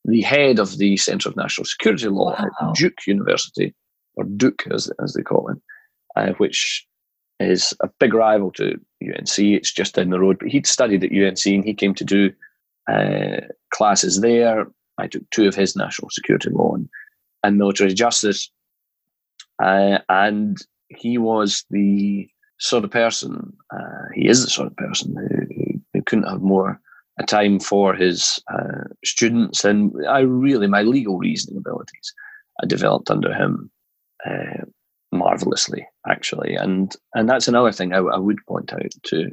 the 0.04 0.20
head 0.20 0.58
of 0.58 0.78
the 0.78 0.96
Centre 0.96 1.28
of 1.28 1.36
National 1.36 1.64
Security 1.64 2.08
Law 2.08 2.36
wow. 2.38 2.48
at 2.60 2.74
Duke 2.74 3.06
University, 3.06 3.74
or 4.16 4.24
Duke 4.24 4.66
as, 4.70 4.90
as 5.02 5.14
they 5.14 5.22
call 5.22 5.48
it, 5.48 5.58
uh, 6.16 6.32
which 6.34 6.86
is 7.40 7.74
a 7.80 7.88
big 7.98 8.14
rival 8.14 8.50
to 8.52 8.78
UNC. 9.02 9.38
It's 9.38 9.72
just 9.72 9.94
down 9.94 10.10
the 10.10 10.20
road. 10.20 10.38
But 10.38 10.48
he'd 10.48 10.66
studied 10.66 11.04
at 11.04 11.12
UNC 11.12 11.46
and 11.46 11.64
he 11.64 11.74
came 11.74 11.94
to 11.94 12.04
do 12.04 12.32
uh, 12.90 13.40
classes 13.72 14.20
there. 14.20 14.66
I 14.98 15.06
took 15.06 15.28
two 15.30 15.48
of 15.48 15.54
his 15.54 15.74
national 15.74 16.10
security 16.10 16.50
law 16.50 16.74
and, 16.74 16.88
and 17.42 17.58
military 17.58 17.94
justice. 17.94 18.50
Uh, 19.62 19.98
and 20.08 20.58
he 20.88 21.18
was 21.18 21.64
the 21.70 22.28
sort 22.58 22.84
of 22.84 22.90
person, 22.90 23.52
uh, 23.74 24.06
he 24.14 24.28
is 24.28 24.44
the 24.44 24.50
sort 24.50 24.68
of 24.68 24.76
person 24.76 25.14
who, 25.16 25.80
who 25.92 26.02
couldn't 26.02 26.28
have 26.28 26.42
more 26.42 26.80
a 27.18 27.24
time 27.24 27.60
for 27.60 27.94
his 27.94 28.42
uh, 28.52 28.84
students. 29.04 29.64
And 29.64 29.92
I 30.08 30.20
really, 30.20 30.66
my 30.66 30.82
legal 30.82 31.18
reasoning 31.18 31.58
abilities, 31.58 32.14
I 32.62 32.66
developed 32.66 33.10
under 33.10 33.32
him 33.32 33.70
uh, 34.24 34.64
marvelously, 35.10 35.86
actually. 36.08 36.54
And 36.54 36.94
and 37.14 37.28
that's 37.28 37.48
another 37.48 37.72
thing 37.72 37.92
I, 37.92 37.98
I, 37.98 38.18
would 38.18 38.38
point 38.48 38.72
out 38.72 38.92
to 39.04 39.30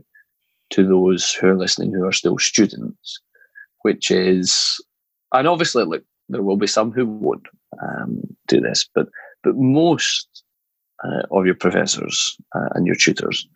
to 0.71 0.87
those 0.87 1.33
who 1.33 1.47
are 1.47 1.57
listening 1.57 1.93
who 1.93 2.05
are 2.05 2.11
still 2.11 2.37
students, 2.37 3.19
which 3.83 4.11
is, 4.11 4.83
and 5.33 5.47
obviously, 5.47 5.85
look, 5.85 6.03
there 6.27 6.43
will 6.43 6.57
be 6.57 6.67
some 6.67 6.91
who 6.91 7.05
would 7.05 7.47
um, 7.81 8.21
do 8.47 8.59
this, 8.59 8.87
but 8.93 9.07
but 9.43 9.56
most 9.56 10.43
uh, 11.04 11.23
of 11.32 11.45
your 11.45 11.56
professors 11.56 12.38
uh, 12.56 12.69
and 12.75 12.86
your 12.86 12.95
tutors 12.95 13.47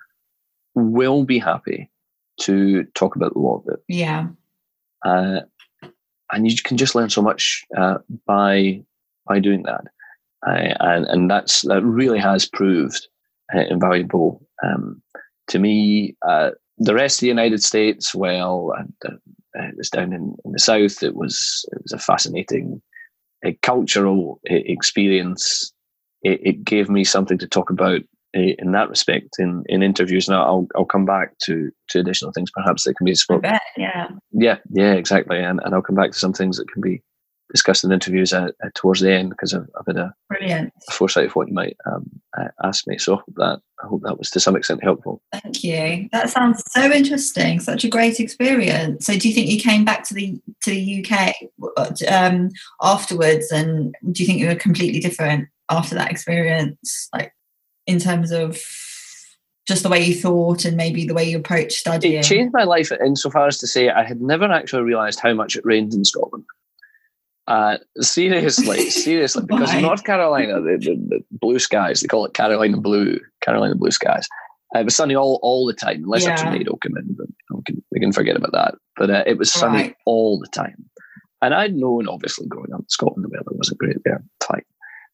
will 0.75 1.23
be 1.23 1.39
happy 1.39 1.89
to 2.39 2.83
talk 2.95 3.15
about 3.15 3.33
the 3.33 3.39
law 3.39 3.57
a 3.57 3.71
bit. 3.71 3.83
Yeah. 3.87 4.27
Uh, 5.05 5.41
and 6.31 6.49
you 6.49 6.55
can 6.63 6.77
just 6.77 6.95
learn 6.95 7.09
so 7.09 7.21
much 7.21 7.63
uh, 7.77 7.99
by 8.25 8.83
by 9.27 9.39
doing 9.39 9.63
that, 9.63 9.85
uh, 10.47 10.73
and 10.79 11.05
and 11.05 11.29
that's 11.29 11.61
that 11.63 11.83
really 11.83 12.19
has 12.19 12.47
proved 12.47 13.07
uh, 13.53 13.61
invaluable 13.69 14.45
um, 14.63 15.01
to 15.47 15.59
me. 15.59 16.15
the 16.79 16.95
rest 16.95 17.17
of 17.17 17.21
the 17.21 17.27
United 17.27 17.61
States, 17.61 18.15
well, 18.15 18.73
uh, 19.05 19.11
it 19.53 19.77
was 19.77 19.89
down 19.89 20.13
in, 20.13 20.35
in, 20.43 20.51
the 20.53 20.59
south. 20.59 21.03
It 21.03 21.15
was 21.15 21.65
it 21.71 21.81
was 21.83 21.91
a 21.91 21.99
fascinating 21.99 22.81
uh, 23.45 23.51
cultural 23.61 24.39
experience. 24.45 25.72
It, 26.23 26.39
it, 26.43 26.63
gave 26.63 26.89
me 26.89 27.03
something 27.03 27.37
to 27.37 27.47
talk 27.47 27.69
about 27.69 28.01
uh, 28.35 28.53
in 28.57 28.71
that 28.71 28.89
respect 28.89 29.35
in, 29.39 29.63
in 29.67 29.83
interviews. 29.83 30.29
Now 30.29 30.45
I'll 30.45 30.67
I'll 30.75 30.85
come 30.85 31.05
back 31.05 31.37
to 31.43 31.71
to 31.89 31.99
additional 31.99 32.31
things 32.31 32.51
perhaps 32.51 32.83
that 32.83 32.95
can 32.95 33.05
be 33.05 33.15
spoken. 33.15 33.51
yeah. 33.77 34.09
Yeah, 34.31 34.57
yeah, 34.69 34.93
exactly. 34.93 35.39
And 35.39 35.59
and 35.63 35.75
I'll 35.75 35.81
come 35.81 35.95
back 35.95 36.11
to 36.11 36.19
some 36.19 36.33
things 36.33 36.57
that 36.57 36.71
can 36.71 36.81
be 36.81 37.01
discussed 37.53 37.83
in 37.83 37.91
interviews 37.91 38.33
uh, 38.33 38.49
uh, 38.63 38.69
towards 38.73 38.99
the 38.99 39.13
end 39.13 39.29
because 39.29 39.53
I've, 39.53 39.69
I've 39.79 39.85
had 39.85 39.97
a, 39.97 40.13
Brilliant. 40.27 40.73
a 40.89 40.91
foresight 40.91 41.27
of 41.27 41.35
what 41.35 41.47
you 41.47 41.53
might 41.53 41.77
um, 41.85 42.09
uh, 42.35 42.47
ask 42.63 42.87
me. 42.87 42.97
So 42.97 43.13
I 43.13 43.17
hope 43.17 43.35
that 43.35 43.61
I 43.83 43.87
hope 43.87 44.01
that 44.03 44.17
was 44.17 44.29
to 44.31 44.39
some 44.39 44.55
extent 44.55 44.83
helpful. 44.83 45.21
Thank 45.31 45.63
you. 45.63 46.09
That 46.11 46.29
sounds 46.29 46.63
so 46.71 46.91
interesting. 46.91 47.59
Such 47.59 47.83
a 47.83 47.89
great 47.89 48.19
experience. 48.19 49.05
So 49.05 49.17
do 49.17 49.27
you 49.27 49.35
think 49.35 49.49
you 49.49 49.59
came 49.59 49.85
back 49.85 50.03
to 50.05 50.13
the 50.13 50.41
to 50.63 50.71
the 50.71 51.05
UK 51.05 51.33
um, 52.11 52.49
afterwards, 52.81 53.51
and 53.51 53.93
do 54.11 54.23
you 54.23 54.27
think 54.27 54.39
you 54.39 54.47
were 54.47 54.55
completely 54.55 54.99
different 54.99 55.47
after 55.73 55.95
that 55.95 56.11
experience, 56.11 57.09
like 57.13 57.33
in 57.87 57.99
terms 57.99 58.31
of 58.31 58.61
just 59.67 59.83
the 59.83 59.89
way 59.89 60.03
you 60.03 60.13
thought 60.13 60.65
and 60.65 60.75
maybe 60.75 61.05
the 61.05 61.13
way 61.13 61.23
you 61.23 61.37
approached 61.37 61.73
studying? 61.73 62.19
It 62.19 62.23
changed 62.23 62.53
my 62.53 62.63
life 62.63 62.91
insofar 62.91 63.47
as 63.47 63.57
to 63.59 63.67
say 63.67 63.89
I 63.89 64.03
had 64.03 64.21
never 64.21 64.45
actually 64.45 64.83
realised 64.83 65.19
how 65.19 65.33
much 65.33 65.55
it 65.55 65.65
rained 65.65 65.93
in 65.93 66.05
Scotland. 66.05 66.45
Uh, 67.47 67.77
seriously, 67.99 68.89
seriously, 68.89 69.43
because 69.45 69.73
in 69.73 69.81
North 69.81 70.03
Carolina, 70.05 70.61
the, 70.61 70.77
the, 70.77 70.95
the, 71.09 71.23
blue 71.31 71.59
skies, 71.59 71.99
they 71.99 72.07
call 72.07 72.25
it 72.25 72.33
Carolina 72.33 72.77
blue, 72.77 73.19
Carolina 73.41 73.75
blue 73.75 73.91
skies. 73.91 74.27
Uh, 74.73 74.79
it 74.79 74.85
was 74.85 74.95
sunny 74.95 75.15
all, 75.15 75.39
all 75.43 75.65
the 75.65 75.73
time, 75.73 76.03
unless 76.03 76.23
yeah. 76.23 76.35
a 76.35 76.37
tornado 76.37 76.77
came 76.77 76.95
in. 76.97 77.15
But 77.17 77.27
we 77.51 77.63
can, 77.63 77.83
we 77.91 77.99
can 77.99 78.11
forget 78.13 78.37
about 78.37 78.53
that. 78.53 78.75
But 78.95 79.09
uh, 79.09 79.23
it 79.27 79.37
was 79.37 79.51
sunny 79.51 79.77
right. 79.77 79.95
all 80.05 80.39
the 80.39 80.47
time. 80.47 80.85
And 81.41 81.53
I'd 81.53 81.75
known, 81.75 82.07
obviously, 82.07 82.47
growing 82.47 82.73
up 82.73 82.79
in 82.79 82.89
Scotland, 82.89 83.25
the 83.25 83.29
weather 83.29 83.51
wasn't 83.51 83.79
great 83.79 83.97
there. 84.05 84.23
Fine. 84.41 84.63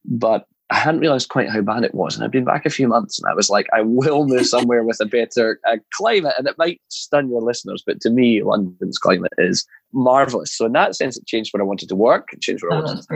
But 0.06 0.46
I 0.72 0.76
hadn't 0.76 1.02
realized 1.02 1.30
quite 1.30 1.50
how 1.50 1.62
bad 1.62 1.84
it 1.84 1.96
was. 1.96 2.16
And 2.16 2.24
I'd 2.24 2.32
been 2.32 2.46
back 2.46 2.66
a 2.66 2.70
few 2.70 2.88
months 2.88 3.20
and 3.20 3.30
I 3.30 3.34
was 3.34 3.50
like, 3.50 3.68
I 3.74 3.82
will 3.82 4.28
move 4.28 4.46
somewhere 4.46 4.84
with 4.84 5.00
a 5.02 5.06
better 5.06 5.60
uh, 5.68 5.78
climate. 5.94 6.36
And 6.38 6.48
it 6.48 6.58
might 6.60 6.80
stun 6.90 7.30
your 7.30 7.42
listeners, 7.42 7.84
but 7.86 8.02
to 8.02 8.12
me, 8.12 8.44
London's 8.44 9.00
climate 9.00 9.34
is 9.40 9.66
marvelous. 9.94 10.56
So 10.56 10.68
in 10.68 10.74
that 10.74 10.96
sense, 10.96 11.18
it 11.18 11.26
changed 11.26 11.54
where 11.54 11.64
I 11.64 11.66
wanted 11.66 11.90
to 11.90 11.96
work, 11.96 12.30
it 12.34 12.42
changed 12.42 12.64
where 12.64 12.74
oh, 12.74 12.82
I 12.82 12.84
wanted 12.84 13.08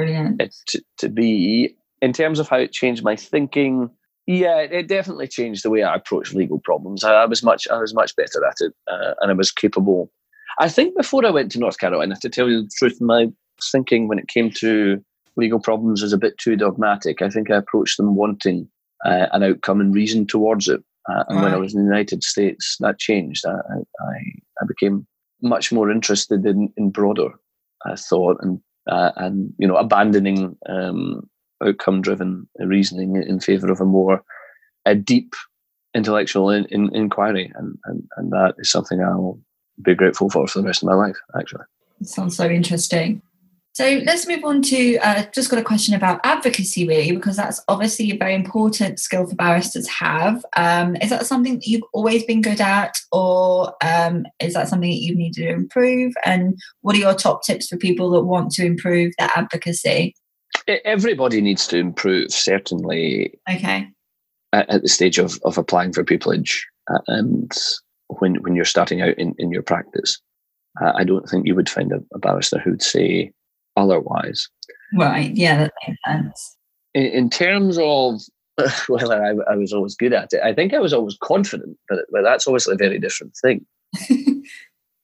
to, 0.67 0.84
to 0.98 1.10
be. 1.10 1.76
In 2.02 2.12
terms 2.12 2.39
of 2.39 2.50
how 2.50 2.58
it 2.58 2.74
changed 2.74 3.04
my 3.04 3.15
thinking, 3.15 3.89
yeah, 4.26 4.58
it 4.58 4.88
definitely 4.88 5.28
changed 5.28 5.63
the 5.63 5.69
way 5.69 5.84
I 5.84 5.96
approach 5.96 6.34
legal 6.34 6.60
problems. 6.60 7.04
I, 7.04 7.13
I 7.13 7.26
was 7.26 7.43
much, 7.43 7.67
I 7.69 7.78
was 7.78 7.93
much 7.93 8.15
better 8.15 8.43
at 8.46 8.58
it, 8.62 8.74
uh, 8.91 9.13
and 9.22 9.30
I 9.30 9.34
was 9.34 9.52
capable. 9.52 10.12
I 10.60 10.69
think 10.69 10.98
before 10.98 11.26
I 11.26 11.30
went 11.30 11.52
to 11.52 11.60
North 11.60 11.78
Carolina, 11.78 12.15
to 12.22 12.30
tell 12.30 12.50
you 12.50 12.63
the 12.63 12.69
truth, 12.78 13.00
my 13.00 13.28
thinking 13.72 14.08
when 14.08 14.19
it 14.19 14.28
came 14.28 14.50
to 14.52 15.04
legal 15.36 15.60
problems 15.60 16.02
is 16.04 16.13
a 16.13 16.17
bit 16.17 16.38
too 16.38 16.56
dogmatic. 16.56 17.22
I 17.22 17.30
think 17.30 17.50
I 17.50 17.58
approached 17.58 17.98
them 17.98 18.15
wanting 18.15 18.67
uh, 19.06 19.28
an 19.32 19.43
outcome 19.43 19.82
and 19.82 19.93
reason 19.93 20.26
towards 20.26 20.67
it. 20.67 20.84
Uh, 21.10 21.24
and 21.28 21.38
right. 21.38 21.46
when 21.46 21.54
I 21.54 21.58
was 21.58 21.74
in 21.74 21.82
the 21.82 21.88
United 21.88 22.24
States, 22.24 22.78
that 22.80 23.00
changed. 23.00 23.46
I, 23.46 23.52
I, 23.52 24.15
I 24.62 24.65
became 24.65 25.06
much 25.41 25.72
more 25.72 25.91
interested 25.91 26.46
in, 26.46 26.72
in 26.78 26.89
broader 26.89 27.30
uh, 27.86 27.96
thought 27.96 28.38
and 28.41 28.60
uh, 28.89 29.12
and 29.17 29.54
you 29.58 29.67
know 29.67 29.76
abandoning 29.76 30.58
um, 30.67 31.30
outcome 31.65 32.02
driven 32.02 32.48
reasoning 32.60 33.15
in 33.15 33.39
favor 33.39 33.72
of 33.72 33.82
a 33.82 33.86
more 33.86 34.24
a 34.86 34.96
deep 34.96 35.34
intellectual 35.93 36.50
in, 36.50 36.65
in, 36.65 36.93
inquiry 36.96 37.52
and, 37.56 37.78
and 37.86 38.04
and 38.17 38.32
that 38.32 38.56
is 38.58 38.72
something 38.72 39.02
I'll 39.02 39.39
be 39.82 39.96
grateful 39.96 40.30
for 40.30 40.48
for 40.48 40.60
the 40.60 40.67
rest 40.67 40.84
of 40.84 40.88
my 40.88 40.96
life 40.96 41.17
actually. 41.38 41.65
It 42.02 42.08
sounds 42.08 42.36
so 42.36 42.50
interesting. 42.50 43.22
So 43.74 44.02
let's 44.06 44.28
move 44.28 44.44
on 44.44 44.62
to 44.64 44.98
uh, 44.98 45.24
just 45.34 45.50
got 45.50 45.58
a 45.58 45.64
question 45.64 45.96
about 45.96 46.20
advocacy, 46.24 46.88
really, 46.88 47.12
because 47.12 47.36
that's 47.36 47.60
obviously 47.68 48.12
a 48.12 48.18
very 48.18 48.36
important 48.36 49.00
skill 49.00 49.26
for 49.26 49.36
barristers 49.36 49.88
have. 49.88 50.46
Um, 50.56 50.96
is 50.98 51.10
that 51.10 51.26
something 51.26 51.56
that 51.56 51.66
you've 51.66 51.84
always 51.92 52.24
been 52.24 52.44
good 52.44 52.62
at, 52.62 52.96
or 53.12 53.74
um, 53.84 54.28
is 54.40 54.54
that 54.54 54.68
something 54.68 54.92
that 54.92 55.02
you 55.02 55.16
need 55.16 55.34
to 55.34 55.50
improve? 55.50 56.14
And 56.24 56.60
what 56.82 56.96
are 56.96 57.00
your 57.00 57.16
top 57.16 57.44
tips 57.44 57.68
for 57.68 57.78
people 57.78 58.12
that 58.12 58.22
want 58.22 58.52
to 58.52 58.66
improve 58.66 59.14
their 59.18 59.32
advocacy? 59.36 60.14
Everybody 60.68 61.42
needs 61.42 61.66
to 61.68 61.78
improve, 61.78 62.32
certainly. 62.32 63.40
Okay. 63.50 63.90
At, 64.54 64.70
at 64.70 64.82
the 64.84 64.90
stage 64.90 65.18
of, 65.18 65.40
of 65.46 65.58
applying 65.58 65.94
for 65.94 66.04
pupillage 66.04 66.60
uh, 66.94 67.00
and 67.08 67.52
when 68.20 68.36
when 68.44 68.56
you're 68.56 68.66
starting 68.66 69.02
out 69.02 69.18
in, 69.18 69.34
in 69.40 69.52
your 69.52 69.64
practice. 69.64 70.22
Uh, 70.80 70.92
I 70.96 71.04
don't 71.04 71.28
think 71.28 71.48
you 71.48 71.56
would 71.56 71.70
find 71.70 71.92
a, 71.92 72.04
a 72.14 72.20
barrister 72.20 72.60
who'd 72.60 72.84
say 72.84 73.32
otherwise. 73.76 74.50
Right. 74.94 75.36
Yeah, 75.36 75.58
that 75.58 75.74
makes 75.88 76.00
sense. 76.08 76.58
In, 76.94 77.06
in 77.06 77.30
terms 77.30 77.78
of 77.82 78.22
whether 78.88 79.24
I, 79.24 79.54
I, 79.54 79.56
was 79.56 79.74
always 79.74 79.96
good 79.96 80.14
at 80.14 80.34
it, 80.34 80.42
I 80.44 80.54
think 80.54 80.74
I 80.74 80.80
was 80.80 80.94
always 80.94 81.18
confident, 81.22 81.78
but, 81.90 82.00
but 82.12 82.24
that's 82.24 82.48
obviously 82.48 82.76
a 82.76 82.78
very 82.78 83.00
different 83.00 83.36
thing. 83.42 83.66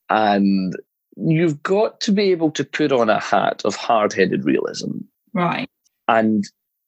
and 0.10 0.76
you've 1.16 1.62
got 1.64 2.00
to 2.02 2.12
be 2.12 2.32
able 2.32 2.52
to 2.52 2.64
put 2.64 2.92
on 2.92 3.10
a 3.10 3.20
hat 3.20 3.62
of 3.66 3.76
hard 3.76 4.14
headed 4.14 4.46
realism. 4.46 5.00
Right. 5.34 5.68
And 6.08 6.44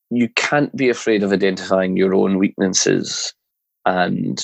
you 0.10 0.30
can't 0.30 0.76
be 0.76 0.90
afraid 0.90 1.24
of 1.24 1.32
identifying 1.32 1.98
your 1.98 2.14
own 2.14 2.38
weaknesses 2.38 3.34
and 3.86 4.44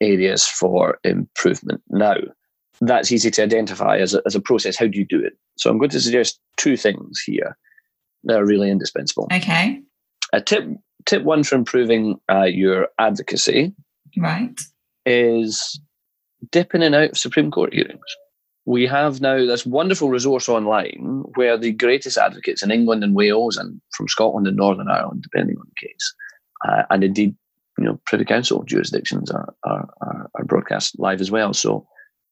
areas 0.00 0.46
for 0.46 0.98
improvement. 1.04 1.82
Now, 1.88 2.16
that's 2.80 3.10
easy 3.10 3.30
to 3.30 3.42
identify 3.42 3.98
as 3.98 4.14
a, 4.14 4.22
as 4.26 4.34
a 4.34 4.40
process. 4.40 4.76
How 4.76 4.86
do 4.86 4.98
you 4.98 5.06
do 5.06 5.20
it? 5.20 5.32
So 5.56 5.70
I'm 5.70 5.78
going 5.78 5.90
to 5.90 6.00
suggest 6.00 6.40
two 6.56 6.76
things 6.76 7.20
here 7.24 7.56
that 8.24 8.36
are 8.36 8.46
really 8.46 8.70
indispensable. 8.70 9.28
Okay. 9.32 9.80
A 10.32 10.40
tip 10.40 10.64
tip 11.06 11.22
one 11.22 11.44
for 11.44 11.54
improving 11.54 12.18
uh, 12.30 12.44
your 12.44 12.88
advocacy, 12.98 13.72
right, 14.16 14.60
is 15.04 15.80
dip 16.50 16.74
in 16.74 16.82
and 16.82 16.94
out 16.94 17.10
of 17.10 17.18
Supreme 17.18 17.50
Court 17.50 17.72
hearings. 17.72 18.00
We 18.66 18.86
have 18.86 19.20
now 19.20 19.38
this 19.38 19.64
wonderful 19.64 20.08
resource 20.10 20.48
online 20.48 21.22
where 21.36 21.56
the 21.56 21.72
greatest 21.72 22.18
advocates 22.18 22.64
in 22.64 22.72
England 22.72 23.04
and 23.04 23.14
Wales 23.14 23.56
and 23.56 23.80
from 23.92 24.08
Scotland 24.08 24.48
and 24.48 24.56
Northern 24.56 24.88
Ireland, 24.88 25.22
depending 25.22 25.56
on 25.56 25.66
the 25.66 25.86
case, 25.86 26.14
uh, 26.68 26.82
and 26.90 27.04
indeed, 27.04 27.36
you 27.78 27.84
know, 27.84 28.00
Privy 28.06 28.24
Council 28.24 28.64
jurisdictions 28.64 29.30
are, 29.30 29.54
are, 29.62 29.88
are, 30.00 30.30
are 30.34 30.44
broadcast 30.44 30.98
live 30.98 31.20
as 31.20 31.30
well. 31.30 31.54
So 31.54 31.86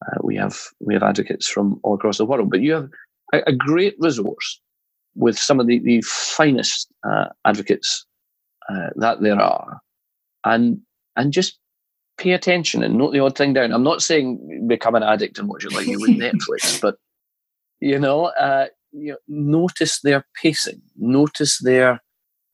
uh, 0.05 0.19
we 0.25 0.35
have 0.37 0.59
we 0.81 0.95
have 0.95 1.05
advocates 1.05 1.49
from 1.49 1.79
all 1.85 1.95
across 1.95 2.19
the 2.19 2.27
world, 2.27 2.51
but 2.51 2.61
you 2.61 2.73
have 2.73 2.91
a, 3.37 3.43
a 3.47 3.53
great 3.53 3.95
resource 3.99 4.61
with 5.15 5.39
some 5.39 5.61
of 5.61 5.67
the, 5.67 5.79
the 5.79 6.01
finest 6.03 6.89
uh, 7.09 7.27
advocates 7.45 8.05
uh, 8.69 8.91
that 8.97 9.21
there 9.21 9.41
are, 9.41 9.81
and 10.45 10.81
and 11.17 11.33
just 11.33 11.59
pay 12.17 12.33
attention 12.33 12.83
and 12.83 12.97
note 12.97 13.13
the 13.13 13.21
odd 13.21 13.37
thing 13.37 13.53
down. 13.53 13.73
I'm 13.73 13.83
not 13.83 14.03
saying 14.03 14.67
become 14.69 14.95
an 14.95 15.03
addict 15.03 15.39
and 15.39 15.49
watch 15.49 15.65
it 15.65 15.73
like 15.73 15.87
you 15.87 16.01
would 16.01 16.11
Netflix, 16.19 16.81
but 16.81 16.97
you 17.81 17.99
know, 17.99 18.27
uh, 18.27 18.67
you 18.93 19.13
know, 19.13 19.19
notice 19.29 20.01
their 20.01 20.27
pacing, 20.41 20.81
notice 20.97 21.59
their 21.63 22.01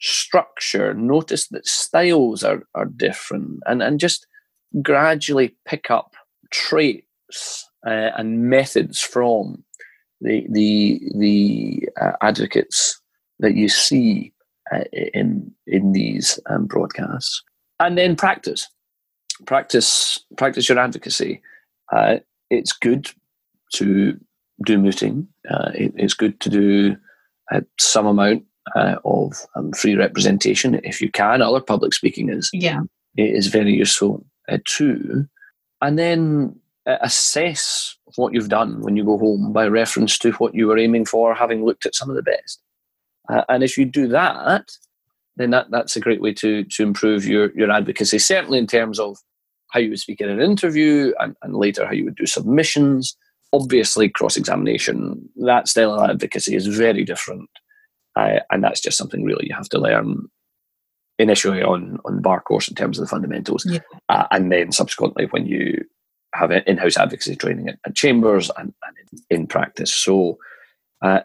structure, 0.01 0.95
notice 0.95 1.49
that 1.49 1.66
styles 1.66 2.43
are 2.43 2.62
are 2.75 2.87
different, 2.87 3.61
and 3.66 3.83
and 3.83 4.01
just 4.01 4.27
gradually 4.83 5.57
pick 5.66 5.90
up 5.90 6.14
traits 6.51 7.69
uh, 7.87 8.11
and 8.16 8.49
methods 8.49 9.01
from 9.01 9.64
the 10.20 10.46
the 10.50 11.00
the 11.14 11.88
uh, 12.00 12.12
advocates 12.20 13.00
that 13.38 13.54
you 13.54 13.68
see 13.68 14.33
uh, 14.72 14.85
in 14.92 15.50
in 15.66 15.92
these 15.92 16.38
um, 16.46 16.66
broadcasts, 16.66 17.42
and 17.78 17.96
then 17.96 18.16
practice, 18.16 18.68
practice, 19.46 20.22
practice 20.37 20.68
your 20.68 20.78
advocacy. 20.78 21.40
Uh, 21.92 22.16
it's 22.50 22.72
good 22.72 23.11
to 23.72 24.18
do 24.64 24.78
mooting. 24.78 25.26
Uh, 25.50 25.70
it, 25.74 25.92
it's 25.96 26.14
good 26.14 26.38
to 26.40 26.48
do 26.48 26.96
uh, 27.52 27.61
some 27.78 28.06
amount 28.06 28.44
of 29.04 29.33
um, 29.56 29.72
free 29.72 29.96
representation 29.96 30.80
if 30.85 31.00
you 31.00 31.11
can. 31.11 31.42
Other 31.42 31.61
public 31.61 31.94
speaking 31.94 32.28
is 32.28 32.50
yeah 32.52 32.80
is 33.16 33.48
very 33.48 33.72
useful 33.72 34.24
too, 34.66 35.26
and 35.80 35.98
then 35.98 36.56
assess 36.87 37.96
what 38.16 38.35
you've 38.35 38.49
done 38.49 38.81
when 38.81 38.96
you 38.96 39.05
go 39.05 39.18
home 39.18 39.53
by 39.53 39.66
reference 39.66 40.18
to 40.18 40.33
what 40.33 40.55
you 40.55 40.66
were 40.66 40.79
aiming 40.79 41.05
for, 41.05 41.35
having 41.35 41.64
looked 41.64 41.87
at 41.87 41.94
some 41.94 42.11
of 42.11 42.16
the 42.16 42.23
best. 42.23 42.61
Uh, 43.29 43.44
and 43.49 43.62
if 43.62 43.77
you 43.79 43.85
do 43.85 44.09
that, 44.09 44.70
then 45.37 45.51
that, 45.51 45.70
that's 45.70 45.96
a 45.96 46.01
great 46.01 46.20
way 46.20 46.35
to 46.35 46.64
to 46.64 46.83
improve 46.83 47.25
your 47.25 47.51
your 47.53 47.70
advocacy. 47.70 48.18
Certainly 48.18 48.59
in 48.59 48.66
terms 48.66 48.99
of 48.99 49.16
how 49.70 49.81
you 49.81 49.90
would 49.90 50.01
speak 50.01 50.20
in 50.20 50.29
an 50.29 50.40
interview, 50.40 51.12
and, 51.20 51.37
and 51.42 51.55
later 51.55 51.87
how 51.87 51.92
you 51.92 52.05
would 52.05 52.16
do 52.16 52.27
submissions. 52.27 53.16
Obviously, 53.53 54.09
cross 54.09 54.37
examination 54.37 55.29
that 55.37 55.66
style 55.66 55.94
of 55.94 56.09
advocacy 56.11 56.55
is 56.55 56.66
very 56.66 57.05
different, 57.05 57.51
uh, 58.16 58.40
and 58.51 58.62
that's 58.62 58.81
just 58.81 58.99
something 58.99 59.25
really 59.25 59.46
you 59.49 59.55
have 59.55 59.68
to 59.70 59.79
learn 59.79 60.29
initially 61.18 61.62
on 61.62 61.99
on 62.05 62.16
the 62.16 62.23
bar 62.23 62.40
course 62.40 62.68
in 62.68 62.75
terms 62.75 62.99
of 62.99 63.05
the 63.05 63.11
fundamentals, 63.11 63.64
yeah. 63.66 63.81
uh, 64.09 64.27
and 64.31 64.53
then 64.53 64.73
subsequently 64.73 65.27
when 65.31 65.46
you 65.46 65.85
have 66.35 66.51
in-house 66.51 66.97
advocacy 66.97 67.37
training 67.37 67.69
at, 67.69 67.79
at 67.87 67.95
chambers 67.95 68.51
and, 68.57 68.73
and 68.87 69.23
in, 69.31 69.47
practice. 69.47 69.95
So 69.95 70.38
uh, 71.03 71.21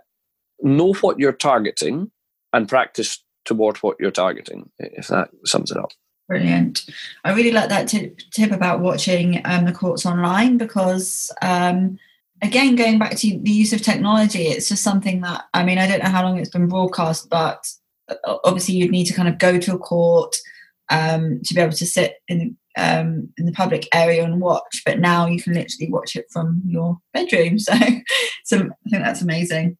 know 0.61 0.93
what 0.95 1.19
you're 1.19 1.33
targeting 1.33 2.11
and 2.53 2.67
practice 2.67 3.23
toward 3.43 3.77
what 3.77 3.97
you're 3.99 4.11
targeting. 4.11 4.69
If 4.79 5.07
that 5.07 5.29
sums 5.45 5.71
it 5.71 5.77
up. 5.77 5.91
Brilliant. 6.27 6.85
I 7.23 7.33
really 7.33 7.51
like 7.51 7.69
that 7.69 7.87
tip, 7.87 8.19
tip 8.31 8.51
about 8.51 8.79
watching 8.79 9.41
um, 9.45 9.65
the 9.65 9.71
courts 9.71 10.07
online 10.07 10.57
because, 10.57 11.31
um, 11.43 11.99
again, 12.41 12.75
going 12.75 12.97
back 12.97 13.15
to 13.17 13.39
the 13.39 13.51
use 13.51 13.73
of 13.73 13.83
technology, 13.83 14.47
it's 14.47 14.69
just 14.69 14.83
something 14.83 15.21
that, 15.21 15.45
I 15.53 15.63
mean, 15.63 15.77
I 15.77 15.87
don't 15.87 16.03
know 16.03 16.09
how 16.09 16.23
long 16.23 16.39
it's 16.39 16.49
been 16.49 16.67
broadcast, 16.67 17.29
but 17.29 17.67
uh, 18.09 18.37
obviously 18.43 18.73
you'd 18.73 18.89
need 18.89 19.05
to 19.05 19.13
kind 19.13 19.27
of 19.27 19.37
go 19.37 19.59
to 19.59 19.75
a 19.75 19.77
court 19.77 20.35
um, 20.89 21.41
to 21.43 21.53
be 21.53 21.61
able 21.61 21.73
to 21.73 21.85
sit 21.85 22.15
in 22.27 22.57
um, 22.77 23.29
in 23.37 23.45
the 23.45 23.51
public 23.51 23.87
area 23.93 24.23
and 24.23 24.41
watch. 24.41 24.81
But 24.85 24.99
now 24.99 25.27
you 25.27 25.41
can 25.41 25.53
literally 25.53 25.91
watch 25.91 26.15
it 26.15 26.25
from 26.31 26.61
your 26.65 26.97
bedroom. 27.13 27.57
So, 27.65 27.73
so 28.43 28.57
I 28.57 28.89
think 28.89 29.03
that's 29.03 29.21
amazing. 29.21 29.77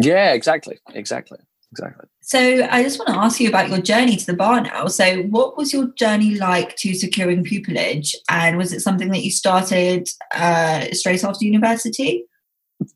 Yeah, 0.00 0.32
exactly, 0.32 0.78
exactly, 0.94 1.38
exactly. 1.72 2.06
So 2.22 2.66
I 2.70 2.82
just 2.82 2.98
want 2.98 3.08
to 3.08 3.18
ask 3.18 3.40
you 3.40 3.48
about 3.48 3.70
your 3.70 3.80
journey 3.80 4.16
to 4.16 4.26
the 4.26 4.34
bar 4.34 4.60
now. 4.60 4.86
So 4.86 5.22
what 5.24 5.56
was 5.56 5.72
your 5.72 5.88
journey 5.94 6.36
like 6.36 6.76
to 6.76 6.94
securing 6.94 7.44
pupillage, 7.44 8.14
and 8.28 8.56
was 8.56 8.72
it 8.72 8.80
something 8.80 9.10
that 9.10 9.24
you 9.24 9.30
started 9.30 10.08
uh, 10.34 10.86
straight 10.92 11.24
after 11.24 11.44
university? 11.44 12.24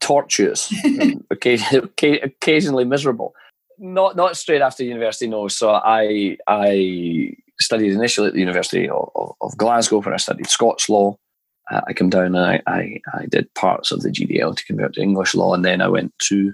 Tortuous, 0.00 0.72
occasionally, 1.30 1.90
occasionally 2.20 2.84
miserable. 2.84 3.34
Not 3.78 4.16
not 4.16 4.36
straight 4.36 4.62
after 4.62 4.84
university, 4.84 5.26
no. 5.26 5.48
So 5.48 5.70
I 5.70 6.36
I 6.46 7.34
studied 7.60 7.92
initially 7.92 8.28
at 8.28 8.34
the 8.34 8.40
University 8.40 8.88
of, 8.88 9.10
of, 9.14 9.32
of 9.40 9.56
Glasgow, 9.56 10.00
where 10.00 10.14
I 10.14 10.18
studied 10.18 10.48
Scots 10.48 10.88
law. 10.88 11.16
Uh, 11.70 11.80
I 11.86 11.92
came 11.92 12.10
down 12.10 12.36
and 12.36 12.38
I, 12.38 12.62
I, 12.66 13.00
I 13.14 13.26
did 13.26 13.52
parts 13.54 13.90
of 13.90 14.02
the 14.02 14.10
GDL 14.10 14.54
to 14.54 14.64
convert 14.64 14.94
to 14.94 15.00
English 15.00 15.34
law, 15.34 15.54
and 15.54 15.64
then 15.64 15.80
I 15.80 15.88
went 15.88 16.12
to 16.24 16.52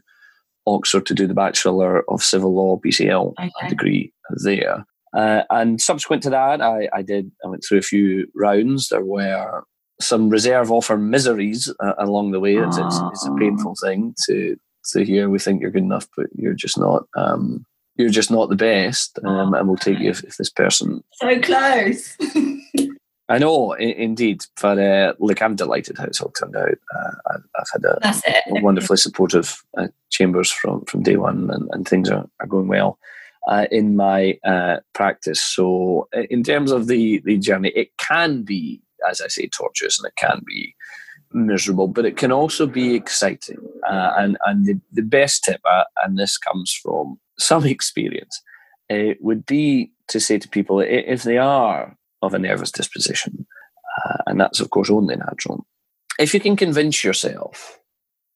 Oxford 0.67 1.07
to 1.07 1.15
do 1.15 1.27
the 1.27 1.35
Bachelor 1.35 2.09
of 2.09 2.23
Civil 2.23 2.55
Law 2.55 2.79
BCL 2.79 3.35
okay. 3.39 3.69
degree 3.69 4.13
there. 4.45 4.85
Uh, 5.13 5.43
and 5.51 5.81
subsequent 5.81 6.23
to 6.23 6.31
that, 6.31 6.61
I, 6.61 6.89
I 6.93 7.03
did. 7.03 7.33
I 7.45 7.49
went 7.49 7.65
through 7.67 7.79
a 7.79 7.83
few 7.83 8.29
rounds. 8.35 8.89
There 8.89 9.05
were 9.05 9.65
some 10.01 10.31
reserve 10.31 10.71
offer 10.71 10.97
miseries 10.97 11.73
uh, 11.81 11.95
along 11.99 12.31
the 12.31 12.41
way. 12.41 12.57
It's, 12.57 12.79
it's, 12.79 13.01
it's, 13.13 13.27
a 13.27 13.35
painful 13.35 13.75
thing 13.83 14.15
to 14.27 14.57
to 14.93 15.05
hear. 15.05 15.29
We 15.29 15.39
think 15.39 15.61
you're 15.61 15.71
good 15.71 15.83
enough, 15.83 16.09
but 16.17 16.27
you're 16.35 16.55
just 16.55 16.79
not. 16.79 17.05
Um, 17.17 17.65
you're 17.97 18.09
just 18.09 18.31
not 18.31 18.49
the 18.49 18.57
best, 18.57 19.19
um, 19.25 19.53
and 19.53 19.69
we'll 19.69 19.77
take 19.77 19.99
you 19.99 20.11
if, 20.11 20.25
if 20.25 20.37
this 20.37 20.49
person. 20.49 21.05
So 21.13 21.39
close. 21.41 22.17
I 23.29 23.39
know, 23.39 23.75
I- 23.75 23.79
indeed. 23.79 24.45
But 24.61 24.79
uh, 24.79 25.15
look, 25.19 25.41
I'm 25.41 25.55
delighted 25.55 25.99
how 25.99 26.05
it's 26.05 26.21
all 26.21 26.31
turned 26.31 26.57
out. 26.57 26.79
Uh, 26.95 27.11
I've, 27.31 27.43
I've, 27.59 27.67
had 27.73 27.85
a, 27.85 28.57
a 28.57 28.61
wonderfully 28.63 28.97
supportive 28.97 29.63
uh, 29.77 29.89
chambers 30.11 30.51
from, 30.51 30.85
from 30.87 31.03
day 31.03 31.17
one, 31.17 31.51
and, 31.51 31.69
and 31.73 31.87
things 31.87 32.11
are, 32.11 32.29
are 32.41 32.47
going 32.47 32.69
well 32.69 32.99
uh, 33.47 33.67
in 33.71 33.97
my 33.97 34.39
uh, 34.45 34.79
practice. 34.95 35.43
So, 35.43 36.09
in 36.13 36.43
terms 36.43 36.73
of 36.73 36.89
the, 36.89 37.21
the 37.25 37.39
journey, 37.39 37.71
it 37.71 37.97
can 37.99 38.43
be, 38.43 38.83
as 39.09 39.21
I 39.21 39.29
say, 39.29 39.47
torturous 39.47 39.99
and 39.99 40.09
it 40.09 40.17
can 40.17 40.43
be 40.45 40.75
miserable, 41.33 41.89
but 41.89 42.05
it 42.05 42.17
can 42.17 42.33
also 42.33 42.67
be 42.67 42.95
exciting. 42.95 43.59
and 43.89 44.37
and 44.47 44.67
the, 44.67 44.81
the 44.93 45.03
best 45.03 45.45
tip, 45.45 45.61
and 46.03 46.19
this 46.19 46.37
comes 46.39 46.73
from 46.73 47.19
some 47.39 47.67
experience, 47.77 48.41
would 49.21 49.47
be 49.47 49.93
to 50.09 50.21
say 50.21 50.39
to 50.39 50.49
people 50.49 50.81
if 50.81 51.23
they 51.23 51.39
are 51.39 51.97
of 52.23 52.35
a 52.35 52.39
nervous 52.39 52.71
disposition. 52.71 53.47
Uh, 54.05 54.19
and 54.27 54.41
that's, 54.41 54.61
of 54.61 54.71
course, 54.71 54.91
only 54.91 55.17
natural. 55.17 55.67
If 56.19 56.35
you 56.35 56.41
can 56.41 56.57
convince 56.57 57.03
yourself 57.03 57.79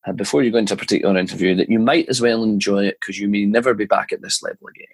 uh, 0.07 0.13
before 0.13 0.43
you 0.43 0.51
go 0.51 0.59
into 0.59 0.75
a 0.75 0.79
particular 0.79 1.19
interview 1.19 1.55
that 1.57 1.69
you 1.69 1.79
might 1.79 2.09
as 2.09 2.21
well 2.21 2.43
enjoy 2.43 2.87
it 2.87 2.97
because 3.01 3.19
you 3.19 3.29
may 3.29 3.45
never 3.45 3.75
be 3.75 3.85
back 3.85 4.13
at 4.13 4.23
this 4.23 4.43
level 4.43 4.69
again, 4.69 4.87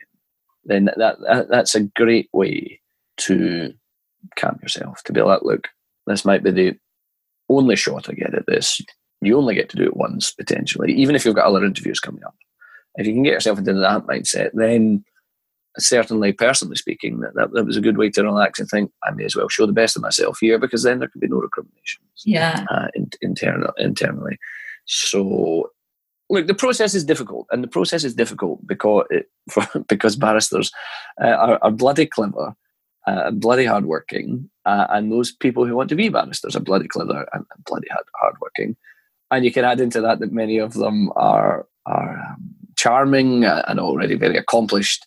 then 0.65 0.91
that, 0.97 1.19
that 1.21 1.49
that's 1.49 1.75
a 1.75 1.85
great 1.85 2.29
way 2.33 2.81
to 3.17 3.73
calm 4.37 4.59
yourself, 4.63 5.03
to 5.05 5.13
be 5.13 5.23
like, 5.23 5.43
look, 5.43 5.69
this 6.07 6.25
might 6.25 6.43
be 6.43 6.51
the 6.51 6.77
only 7.51 7.77
shot 7.77 8.09
I 8.09 8.15
get 8.15 8.35
at 8.35 8.47
this. 8.47 8.81
You 9.21 9.37
only 9.37 9.55
get 9.55 9.69
to 9.71 9.77
do 9.77 9.85
it 9.85 9.97
once, 9.97 10.33
potentially, 10.33 10.93
even 10.93 11.15
if 11.15 11.25
you've 11.25 11.35
got 11.35 11.47
other 11.47 11.65
interviews 11.65 12.01
coming 12.01 12.25
up. 12.25 12.35
If 12.97 13.07
you 13.07 13.13
can 13.13 13.23
get 13.23 13.35
yourself 13.35 13.59
into 13.59 13.75
that 13.75 14.07
mindset, 14.07 14.51
then 14.55 15.05
certainly, 15.79 16.33
personally 16.33 16.77
speaking, 16.77 17.21
that, 17.21 17.35
that, 17.35 17.53
that 17.53 17.65
was 17.65 17.77
a 17.77 17.81
good 17.81 17.99
way 17.99 18.11
to 18.11 18.25
relax 18.25 18.59
and 18.59 18.69
think 18.69 18.91
I 19.05 19.11
may 19.13 19.25
as 19.25 19.37
well 19.37 19.49
show 19.49 19.67
the 19.67 19.73
best 19.73 19.97
of 19.97 20.03
myself 20.03 20.39
here 20.41 20.59
because 20.59 20.83
then 20.83 20.99
there 20.99 21.09
could 21.09 21.21
be 21.21 21.29
no 21.29 21.37
recriminations. 21.37 22.23
Yeah. 22.25 22.65
Uh, 22.71 22.89
in, 22.95 23.11
internal, 23.21 23.73
internally. 23.79 24.39
So, 24.87 25.71
look, 26.29 26.47
the 26.47 26.55
process 26.55 26.95
is 26.95 27.05
difficult, 27.05 27.47
and 27.51 27.63
the 27.63 27.69
process 27.69 28.05
is 28.05 28.15
difficult 28.15 28.67
because 28.67 29.07
it, 29.11 29.27
for, 29.51 29.67
because 29.89 30.17
barristers 30.17 30.71
uh, 31.23 31.27
are, 31.27 31.59
are, 31.63 31.71
bloody 31.71 32.07
clever, 32.07 32.55
uh, 33.11 33.31
bloody 33.33 33.64
hardworking, 33.64 34.49
uh, 34.66 34.87
and 34.90 35.11
those 35.11 35.33
people 35.33 35.66
who 35.66 35.75
want 35.75 35.88
to 35.88 35.96
be 35.96 36.09
barristers 36.09 36.55
are 36.55 36.61
bloody 36.61 36.87
clever 36.87 37.27
and, 37.33 37.44
bloody 37.66 37.88
hard, 37.90 38.05
hardworking. 38.20 38.77
And 39.31 39.44
you 39.44 39.53
can 39.53 39.64
add 39.64 39.81
into 39.81 40.01
that 40.01 40.20
that 40.20 40.33
many 40.33 40.59
of 40.59 40.75
them 40.75 41.11
are 41.16 41.66
are 41.87 42.18
um, 42.20 42.55
charming 42.77 43.44
and 43.44 43.81
already 43.81 44.14
very 44.14 44.37
accomplished 44.37 45.07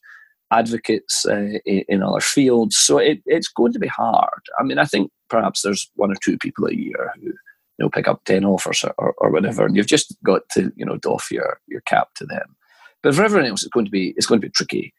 advocates 0.51 1.25
uh, 1.25 1.59
in 1.65 2.03
other 2.03 2.19
fields. 2.19 2.77
So 2.77 2.97
it, 2.97 3.21
it's 3.25 3.47
going 3.47 3.73
to 3.73 3.79
be 3.79 3.87
hard. 3.87 4.41
I 4.59 4.63
mean, 4.63 4.79
I 4.79 4.85
think 4.85 5.11
perhaps 5.29 5.61
there's 5.61 5.89
one 5.95 6.11
or 6.11 6.15
two 6.15 6.37
people 6.37 6.65
a 6.65 6.73
year 6.73 7.11
who 7.15 7.27
you 7.27 7.33
know 7.79 7.89
pick 7.89 8.07
up 8.07 8.23
ten 8.25 8.45
offers 8.45 8.83
or, 8.97 9.13
or 9.17 9.31
whatever, 9.31 9.65
and 9.65 9.75
you've 9.75 9.87
just 9.87 10.15
got 10.23 10.41
to 10.49 10.71
you 10.75 10.85
know 10.85 10.97
doff 10.97 11.31
your 11.31 11.59
your 11.67 11.81
cap 11.81 12.09
to 12.15 12.25
them. 12.25 12.55
But 13.01 13.15
for 13.15 13.23
everyone 13.23 13.49
else, 13.49 13.63
it's 13.63 13.73
going 13.73 13.85
to 13.85 13.91
be 13.91 14.13
it's 14.17 14.25
going 14.25 14.41
to 14.41 14.47
be 14.47 14.51
tricky, 14.51 14.93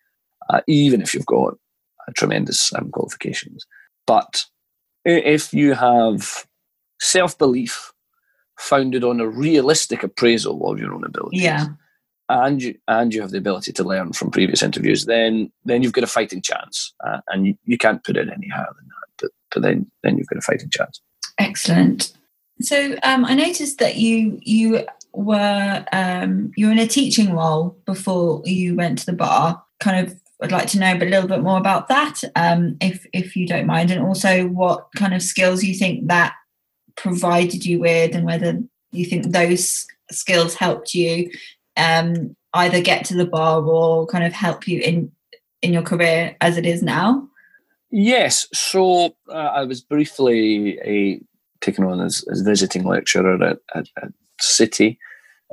uh, 0.50 0.60
even 0.66 1.02
if 1.02 1.14
you've 1.14 1.26
got 1.26 1.54
uh, 1.54 1.56
tremendous 2.12 2.72
um, 2.74 2.90
qualifications. 2.90 3.66
But 4.06 4.44
if 5.04 5.52
you 5.52 5.74
have 5.74 6.46
self 7.00 7.36
belief 7.38 7.92
founded 8.58 9.04
on 9.04 9.20
a 9.20 9.28
realistic 9.28 10.02
appraisal 10.02 10.70
of 10.70 10.78
your 10.78 10.94
own 10.94 11.04
abilities. 11.04 11.42
Yeah 11.42 11.68
and 12.28 12.62
you 12.62 12.74
and 12.88 13.12
you 13.12 13.20
have 13.20 13.30
the 13.30 13.38
ability 13.38 13.72
to 13.72 13.84
learn 13.84 14.12
from 14.12 14.30
previous 14.30 14.62
interviews, 14.62 15.06
then 15.06 15.50
then 15.64 15.82
you've 15.82 15.92
got 15.92 16.04
a 16.04 16.08
fighting 16.08 16.42
chance, 16.42 16.92
uh, 17.06 17.20
and 17.28 17.46
you, 17.46 17.58
you 17.64 17.78
can't 17.78 18.02
put 18.04 18.16
it 18.16 18.28
any 18.28 18.48
higher 18.48 18.66
than 18.76 18.88
that. 18.88 19.08
But 19.18 19.30
but 19.52 19.62
then 19.62 19.90
then 20.02 20.16
you've 20.16 20.28
got 20.28 20.38
a 20.38 20.42
fighting 20.42 20.70
chance. 20.70 21.00
Excellent. 21.38 22.12
So 22.60 22.96
um, 23.02 23.24
I 23.24 23.34
noticed 23.34 23.78
that 23.78 23.96
you 23.96 24.38
you 24.42 24.86
were 25.12 25.84
um, 25.92 26.52
you 26.56 26.66
were 26.66 26.72
in 26.72 26.78
a 26.78 26.86
teaching 26.86 27.34
role 27.34 27.76
before 27.84 28.42
you 28.44 28.74
went 28.74 28.98
to 29.00 29.06
the 29.06 29.12
bar. 29.12 29.62
Kind 29.80 30.06
of, 30.06 30.18
I'd 30.44 30.52
like 30.52 30.68
to 30.68 30.78
know 30.78 30.94
a 30.94 30.98
little 30.98 31.28
bit 31.28 31.42
more 31.42 31.58
about 31.58 31.88
that, 31.88 32.22
um, 32.36 32.76
if 32.80 33.06
if 33.12 33.34
you 33.34 33.46
don't 33.46 33.66
mind, 33.66 33.90
and 33.90 34.02
also 34.02 34.46
what 34.48 34.88
kind 34.94 35.14
of 35.14 35.22
skills 35.22 35.64
you 35.64 35.74
think 35.74 36.08
that 36.08 36.34
provided 36.96 37.64
you 37.64 37.80
with, 37.80 38.14
and 38.14 38.26
whether 38.26 38.60
you 38.92 39.06
think 39.06 39.32
those 39.32 39.86
skills 40.10 40.54
helped 40.54 40.94
you 40.94 41.30
um, 41.76 42.36
either 42.52 42.80
get 42.80 43.04
to 43.06 43.14
the 43.14 43.26
bar 43.26 43.62
or 43.62 44.06
kind 44.06 44.24
of 44.24 44.32
help 44.32 44.68
you 44.68 44.80
in 44.80 45.10
in 45.62 45.72
your 45.72 45.82
career 45.82 46.36
as 46.40 46.58
it 46.58 46.66
is 46.66 46.82
now? 46.82 47.26
Yes. 47.90 48.46
So 48.52 49.16
uh, 49.28 49.32
I 49.32 49.64
was 49.64 49.80
briefly 49.80 50.78
a, 50.84 51.20
taken 51.60 51.84
on 51.84 52.00
as, 52.00 52.24
as 52.30 52.42
visiting 52.42 52.84
lecturer 52.84 53.42
at, 53.42 53.58
at, 53.74 53.88
at 54.02 54.12
City, 54.40 54.98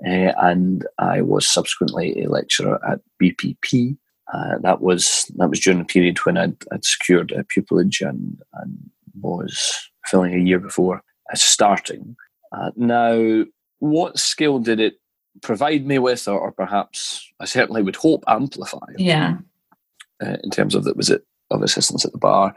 uh, 0.05 0.33
and 0.41 0.85
I 0.97 1.21
was 1.21 1.47
subsequently 1.47 2.23
a 2.23 2.29
lecturer 2.29 2.79
at 2.85 2.99
BPP. 3.21 3.95
Uh, 4.33 4.57
that 4.61 4.81
was 4.81 5.29
that 5.35 5.49
was 5.49 5.59
during 5.59 5.81
a 5.81 5.85
period 5.85 6.17
when 6.19 6.37
I'd, 6.37 6.55
I'd 6.71 6.85
secured 6.85 7.31
a 7.31 7.43
pupillage 7.43 8.07
and, 8.07 8.41
and 8.53 8.89
was 9.19 9.89
filling 10.05 10.33
a 10.33 10.43
year 10.43 10.59
before 10.59 11.03
starting. 11.33 12.15
Uh, 12.51 12.71
now, 12.75 13.43
what 13.79 14.19
skill 14.19 14.59
did 14.59 14.79
it 14.79 14.95
provide 15.41 15.85
me 15.85 15.97
with, 15.99 16.27
or, 16.27 16.39
or 16.39 16.51
perhaps 16.51 17.29
I 17.39 17.45
certainly 17.45 17.81
would 17.81 17.95
hope 17.95 18.23
amplify. 18.27 18.85
Yeah. 18.97 19.37
Uh, 20.23 20.37
in 20.43 20.49
terms 20.49 20.75
of 20.75 20.83
that 20.83 20.97
was 20.97 21.09
it 21.09 21.25
of 21.49 21.63
assistance 21.63 22.05
at 22.05 22.11
the 22.11 22.17
bar, 22.17 22.55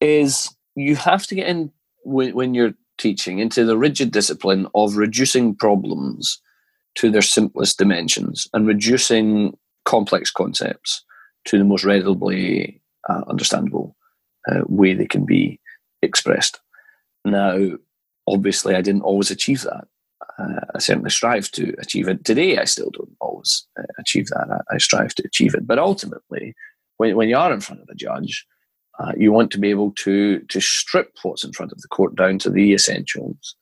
is 0.00 0.54
you 0.74 0.96
have 0.96 1.26
to 1.26 1.34
get 1.34 1.48
in 1.48 1.70
when, 2.04 2.34
when 2.34 2.54
you're 2.54 2.74
teaching 2.98 3.38
into 3.38 3.64
the 3.64 3.76
rigid 3.76 4.10
discipline 4.10 4.66
of 4.74 4.96
reducing 4.96 5.54
problems 5.54 6.40
to 6.96 7.10
their 7.10 7.22
simplest 7.22 7.78
dimensions 7.78 8.48
and 8.52 8.66
reducing 8.66 9.56
complex 9.90 10.30
concepts 10.32 11.04
to 11.46 11.58
the 11.58 11.64
most 11.64 11.84
readily 11.84 12.80
uh, 13.08 13.22
understandable 13.32 13.88
uh, 14.48 14.62
way 14.66 14.94
they 14.94 15.08
can 15.14 15.24
be 15.26 15.58
expressed. 16.02 16.60
Now, 17.24 17.56
obviously, 18.26 18.74
I 18.74 18.82
didn't 18.82 19.08
always 19.08 19.30
achieve 19.30 19.62
that 19.62 19.86
uh, 20.38 20.64
I 20.74 20.78
certainly 20.80 21.10
strive 21.10 21.50
to 21.50 21.64
achieve 21.84 22.08
it. 22.12 22.24
Today, 22.24 22.58
I 22.62 22.66
still 22.66 22.90
don't 22.90 23.16
always 23.20 23.68
uh, 23.78 23.92
achieve 23.98 24.26
that. 24.28 24.48
I, 24.56 24.74
I, 24.74 24.78
strive 24.78 25.12
to 25.14 25.22
achieve 25.26 25.54
it. 25.58 25.66
But 25.66 25.78
ultimately, 25.78 26.54
when, 26.98 27.16
when 27.16 27.28
you 27.28 27.38
are 27.38 27.52
in 27.52 27.60
front 27.60 27.82
of 27.82 27.88
a 27.90 28.00
judge, 28.06 28.46
Uh, 29.00 29.14
you 29.16 29.32
want 29.32 29.50
to 29.52 29.60
be 29.60 29.70
able 29.72 29.92
to 30.04 30.14
to 30.52 30.60
strip 30.60 31.10
what's 31.22 31.46
in 31.46 31.52
front 31.52 31.72
of 31.72 31.80
the 31.80 31.88
court 31.96 32.12
down 32.16 32.38
to 32.38 32.50
the 32.52 32.74
essentials 32.78 33.56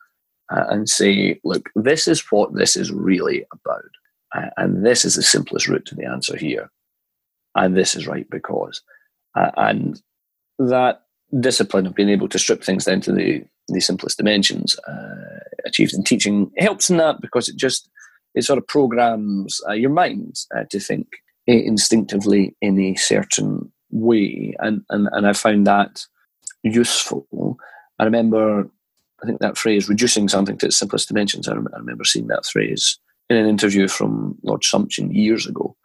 uh, 0.53 0.65
and 0.73 0.89
say, 0.89 1.39
look, 1.45 1.65
this 1.87 2.09
is 2.09 2.21
what 2.33 2.51
this 2.55 2.77
is 2.77 2.91
really 3.11 3.39
about, 3.57 3.93
and 4.57 4.85
this 4.85 5.05
is 5.05 5.15
the 5.15 5.23
simplest 5.23 5.69
route 5.69 5.87
to 5.87 5.95
the 5.95 6.05
answer 6.05 6.37
here, 6.37 6.71
and 7.55 7.77
this 7.77 7.95
is 7.95 8.07
right 8.07 8.29
because, 8.31 8.83
uh, 9.37 9.51
and 9.57 10.03
that 10.59 11.03
discipline 11.41 11.87
of 11.87 11.95
being 11.95 12.09
able 12.09 12.29
to 12.29 12.39
strip 12.39 12.63
things 12.63 12.85
down 12.85 13.01
to 13.03 13.13
the 13.13 13.45
the 13.69 13.81
simplest 13.81 14.17
dimensions 14.17 14.79
uh, 14.89 15.39
achieved 15.67 15.93
in 15.93 16.03
teaching 16.03 16.51
helps 16.57 16.89
in 16.89 16.97
that 16.97 17.21
because 17.21 17.49
it 17.49 17.57
just 17.57 17.91
it 18.35 18.43
sort 18.43 18.59
of 18.59 18.67
programs 18.67 19.61
uh, 19.69 19.73
your 19.73 19.91
mind 19.91 20.37
to 20.71 20.81
think 20.81 21.07
instinctively 21.47 22.55
in 22.61 22.79
a 22.79 22.95
certain 22.95 23.73
way, 23.91 24.55
and 24.59 24.83
and 24.91 25.09
and 25.13 25.27
I 25.27 25.33
found 25.33 25.67
that 25.67 26.05
useful. 26.63 27.59
I 27.99 28.05
remember, 28.05 28.69
I 29.23 29.27
think 29.27 29.41
that 29.41 29.57
phrase 29.57 29.89
"reducing 29.89 30.29
something 30.29 30.59
to 30.59 30.67
its 30.67 30.77
simplest 30.77 31.09
dimensions." 31.09 31.49
I 31.49 31.55
remember 31.55 32.05
seeing 32.05 32.27
that 32.29 32.47
phrase 32.47 32.99
in 33.31 33.37
an 33.37 33.47
interview 33.47 33.89
from 33.89 34.37
Lord 34.43 34.63
Sumption 34.63 35.13
years 35.15 35.47
ago, 35.47 35.77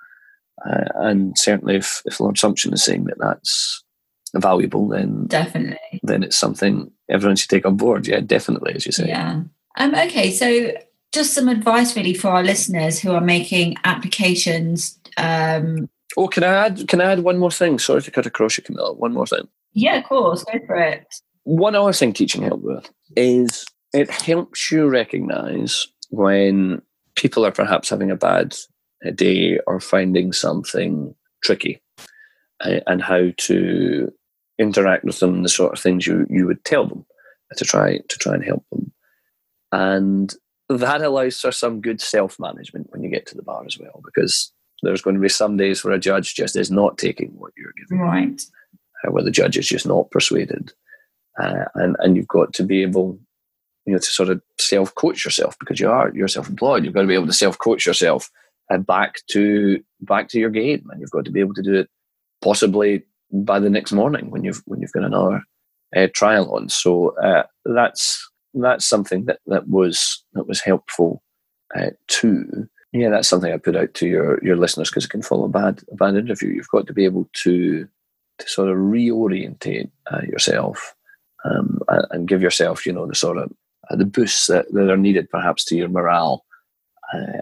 uh, 0.66 0.86
and 0.96 1.38
certainly 1.38 1.76
if, 1.76 2.02
if 2.06 2.20
Lord 2.20 2.36
Sumption 2.36 2.74
is 2.74 2.84
saying 2.84 3.06
that 3.06 3.20
that's 3.20 3.84
valuable, 4.36 4.88
then 4.88 5.28
definitely, 5.28 6.00
then 6.04 6.24
it's 6.24 6.38
something 6.38 6.92
everyone 7.10 7.36
should 7.36 7.50
take 7.50 7.66
on 7.66 7.78
board. 7.78 8.08
Yeah, 8.08 8.22
definitely, 8.22 8.74
as 8.74 8.86
you 8.86 8.92
say. 8.92 9.08
Yeah. 9.08 9.42
Um. 9.78 9.96
Okay. 9.96 10.32
So 10.32 10.72
just 11.12 11.34
some 11.34 11.48
advice 11.48 11.96
really 11.96 12.14
for 12.14 12.30
our 12.30 12.44
listeners 12.44 13.00
who 13.00 13.12
are 13.12 13.22
making 13.22 13.76
applications 13.84 15.00
um, 15.18 15.88
Oh, 16.18 16.28
can 16.28 16.44
I 16.44 16.66
add? 16.66 16.88
Can 16.88 17.02
I 17.02 17.12
add 17.12 17.20
one 17.22 17.38
more 17.38 17.52
thing? 17.52 17.80
Sorry 17.80 18.02
to 18.02 18.12
cut 18.12 18.26
across 18.26 18.58
you, 18.58 18.64
Camilla. 18.64 18.94
One 18.94 19.14
more 19.14 19.26
thing. 19.26 19.48
Yeah, 19.74 19.98
of 19.98 20.06
course. 20.06 20.44
Go 20.44 20.60
for 20.66 20.76
it. 20.76 21.06
One 21.44 21.76
other 21.76 21.94
thing 21.94 22.14
teaching 22.14 22.44
help 22.44 22.62
with 22.62 22.90
is 23.16 23.66
it 23.94 24.10
helps 24.10 24.72
you 24.72 24.88
recognise 24.88 25.88
when 26.10 26.82
people 27.16 27.46
are 27.46 27.52
perhaps 27.52 27.90
having 27.90 28.12
a 28.12 28.16
bad 28.16 28.56
day 29.16 29.60
or 29.68 29.80
finding 29.80 30.34
something 30.34 31.16
tricky, 31.44 31.82
and 32.62 33.02
how 33.02 33.30
to 33.38 34.12
interact 34.60 35.04
with 35.04 35.20
them, 35.20 35.44
the 35.44 35.50
sort 35.50 35.74
of 35.74 35.80
things 35.80 36.08
you 36.08 36.26
you 36.30 36.46
would 36.46 36.64
tell 36.64 36.88
them 36.88 37.06
to 37.58 37.66
try 37.66 37.98
to 37.98 38.18
try 38.18 38.34
and 38.34 38.44
help 38.44 38.66
them, 38.72 38.94
and 39.72 40.36
that 40.70 41.02
allows 41.02 41.40
for 41.40 41.52
some 41.52 41.82
good 41.82 42.00
self 42.02 42.40
management 42.40 42.88
when 42.92 43.04
you 43.04 43.10
get 43.10 43.26
to 43.28 43.36
the 43.36 43.44
bar 43.44 43.64
as 43.66 43.78
well, 43.78 44.02
because 44.04 44.52
there's 44.82 45.02
going 45.02 45.16
to 45.16 45.22
be 45.22 45.30
some 45.30 45.58
days 45.58 45.84
where 45.84 45.94
a 45.94 46.00
judge 46.00 46.36
just 46.36 46.56
is 46.56 46.70
not 46.70 46.98
taking 46.98 47.30
what 47.38 47.54
you're 47.58 47.74
giving. 47.78 48.00
Right. 48.00 48.42
Where 49.10 49.24
the 49.24 49.32
judge 49.32 49.58
is 49.58 49.68
just 49.68 49.86
not 49.88 50.12
persuaded. 50.12 50.74
Uh, 51.40 51.66
and, 51.76 51.96
and 52.00 52.16
you've 52.16 52.28
got 52.28 52.54
to 52.54 52.64
be 52.64 52.84
able, 52.84 53.18
you 53.86 53.94
know, 53.94 54.00
to 54.00 54.06
sort 54.06 54.30
of 54.30 54.42
self 54.60 54.94
coach 54.96 55.26
yourself 55.26 55.58
because 55.60 55.80
you 55.80 55.90
are, 55.90 56.12
you're 56.14 56.28
self 56.28 56.50
employed. 56.50 56.84
You've 56.84 56.94
got 56.94 57.02
to 57.02 57.08
be 57.08 57.14
able 57.14 57.28
to 57.28 57.34
self 57.34 57.58
coach 57.58 57.86
yourself 57.86 58.30
uh, 58.70 58.78
back 58.78 59.26
to, 59.32 59.84
back 60.02 60.30
to 60.30 60.40
your 60.40 60.50
game. 60.50 60.88
And 60.90 61.02
you've 61.02 61.12
got 61.12 61.26
to 61.26 61.32
be 61.32 61.40
able 61.40 61.54
to 61.56 61.64
do 61.64 61.76
it 61.76 61.90
possibly 62.42 63.04
by 63.32 63.60
the 63.60 63.70
next 63.70 63.92
morning 63.92 64.30
when 64.30 64.44
you've, 64.44 64.62
when 64.66 64.82
you've 64.82 64.92
got 64.92 65.04
another 65.04 65.44
uh, 65.96 66.08
trial 66.14 66.54
on. 66.56 66.70
So 66.70 67.16
uh, 67.18 67.44
that's, 67.66 68.30
that's 68.54 68.86
something 68.86 69.26
that, 69.26 69.40
that 69.48 69.68
was, 69.68 70.24
that 70.34 70.48
was 70.48 70.62
helpful 70.62 71.24
uh, 71.76 71.90
too 72.08 72.70
yeah, 72.94 73.10
that's 73.10 73.28
something 73.28 73.52
I 73.52 73.58
put 73.58 73.76
out 73.76 73.96
to 73.96 74.08
your 74.08 74.40
your 74.44 74.56
listeners 74.56 74.90
because 74.90 75.06
it 75.06 75.10
can 75.10 75.24
follow 75.24 75.46
a 75.46 75.50
bad 75.50 75.82
a 75.92 75.96
bad 75.96 76.16
interview. 76.16 76.50
You've 76.50 76.70
got 76.70 76.86
to 76.88 76.94
be 76.94 77.06
able 77.06 77.28
to 77.34 77.88
to 78.38 78.50
sort 78.50 78.70
of 78.70 78.78
reorientate 78.78 79.90
uh, 80.12 80.22
yourself 80.22 80.96
um, 81.44 81.82
and 82.12 82.28
give 82.28 82.42
yourself, 82.42 82.86
you 82.86 82.94
know, 82.94 83.08
the 83.08 83.16
sort 83.16 83.38
of 83.38 83.52
the 83.96 84.06
boosts 84.06 84.48
that, 84.48 84.72
that 84.74 84.90
are 84.90 84.98
needed, 84.98 85.30
perhaps, 85.30 85.66
to 85.66 85.76
your 85.76 85.90
morale 85.90 86.46
uh, 87.14 87.42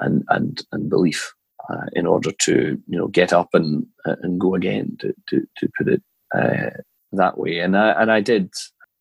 and 0.00 0.24
and 0.28 0.62
and 0.72 0.90
belief 0.90 1.32
uh, 1.68 1.86
in 1.92 2.06
order 2.06 2.32
to 2.40 2.80
you 2.86 2.98
know 2.98 3.08
get 3.08 3.32
up 3.32 3.48
and 3.52 3.86
uh, 4.06 4.16
and 4.22 4.40
go 4.40 4.54
again. 4.54 4.96
To 5.00 5.14
to 5.28 5.46
to 5.58 5.68
put 5.76 5.88
it 5.88 6.02
uh, 6.34 6.70
that 7.12 7.38
way, 7.38 7.58
and 7.58 7.76
I 7.76 7.90
and 8.00 8.10
I 8.10 8.20
did 8.20 8.50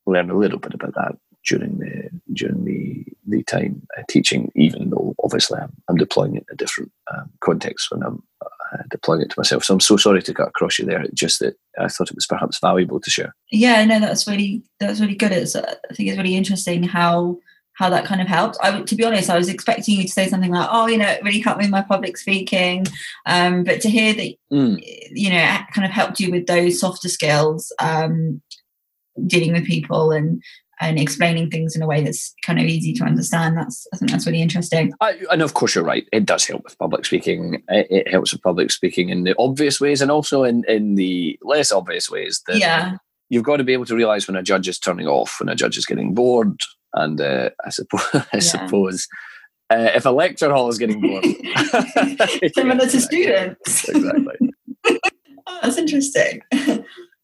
learn 0.06 0.30
a 0.30 0.38
little 0.38 0.60
bit 0.60 0.74
about 0.74 0.94
that 0.96 1.16
during 1.46 1.80
the 1.80 2.10
during 2.34 2.66
the 2.66 3.06
the 3.28 3.44
time 3.44 3.88
uh, 3.98 4.04
teaching, 4.10 4.52
even 4.56 4.90
though 4.90 5.16
obviously 5.24 5.60
I'm, 5.60 5.74
I'm 5.90 5.98
deploying 5.98 6.36
it 6.36 6.46
in 6.50 6.54
a 6.54 6.58
different 6.58 6.92
um, 7.14 7.30
context 7.40 7.92
when 7.92 8.04
I'm 8.04 8.24
uh, 8.74 8.84
deploying 8.90 9.22
it 9.22 9.30
to 9.30 9.40
myself. 9.40 9.64
So 9.64 9.74
I'm 9.74 9.80
so 9.80 9.98
sorry 9.98 10.22
to 10.22 10.34
cut 10.34 10.50
across 10.50 10.80
you 10.80 10.86
there. 10.86 11.04
Just 11.14 11.40
that 11.40 11.56
I 11.80 11.88
thought 11.88 12.10
it 12.10 12.16
was 12.16 12.28
perhaps 12.28 12.60
valuable 12.60 13.00
to 13.00 13.10
share. 13.10 13.36
Yeah, 13.52 13.84
no, 13.86 14.00
that's 14.00 14.28
really 14.28 14.64
that's 14.80 15.00
really 15.00 15.16
good. 15.16 15.32
It's 15.32 15.56
uh, 15.56 15.76
I 15.90 15.94
think 15.94 16.10
it's 16.10 16.18
really 16.18 16.36
interesting 16.36 16.84
how 16.84 17.38
how 17.74 17.90
that 17.90 18.06
kind 18.06 18.22
of 18.22 18.28
helped. 18.28 18.58
I, 18.62 18.82
to 18.82 18.96
be 18.96 19.04
honest, 19.04 19.30
I 19.30 19.38
was 19.38 19.50
expecting 19.50 19.98
you 19.98 20.04
to 20.04 20.12
say 20.12 20.28
something 20.28 20.52
like, 20.52 20.70
"Oh, 20.72 20.88
you 20.88 20.98
know, 20.98 21.08
it 21.08 21.24
really 21.24 21.40
helped 21.40 21.60
me 21.60 21.66
with 21.66 21.72
my 21.72 21.82
public 21.82 22.18
speaking," 22.18 22.86
um, 23.26 23.64
but 23.64 23.82
to 23.82 23.90
hear 23.90 24.14
that, 24.14 24.34
mm. 24.52 25.10
you 25.12 25.30
know, 25.30 25.38
it 25.38 25.74
kind 25.74 25.86
of 25.86 25.92
helped 25.92 26.20
you 26.20 26.32
with 26.32 26.48
those 26.48 26.80
softer 26.80 27.10
skills, 27.10 27.74
um, 27.80 28.42
dealing 29.26 29.54
with 29.54 29.66
people 29.66 30.12
and 30.12 30.42
and 30.82 31.00
explaining 31.00 31.50
things 31.50 31.76
in 31.76 31.82
a 31.84 31.88
way 31.88 32.02
that's 32.02 32.34
kind 32.44 32.60
of 32.60 32.66
easy 32.66 32.92
to 32.94 33.04
understand. 33.04 33.56
That's 33.56 33.88
I 33.94 33.98
think 33.98 34.12
that's 34.12 34.26
really 34.26 34.42
interesting. 34.42 34.92
I, 35.00 35.20
and 35.32 35.44
of 35.44 35.54
course, 35.54 35.76
you're 35.76 35.84
right. 35.84 36.08
It 36.12 36.26
does 36.26 36.44
help 36.46 36.64
with 36.64 36.78
public 36.80 37.06
speaking. 37.06 37.64
It, 37.70 37.88
it, 37.90 38.08
helps 38.08 38.34
with 38.34 38.42
public 38.42 38.72
speaking 38.72 39.10
in 39.10 39.24
the 39.24 39.36
obvious 39.38 39.80
ways 39.80 40.02
and 40.02 40.10
also 40.10 40.44
in 40.44 40.66
in 40.68 40.96
the 40.96 41.38
less 41.44 41.72
obvious 41.72 42.10
ways. 42.10 42.42
That 42.48 42.58
yeah, 42.58 42.98
you've 43.30 43.44
got 43.44 43.58
to 43.58 43.64
be 43.64 43.74
able 43.74 43.86
to 43.86 43.96
realize 43.96 44.28
when 44.28 44.36
a 44.36 44.44
judge 44.44 44.68
is 44.68 44.80
turning 44.80 45.08
off, 45.08 45.40
when 45.40 45.50
a 45.50 45.56
judge 45.56 45.78
is 45.78 45.86
getting 45.86 46.16
bored, 46.16 46.60
and 46.94 47.22
uh, 47.22 47.52
I 47.64 47.70
suppose 47.70 48.02
I 48.14 48.26
yeah. 48.34 48.40
suppose. 48.40 49.08
Uh, 49.70 49.90
if 49.96 50.06
a 50.06 50.10
lecture 50.10 50.52
hall 50.52 50.68
is 50.68 50.78
getting 50.78 51.00
bored, 51.00 51.24
similar 52.54 52.86
to 52.86 53.00
students. 53.00 53.88
Exactly. 53.88 54.50
oh, 55.48 55.60
that's 55.64 55.78
interesting. 55.78 56.42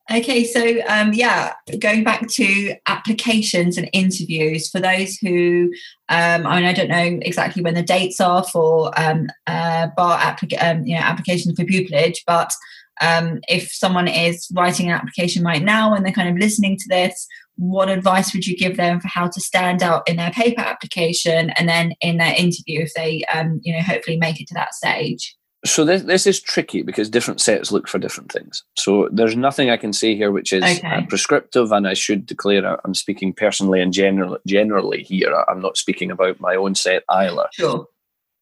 Okay, 0.10 0.46
so 0.46 0.80
um, 0.88 1.12
yeah, 1.14 1.54
going 1.80 2.06
back 2.06 2.30
to 2.30 2.76
applications 2.88 3.78
and 3.78 3.90
interviews 3.92 4.70
for 4.70 4.80
those 4.80 5.18
who, 5.18 5.70
um, 6.08 6.48
I 6.48 6.56
mean, 6.56 6.66
I 6.66 6.72
don't 6.72 6.88
know 6.88 7.20
exactly 7.22 7.62
when 7.62 7.74
the 7.74 7.84
dates 7.84 8.22
are 8.22 8.44
for 8.46 8.98
um, 8.98 9.28
uh, 9.48 9.88
bar 9.98 10.18
applic- 10.20 10.64
um, 10.64 10.86
you 10.86 10.96
know, 10.96 11.02
applications 11.02 11.60
for 11.60 11.66
pupillage, 11.66 12.20
but 12.26 12.54
um, 13.02 13.42
if 13.50 13.70
someone 13.70 14.08
is 14.08 14.48
writing 14.54 14.88
an 14.88 14.94
application 14.96 15.44
right 15.44 15.62
now 15.62 15.94
and 15.94 16.06
they're 16.06 16.14
kind 16.14 16.30
of 16.30 16.38
listening 16.38 16.78
to 16.78 16.86
this, 16.88 17.28
what 17.58 17.90
advice 17.90 18.34
would 18.34 18.48
you 18.48 18.56
give 18.56 18.78
them 18.78 19.02
for 19.02 19.10
how 19.10 19.28
to 19.28 19.42
stand 19.42 19.84
out 19.84 20.08
in 20.08 20.16
their 20.16 20.32
paper 20.32 20.62
application 20.62 21.50
and 21.52 21.68
then 21.68 21.94
in 22.00 22.16
their 22.18 22.34
interview 22.34 22.82
if 22.82 22.94
they, 22.96 23.24
um, 23.34 23.60
you 23.64 23.74
know, 23.74 23.82
hopefully 23.82 24.18
make 24.18 24.40
it 24.40 24.48
to 24.48 24.54
that 24.54 24.74
stage? 24.74 25.36
So 25.68 25.86
this 25.86 26.04
this 26.04 26.28
is 26.28 26.40
tricky 26.40 26.82
because 26.82 27.10
different 27.10 27.42
sets 27.42 27.72
look 27.72 27.88
for 27.88 28.00
different 28.00 28.32
things. 28.32 28.64
So 28.76 29.10
there's 29.12 29.36
nothing 29.36 29.70
I 29.70 29.78
can 29.78 29.94
say 29.94 30.16
here 30.16 30.32
which 30.32 30.54
is 30.54 30.64
uh, 30.64 30.68
okay. 30.78 31.06
prescriptive, 31.08 31.72
and 31.72 31.88
I 31.88 31.94
should 31.94 32.26
declare 32.26 32.80
I'm 32.86 32.96
speaking 32.96 33.34
personally 33.34 33.82
and 33.82 33.94
general, 33.94 34.38
generally 34.46 35.04
here. 35.04 35.34
I'm 35.48 35.62
not 35.62 35.78
speaking 35.78 36.12
about 36.12 36.40
my 36.40 36.56
own 36.56 36.76
set 36.76 37.04
either. 37.10 37.48
Sure. 37.54 37.88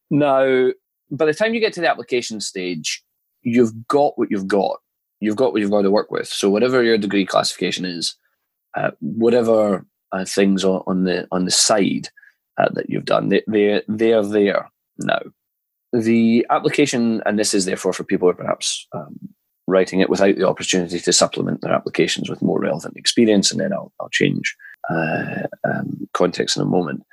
Now, 0.09 0.71
by 1.11 1.25
the 1.25 1.33
time 1.33 1.53
you 1.53 1.59
get 1.59 1.73
to 1.73 1.81
the 1.81 1.89
application 1.89 2.39
stage, 2.41 3.03
you've 3.41 3.87
got 3.87 4.17
what 4.17 4.31
you've 4.31 4.47
got. 4.47 4.79
You've 5.19 5.37
got 5.37 5.53
what 5.53 5.61
you've 5.61 5.71
got 5.71 5.83
to 5.83 5.91
work 5.91 6.11
with. 6.11 6.27
So 6.27 6.49
whatever 6.49 6.83
your 6.83 6.97
degree 6.97 7.25
classification 7.25 7.85
is, 7.85 8.15
uh, 8.75 8.91
whatever 8.99 9.85
uh, 10.11 10.25
things 10.25 10.63
on, 10.63 10.83
on, 10.87 11.03
the 11.05 11.27
on 11.31 11.45
the 11.45 11.51
side 11.51 12.09
uh, 12.57 12.69
that 12.73 12.89
you've 12.89 13.05
done, 13.05 13.29
they, 13.29 13.43
they 13.47 13.81
they 13.87 14.13
are 14.13 14.25
there 14.25 14.69
now 14.97 15.19
the 16.03 16.45
application, 16.49 17.21
and 17.25 17.39
this 17.39 17.53
is 17.53 17.65
therefore 17.65 17.93
for 17.93 18.03
people 18.03 18.27
who 18.27 18.31
are 18.31 18.35
perhaps 18.35 18.87
um, 18.93 19.17
writing 19.67 19.99
it 19.99 20.09
without 20.09 20.35
the 20.35 20.47
opportunity 20.47 20.99
to 20.99 21.13
supplement 21.13 21.61
their 21.61 21.73
applications 21.73 22.29
with 22.29 22.41
more 22.41 22.59
relevant 22.59 22.97
experience, 22.97 23.51
and 23.51 23.59
then 23.59 23.73
I'll, 23.73 23.91
I'll 23.99 24.09
change 24.09 24.55
uh, 24.89 25.43
um, 25.63 26.07
context 26.13 26.57
in 26.57 26.63
a 26.63 26.65
moment. 26.65 27.03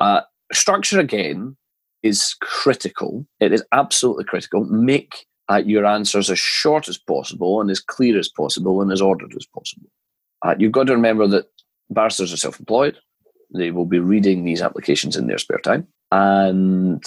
Uh, 0.00 0.22
structure 0.52 0.98
again 0.98 1.56
is 2.02 2.34
critical. 2.40 3.26
It 3.40 3.52
is 3.52 3.64
absolutely 3.72 4.24
critical. 4.24 4.64
Make 4.64 5.26
uh, 5.50 5.62
your 5.64 5.86
answers 5.86 6.30
as 6.30 6.38
short 6.38 6.88
as 6.88 6.98
possible 6.98 7.60
and 7.60 7.70
as 7.70 7.80
clear 7.80 8.18
as 8.18 8.28
possible 8.28 8.82
and 8.82 8.90
as 8.92 9.00
ordered 9.00 9.34
as 9.36 9.46
possible. 9.46 9.88
Uh, 10.44 10.54
you've 10.58 10.72
got 10.72 10.88
to 10.88 10.94
remember 10.94 11.26
that 11.28 11.46
barristers 11.90 12.32
are 12.32 12.36
self 12.36 12.58
employed. 12.58 12.98
They 13.54 13.70
will 13.70 13.86
be 13.86 13.98
reading 13.98 14.44
these 14.44 14.62
applications 14.62 15.16
in 15.16 15.26
their 15.26 15.38
spare 15.38 15.58
time. 15.58 15.86
And 16.10 17.04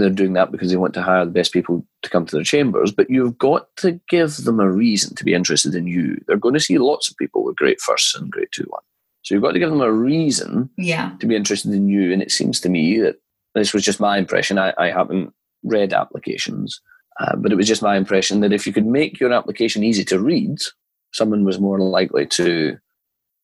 they're 0.00 0.10
doing 0.10 0.32
that 0.34 0.50
because 0.50 0.70
they 0.70 0.76
want 0.76 0.94
to 0.94 1.02
hire 1.02 1.24
the 1.24 1.30
best 1.30 1.52
people 1.52 1.86
to 2.02 2.10
come 2.10 2.26
to 2.26 2.36
their 2.36 2.44
chambers, 2.44 2.90
but 2.90 3.10
you've 3.10 3.38
got 3.38 3.74
to 3.76 4.00
give 4.08 4.36
them 4.38 4.60
a 4.60 4.70
reason 4.70 5.14
to 5.16 5.24
be 5.24 5.34
interested 5.34 5.74
in 5.74 5.86
you. 5.86 6.22
They're 6.26 6.36
going 6.36 6.54
to 6.54 6.60
see 6.60 6.78
lots 6.78 7.08
of 7.08 7.16
people 7.16 7.44
with 7.44 7.56
great 7.56 7.80
firsts 7.80 8.14
and 8.14 8.30
great 8.30 8.50
2 8.52 8.64
1. 8.66 8.82
So 9.22 9.34
you've 9.34 9.42
got 9.42 9.52
to 9.52 9.58
give 9.58 9.70
them 9.70 9.80
a 9.80 9.92
reason 9.92 10.68
yeah. 10.76 11.12
to 11.20 11.26
be 11.26 11.34
interested 11.36 11.72
in 11.72 11.88
you. 11.88 12.12
And 12.12 12.20
it 12.20 12.30
seems 12.30 12.60
to 12.60 12.68
me 12.68 12.98
that 13.00 13.16
this 13.54 13.72
was 13.72 13.84
just 13.84 14.00
my 14.00 14.18
impression. 14.18 14.58
I, 14.58 14.74
I 14.76 14.90
haven't 14.90 15.32
read 15.62 15.94
applications, 15.94 16.80
uh, 17.20 17.36
but 17.36 17.50
it 17.50 17.56
was 17.56 17.68
just 17.68 17.82
my 17.82 17.96
impression 17.96 18.40
that 18.40 18.52
if 18.52 18.66
you 18.66 18.72
could 18.72 18.86
make 18.86 19.18
your 19.18 19.32
application 19.32 19.82
easy 19.82 20.04
to 20.04 20.20
read, 20.20 20.58
someone 21.12 21.44
was 21.44 21.58
more 21.58 21.78
likely 21.78 22.26
to 22.26 22.76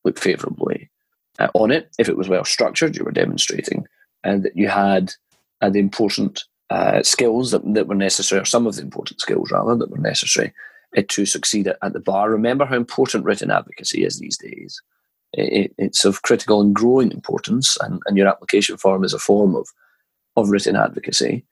look 0.05 0.19
favourably 0.19 0.91
uh, 1.39 1.49
on 1.55 1.71
it 1.71 1.91
if 1.99 2.09
it 2.09 2.17
was 2.17 2.29
well 2.29 2.45
structured. 2.45 2.97
You 2.97 3.05
were 3.05 3.13
demonstrating, 3.13 3.87
and 4.23 4.43
that 4.43 4.57
you 4.57 4.69
had 4.69 5.13
uh, 5.61 5.71
the 5.71 5.79
important 5.79 6.45
uh, 6.71 7.03
skills 7.03 7.51
that, 7.51 7.63
that 7.75 7.89
were 7.89 7.95
necessary, 7.95 8.41
or 8.41 8.45
some 8.45 8.67
of 8.67 8.77
the 8.77 8.83
important 8.83 9.21
skills 9.21 9.51
rather 9.51 9.77
that 9.77 9.91
were 9.91 9.99
necessary 9.99 10.53
uh, 10.97 11.03
to 11.09 11.27
succeed 11.27 11.67
at, 11.67 11.79
at, 11.83 11.93
the 11.93 12.01
bar. 12.01 12.31
Remember 12.31 12.65
how 12.65 12.77
important 12.77 13.25
written 13.25 13.51
advocacy 13.51 14.05
is 14.05 14.19
these 14.19 14.39
days. 14.39 14.81
It, 15.33 15.75
it's 15.79 16.05
of 16.05 16.23
critical 16.23 16.61
and 16.61 16.75
growing 16.75 17.13
importance, 17.13 17.77
and, 17.81 18.01
and 18.07 18.17
your 18.17 18.29
application 18.29 18.77
form 18.77 19.05
is 19.05 19.15
a 19.15 19.19
form 19.19 19.55
of 19.55 19.69
of 20.37 20.51
written 20.51 20.77
advocacy. 20.77 21.45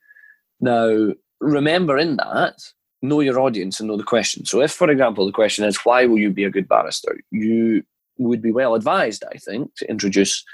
Now, 0.61 1.13
remember 1.41 1.99
in 1.99 2.17
that 2.17 2.61
know 3.03 3.21
your 3.21 3.41
audience 3.41 3.79
and 3.79 3.89
know 3.89 3.97
the 3.97 4.03
question. 4.03 4.45
So, 4.45 4.61
if, 4.61 4.73
for 4.73 4.91
example, 4.91 5.27
the 5.27 5.33
question 5.33 5.65
is, 5.65 5.77
why 5.85 6.07
will 6.07 6.19
you 6.19 6.31
be 6.31 6.45
a 6.45 6.51
good 6.51 6.69
barrister? 6.69 7.21
You 7.31 7.85
would 8.19 8.43
be 8.43 8.51
well 8.51 8.75
advised, 8.75 9.25
I 9.33 9.39
think, 9.39 9.75
to 9.77 9.89
introduce 9.89 10.45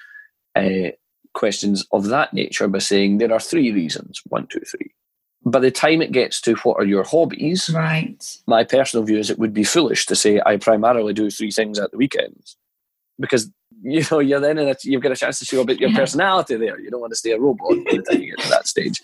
uh, 0.55 0.91
questions 1.35 1.87
of 1.93 2.07
that 2.07 2.33
nature 2.33 2.69
by 2.69 2.79
saying 2.79 3.19
there 3.19 3.33
are 3.33 3.41
three 3.41 3.71
reasons 3.73 4.21
one, 4.29 4.47
two, 4.47 4.61
three. 4.61 4.93
By 5.47 5.61
the 5.61 5.71
time 5.71 6.01
it 6.01 6.13
gets 6.13 6.41
to 6.43 6.55
what 6.63 6.79
are 6.81 6.87
your 6.87 7.05
hobbies, 7.05 7.69
right? 7.69 8.37
My 8.47 8.65
personal 8.65 9.05
view 9.05 9.19
is 9.19 9.29
it 9.29 9.39
would 9.39 9.53
be 9.53 9.65
foolish 9.65 10.07
to 10.07 10.17
say 10.17 10.41
I 10.47 10.57
primarily 10.57 11.13
do 11.13 11.31
three 11.31 11.51
things 11.51 11.79
at 11.79 11.91
the 11.91 11.99
weekends, 11.99 12.57
because 13.19 13.51
you 13.83 14.03
know 14.11 14.21
you're 14.21 14.41
then 14.41 14.57
in 14.57 14.69
a, 14.69 14.77
you've 14.83 15.03
got 15.03 15.13
a 15.13 15.17
chance 15.17 15.39
to 15.41 15.45
show 15.45 15.61
a 15.61 15.65
bit 15.67 15.81
your 15.81 15.93
personality 15.93 16.57
there. 16.57 16.81
You 16.81 16.91
don't 16.91 17.03
want 17.03 17.13
to 17.13 17.19
stay 17.19 17.33
a 17.33 17.39
robot 17.39 17.73
time 17.73 18.23
you 18.23 18.35
get 18.35 18.39
to 18.45 18.49
that 18.49 18.67
stage. 18.67 18.99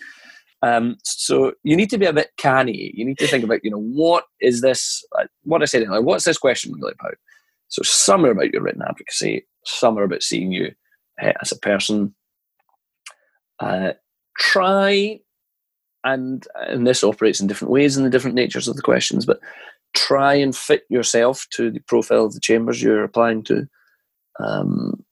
Um, 0.63 0.97
so 1.03 1.53
you 1.63 1.75
need 1.75 1.89
to 1.91 1.97
be 1.97 2.05
a 2.05 2.13
bit 2.13 2.31
canny. 2.37 2.91
You 2.95 3.03
need 3.05 3.17
to 3.19 3.27
think 3.27 3.43
about, 3.43 3.63
you 3.63 3.71
know, 3.71 3.81
what 3.81 4.25
is 4.39 4.61
this? 4.61 5.03
What 5.43 5.61
I 5.61 5.65
said 5.65 5.83
earlier. 5.87 6.01
What's 6.01 6.23
this 6.23 6.37
question 6.37 6.73
really 6.73 6.93
about? 6.99 7.15
So 7.67 7.81
some 7.83 8.25
are 8.25 8.31
about 8.31 8.51
your 8.51 8.61
written 8.61 8.81
advocacy. 8.81 9.47
Some 9.65 9.97
are 9.97 10.03
about 10.03 10.23
seeing 10.23 10.51
you 10.51 10.73
uh, 11.21 11.33
as 11.41 11.51
a 11.51 11.57
person. 11.59 12.13
Uh, 13.61 13.93
try 14.37 15.19
and 16.03 16.47
and 16.55 16.87
this 16.87 17.03
operates 17.03 17.39
in 17.39 17.47
different 17.47 17.71
ways 17.71 17.95
in 17.95 18.03
the 18.03 18.09
different 18.09 18.35
natures 18.35 18.67
of 18.67 18.75
the 18.75 18.81
questions, 18.81 19.25
but 19.25 19.39
try 19.93 20.33
and 20.33 20.55
fit 20.55 20.83
yourself 20.89 21.45
to 21.51 21.69
the 21.69 21.79
profile 21.81 22.25
of 22.25 22.33
the 22.33 22.39
chambers 22.39 22.81
you're 22.81 23.03
applying 23.03 23.43
to. 23.43 23.67
Um, 24.39 25.03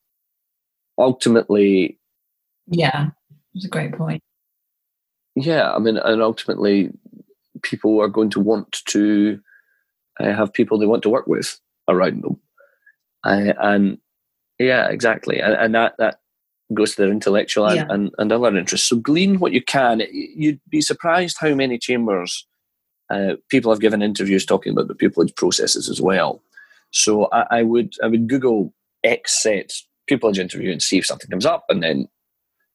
ultimately, 0.98 1.98
yeah, 2.66 3.10
it's 3.54 3.64
a 3.64 3.68
great 3.68 3.92
point. 3.92 4.22
Yeah, 5.36 5.72
I 5.72 5.78
mean, 5.78 5.96
and 5.96 6.20
ultimately, 6.20 6.90
people 7.62 8.00
are 8.00 8.08
going 8.08 8.30
to 8.30 8.40
want 8.40 8.80
to 8.88 9.40
uh, 10.18 10.32
have 10.32 10.52
people 10.52 10.76
they 10.76 10.86
want 10.86 11.04
to 11.04 11.10
work 11.10 11.28
with 11.28 11.58
around 11.88 12.24
them, 12.24 12.40
uh, 13.22 13.52
and 13.60 13.98
yeah, 14.58 14.88
exactly, 14.88 15.38
and, 15.38 15.54
and 15.54 15.74
that 15.76 15.94
that 15.98 16.18
goes 16.74 16.94
to 16.94 17.02
their 17.02 17.10
intellectual 17.10 17.66
and, 17.66 17.76
yeah. 17.76 17.86
and, 17.88 18.10
and 18.18 18.32
other 18.32 18.56
interests. 18.56 18.88
So 18.88 18.96
glean 18.96 19.38
what 19.38 19.52
you 19.52 19.62
can. 19.62 20.02
You'd 20.10 20.60
be 20.68 20.80
surprised 20.80 21.36
how 21.40 21.54
many 21.54 21.78
chambers 21.78 22.46
uh, 23.10 23.34
people 23.48 23.72
have 23.72 23.80
given 23.80 24.02
interviews 24.02 24.46
talking 24.46 24.72
about 24.72 24.88
the 24.88 24.94
pupillage 24.94 25.34
processes 25.36 25.88
as 25.88 26.00
well. 26.00 26.42
So 26.92 27.28
I, 27.32 27.46
I 27.50 27.62
would 27.62 27.94
I 28.02 28.06
would 28.06 28.28
Google 28.28 28.72
X 29.04 29.42
sets 29.42 29.86
pupillage 30.10 30.38
interview 30.38 30.72
and 30.72 30.82
see 30.82 30.98
if 30.98 31.06
something 31.06 31.30
comes 31.30 31.46
up, 31.46 31.64
and 31.68 31.82
then 31.82 32.08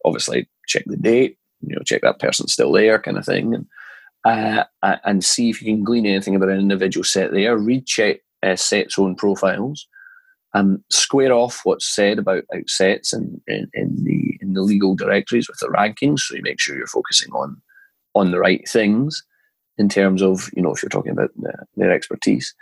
obviously 0.03 0.47
check 0.67 0.83
the 0.85 0.97
date, 0.97 1.37
you 1.67 1.75
know 1.75 1.81
check 1.83 2.01
that 2.01 2.19
person's 2.19 2.53
still 2.53 2.71
there 2.71 2.99
kind 2.99 3.17
of 3.17 3.25
thing 3.25 3.53
and 3.53 3.67
uh, 4.25 4.63
and 4.81 5.23
see 5.23 5.49
if 5.49 5.61
you 5.61 5.73
can 5.73 5.83
glean 5.83 6.05
anything 6.05 6.35
about 6.35 6.49
an 6.49 6.59
individual 6.59 7.03
set 7.03 7.31
there 7.31 7.57
read 7.57 7.85
check 7.85 8.21
uh, 8.43 8.55
sets 8.55 8.97
own 8.97 9.15
profiles 9.15 9.87
and 10.55 10.79
square 10.89 11.33
off 11.33 11.61
what's 11.63 11.93
said 11.93 12.17
about 12.17 12.43
outsets 12.55 13.13
in, 13.13 13.39
in, 13.47 13.69
in, 13.73 14.03
the 14.03 14.37
in 14.41 14.53
the 14.53 14.61
legal 14.61 14.95
directories 14.95 15.47
with 15.47 15.57
the 15.59 15.67
rankings 15.67 16.19
so 16.21 16.35
you 16.35 16.41
make 16.41 16.59
sure 16.59 16.75
you're 16.75 16.87
focusing 16.87 17.31
on 17.33 17.61
on 18.15 18.31
the 18.31 18.39
right 18.39 18.67
things 18.67 19.23
in 19.77 19.89
terms 19.89 20.23
of 20.23 20.49
you 20.55 20.63
know 20.63 20.71
if 20.71 20.81
you're 20.81 20.89
talking 20.89 21.11
about 21.11 21.29
their 21.75 21.91
expertise 21.91 22.55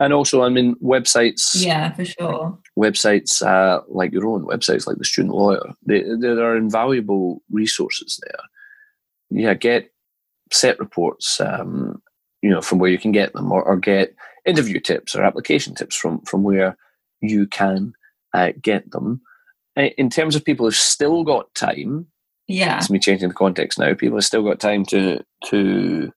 and 0.00 0.14
also, 0.14 0.42
I 0.42 0.48
mean, 0.48 0.76
websites. 0.76 1.54
Yeah, 1.54 1.92
for 1.92 2.06
sure. 2.06 2.58
Websites 2.76 3.42
uh, 3.46 3.82
like 3.86 4.12
your 4.12 4.26
own 4.26 4.46
websites, 4.46 4.86
like 4.86 4.96
the 4.96 5.04
Student 5.04 5.34
Lawyer, 5.34 5.74
they, 5.84 6.02
there 6.18 6.40
are 6.40 6.56
invaluable 6.56 7.42
resources 7.50 8.18
there. 8.22 9.42
Yeah, 9.42 9.52
get 9.52 9.92
set 10.50 10.80
reports, 10.80 11.38
um, 11.38 12.02
you 12.40 12.48
know, 12.48 12.62
from 12.62 12.78
where 12.78 12.90
you 12.90 12.98
can 12.98 13.12
get 13.12 13.34
them, 13.34 13.52
or, 13.52 13.62
or, 13.62 13.76
get 13.76 14.14
interview 14.46 14.80
tips 14.80 15.14
or 15.14 15.22
application 15.22 15.74
tips 15.74 15.94
from 15.94 16.22
from 16.22 16.42
where 16.42 16.78
you 17.20 17.46
can 17.46 17.92
uh, 18.34 18.52
get 18.60 18.90
them. 18.90 19.20
In 19.76 20.10
terms 20.10 20.36
of 20.36 20.44
people 20.44 20.66
who've 20.66 20.74
still 20.74 21.24
got 21.24 21.54
time, 21.54 22.06
yeah, 22.48 22.78
it's 22.78 22.90
me 22.90 22.98
changing 22.98 23.28
the 23.28 23.34
context 23.34 23.78
now. 23.78 23.94
People 23.94 24.18
have 24.18 24.24
still 24.24 24.42
got 24.42 24.60
time 24.60 24.84
to 24.86 25.24
to 25.46 26.12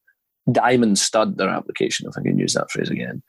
diamond 0.51 0.97
stud 0.99 1.37
their 1.37 1.49
application, 1.49 2.07
if 2.09 2.17
I 2.17 2.21
can 2.21 2.37
use 2.37 2.53
that 2.53 2.71
phrase 2.71 2.89
again 2.89 3.21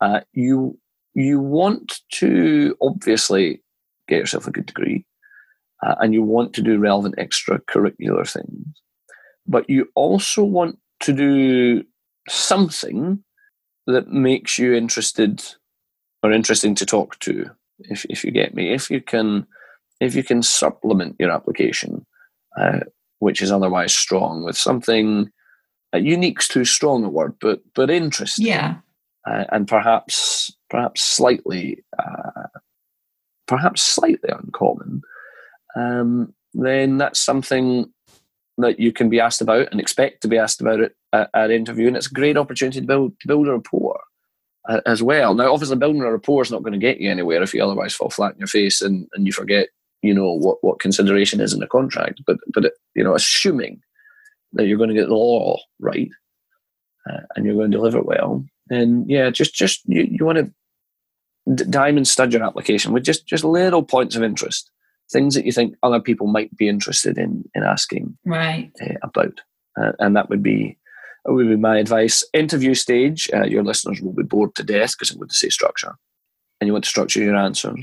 uh, 0.00 0.20
you 0.32 0.78
you 1.14 1.40
want 1.40 2.00
to 2.12 2.76
obviously 2.80 3.62
get 4.08 4.18
yourself 4.18 4.46
a 4.46 4.52
good 4.52 4.66
degree, 4.66 5.04
uh, 5.84 5.96
and 6.00 6.14
you 6.14 6.22
want 6.22 6.54
to 6.54 6.62
do 6.62 6.78
relevant 6.78 7.16
extracurricular 7.16 8.28
things, 8.30 8.66
but 9.46 9.68
you 9.68 9.88
also 9.94 10.42
want 10.42 10.78
to 11.00 11.12
do 11.12 11.82
something 12.28 13.22
that 13.86 14.08
makes 14.08 14.58
you 14.58 14.74
interested 14.74 15.42
or 16.22 16.32
interesting 16.32 16.74
to 16.76 16.86
talk 16.86 17.18
to. 17.20 17.50
If 17.78 18.04
if 18.06 18.24
you 18.24 18.30
get 18.30 18.54
me, 18.54 18.72
if 18.72 18.90
you 18.90 19.00
can, 19.00 19.46
if 20.00 20.14
you 20.14 20.22
can 20.22 20.42
supplement 20.42 21.16
your 21.18 21.30
application, 21.30 22.06
uh, 22.58 22.80
which 23.18 23.40
is 23.42 23.50
otherwise 23.50 23.94
strong, 23.94 24.44
with 24.44 24.56
something. 24.56 25.30
Uh, 25.92 25.98
unique's 25.98 26.46
too 26.46 26.64
strong 26.64 27.04
a 27.04 27.08
word, 27.08 27.34
but 27.40 27.62
but 27.74 27.90
interesting. 27.90 28.46
Yeah 28.46 28.76
uh, 29.26 29.44
and 29.52 29.68
perhaps 29.68 30.52
perhaps 30.68 31.02
slightly 31.02 31.84
uh, 31.98 32.48
perhaps 33.46 33.82
slightly 33.82 34.30
uncommon, 34.30 35.02
um, 35.76 36.32
then 36.54 36.98
that's 36.98 37.20
something 37.20 37.92
that 38.58 38.78
you 38.78 38.92
can 38.92 39.08
be 39.08 39.20
asked 39.20 39.40
about 39.40 39.68
and 39.70 39.80
expect 39.80 40.20
to 40.22 40.28
be 40.28 40.38
asked 40.38 40.60
about 40.60 40.80
it 40.80 40.94
at, 41.12 41.30
at 41.34 41.50
interview, 41.50 41.86
and 41.86 41.96
it's 41.96 42.10
a 42.10 42.14
great 42.14 42.36
opportunity 42.36 42.80
to 42.80 42.86
build 42.86 43.12
to 43.20 43.28
build 43.28 43.48
a 43.48 43.52
rapport 43.52 44.00
as 44.86 45.02
well. 45.02 45.34
Now, 45.34 45.52
obviously, 45.52 45.76
building 45.76 46.02
a 46.02 46.12
rapport 46.12 46.42
is 46.42 46.50
not 46.50 46.62
going 46.62 46.72
to 46.72 46.78
get 46.78 47.00
you 47.00 47.10
anywhere 47.10 47.42
if 47.42 47.54
you 47.54 47.62
otherwise 47.64 47.94
fall 47.94 48.10
flat 48.10 48.34
in 48.34 48.38
your 48.38 48.46
face 48.46 48.82
and, 48.82 49.08
and 49.14 49.26
you 49.26 49.32
forget, 49.32 49.68
you 50.02 50.14
know, 50.14 50.32
what, 50.32 50.58
what 50.62 50.80
consideration 50.80 51.40
is 51.40 51.52
in 51.52 51.62
a 51.62 51.66
contract. 51.66 52.20
But 52.26 52.38
but 52.52 52.66
it, 52.66 52.72
you 52.94 53.04
know, 53.04 53.14
assuming 53.14 53.80
that 54.52 54.66
you're 54.66 54.78
going 54.78 54.90
to 54.90 54.94
get 54.94 55.08
the 55.08 55.14
law 55.14 55.58
right 55.78 56.10
uh, 57.08 57.20
and 57.34 57.46
you're 57.46 57.54
going 57.54 57.70
to 57.70 57.76
deliver 57.76 58.02
well, 58.02 58.44
and 58.70 59.08
yeah, 59.08 59.30
just 59.30 59.54
just 59.54 59.82
you, 59.86 60.06
you 60.10 60.24
want 60.24 60.38
to 60.38 61.54
d- 61.54 61.70
diamond 61.70 62.08
stud 62.08 62.32
your 62.32 62.42
application 62.42 62.92
with 62.92 63.04
just 63.04 63.26
just 63.26 63.44
little 63.44 63.82
points 63.82 64.16
of 64.16 64.22
interest, 64.22 64.70
things 65.10 65.34
that 65.34 65.46
you 65.46 65.52
think 65.52 65.74
other 65.82 66.00
people 66.00 66.26
might 66.26 66.54
be 66.56 66.68
interested 66.68 67.18
in 67.18 67.44
in 67.54 67.62
asking 67.62 68.16
right 68.24 68.70
uh, 68.82 68.94
about, 69.02 69.40
uh, 69.80 69.92
and 69.98 70.16
that 70.16 70.28
would 70.28 70.42
be 70.42 70.76
that 71.24 71.32
would 71.32 71.48
be 71.48 71.56
my 71.56 71.78
advice. 71.78 72.24
Interview 72.32 72.74
stage, 72.74 73.28
uh, 73.34 73.44
your 73.44 73.62
listeners 73.62 74.00
will 74.00 74.12
be 74.12 74.22
bored 74.22 74.54
to 74.54 74.62
death 74.62 74.92
because 74.92 75.10
I'm 75.10 75.18
going 75.18 75.28
to 75.28 75.34
say 75.34 75.48
structure, 75.48 75.94
and 76.60 76.66
you 76.66 76.72
want 76.72 76.84
to 76.84 76.90
structure 76.90 77.20
your 77.20 77.36
answers. 77.36 77.80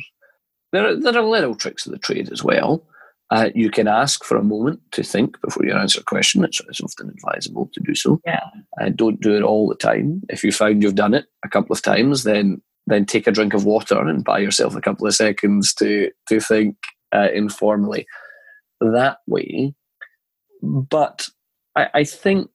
There 0.74 0.86
are, 0.86 0.96
there 0.96 1.18
are 1.18 1.24
little 1.24 1.56
tricks 1.56 1.86
of 1.86 1.92
the 1.92 2.00
trade 2.00 2.32
as 2.32 2.44
well. 2.44 2.84
Uh, 3.30 3.50
you 3.54 3.70
can 3.70 3.88
ask 3.88 4.24
for 4.24 4.38
a 4.38 4.44
moment 4.44 4.80
to 4.92 5.04
think 5.04 5.40
before 5.42 5.66
you 5.66 5.74
answer 5.74 6.00
a 6.00 6.04
question. 6.04 6.46
It's, 6.46 6.62
it's 6.62 6.82
often 6.82 7.10
advisable 7.10 7.70
to 7.74 7.82
do 7.82 7.94
so. 7.94 8.22
Yeah. 8.26 8.46
Uh, 8.80 8.90
don't 8.90 9.20
do 9.20 9.36
it 9.36 9.44
all 9.44 9.68
the 9.68 9.76
time. 9.76 10.22
If 10.30 10.44
you 10.44 10.52
find 10.52 10.82
you've 10.82 10.96
done 10.96 11.14
it 11.14 11.26
a 11.44 11.50
couple 11.50 11.74
of 11.74 11.82
times, 11.82 12.24
then 12.24 12.62
then 12.90 13.06
take 13.06 13.28
a 13.28 13.32
drink 13.32 13.54
of 13.54 13.66
water 13.66 14.00
and 14.00 14.24
buy 14.24 14.40
yourself 14.40 14.76
a 14.76 14.82
couple 14.82 15.06
of 15.06 15.16
seconds 15.16 15.74
to 15.74 16.10
to 16.30 16.40
think 16.40 16.78
uh, 17.14 17.28
informally 17.34 18.08
that 18.80 19.18
way. 19.28 19.74
But 20.62 21.28
I, 21.76 21.90
I 21.94 22.04
think 22.06 22.50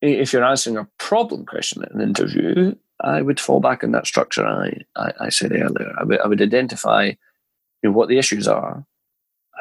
if 0.00 0.32
you're 0.32 0.44
answering 0.44 0.76
a 0.76 0.88
problem 0.98 1.46
question 1.46 1.84
in 1.84 2.00
an 2.00 2.08
interview, 2.08 2.74
I 3.00 3.22
would 3.22 3.40
fall 3.40 3.60
back 3.60 3.84
on 3.84 3.92
that 3.92 4.06
structure 4.06 4.46
I, 4.46 4.82
I, 4.96 5.12
I 5.20 5.28
said 5.28 5.52
earlier. 5.52 5.92
I 5.98 6.04
would, 6.04 6.20
I 6.20 6.26
would 6.26 6.42
identify 6.42 7.04
you 7.06 7.16
know, 7.84 7.92
what 7.92 8.08
the 8.08 8.18
issues 8.18 8.48
are 8.48 8.84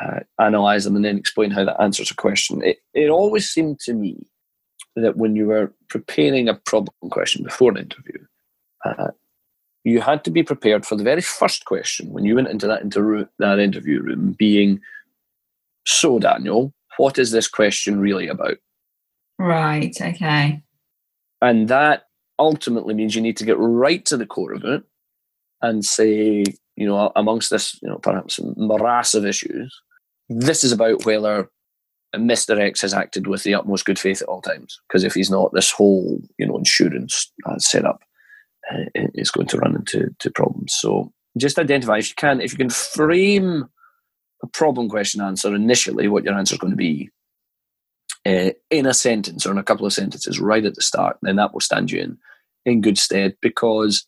uh, 0.02 0.20
analyze 0.40 0.84
them 0.84 0.96
and 0.96 1.06
then 1.06 1.18
explain 1.18 1.52
how 1.52 1.66
that 1.66 1.82
answers 1.82 2.12
a 2.12 2.16
question. 2.16 2.64
It, 2.64 2.80
it 2.94 3.10
always 3.10 3.50
seemed 3.50 3.80
to 3.82 3.94
me 3.94 4.28
that 4.96 5.18
when 5.18 5.36
you 5.36 5.48
were 5.48 5.74
preparing 5.90 6.48
a 6.48 6.56
problem 6.56 6.94
question 7.10 7.44
before 7.44 7.72
an 7.72 7.78
interview, 7.78 8.20
uh, 8.86 9.10
you 9.84 10.02
had 10.02 10.24
to 10.26 10.32
be 10.32 10.44
prepared 10.44 10.86
for 10.86 10.96
the 10.96 11.04
very 11.04 11.22
first 11.22 11.66
question 11.66 12.12
when 12.12 12.26
you 12.26 12.36
went 12.36 12.50
into 12.50 12.68
that, 12.68 12.82
inter- 12.82 13.30
that 13.40 13.60
interview 13.60 14.02
room 14.02 14.36
being, 14.38 14.82
So, 15.86 16.20
Daniel, 16.20 16.74
what 16.98 17.18
is 17.18 17.32
this 17.32 17.48
question 17.48 18.00
really 18.00 18.28
about? 18.28 18.58
Right, 19.40 19.96
okay. 20.02 20.62
And 21.42 21.68
that 21.68 22.04
ultimately 22.40 22.94
means 22.94 23.16
you 23.16 23.22
need 23.22 23.38
to 23.38 23.46
get 23.46 23.58
right 23.60 24.04
to 24.06 24.18
the 24.18 24.26
core 24.26 24.54
of 24.54 24.64
it 24.64 24.84
and 25.62 25.84
say, 25.84 26.44
you 26.76 26.88
know, 26.88 27.12
amongst 27.16 27.50
this, 27.50 27.80
you 27.82 27.90
know, 27.90 27.98
perhaps 27.98 28.40
morass 28.56 29.14
of 29.14 29.26
issues, 29.26 29.76
this 30.30 30.64
is 30.64 30.72
about 30.72 31.06
whether 31.06 31.50
Mr. 32.16 32.60
X 32.60 32.82
has 32.82 32.94
acted 32.94 33.28
with 33.28 33.44
the 33.44 33.54
utmost 33.54 33.86
good 33.86 34.00
faith 34.00 34.22
at 34.22 34.28
all 34.28 34.42
times. 34.42 34.80
Because 34.88 35.04
if 35.04 35.14
he's 35.14 35.30
not, 35.30 35.54
this 35.54 35.72
whole, 35.72 36.20
you 36.38 36.48
know, 36.48 36.58
insurance 36.58 37.32
uh, 37.46 37.58
setup 37.58 38.02
uh, 38.72 38.86
is 39.14 39.32
going 39.32 39.48
to 39.48 39.58
run 39.58 39.76
into 39.76 40.10
to 40.20 40.32
problems. 40.32 40.76
So 40.80 41.12
just 41.38 41.60
identify 41.60 41.98
if 41.98 42.10
you 42.10 42.16
can, 42.16 42.42
if 42.42 42.52
you 42.52 42.58
can 42.58 42.70
frame 42.70 43.66
a 44.44 44.48
problem 44.48 44.90
question 44.90 45.22
answer 45.22 45.54
initially, 45.54 46.08
what 46.08 46.24
your 46.24 46.36
answer 46.36 46.56
is 46.56 46.60
going 46.60 46.72
to 46.72 46.78
be 46.78 47.10
uh, 48.26 48.52
in 48.70 48.86
a 48.86 48.94
sentence 48.94 49.46
or 49.46 49.52
in 49.52 49.58
a 49.58 49.64
couple 49.64 49.86
of 49.86 49.94
sentences 49.94 50.40
right 50.40 50.66
at 50.66 50.76
the 50.76 50.82
start, 50.82 51.18
then 51.22 51.36
that 51.38 51.54
will 51.54 51.62
stand 51.62 51.92
you 51.92 52.02
in 52.02 52.18
in 52.66 52.82
good 52.82 52.98
stead 52.98 53.36
because 53.42 54.06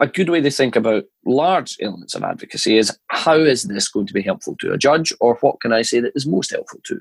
a 0.00 0.06
good 0.06 0.30
way 0.30 0.40
to 0.40 0.50
think 0.50 0.74
about 0.74 1.04
large 1.26 1.76
elements 1.80 2.14
of 2.14 2.22
advocacy 2.22 2.78
is 2.78 2.98
how 3.08 3.36
is 3.36 3.64
this 3.64 3.88
going 3.88 4.06
to 4.06 4.14
be 4.14 4.22
helpful 4.22 4.56
to 4.58 4.72
a 4.72 4.78
judge 4.78 5.12
or 5.20 5.34
what 5.36 5.60
can 5.60 5.72
I 5.72 5.82
say 5.82 6.00
that 6.00 6.12
is 6.14 6.26
most 6.26 6.50
helpful 6.50 6.80
to 6.84 7.00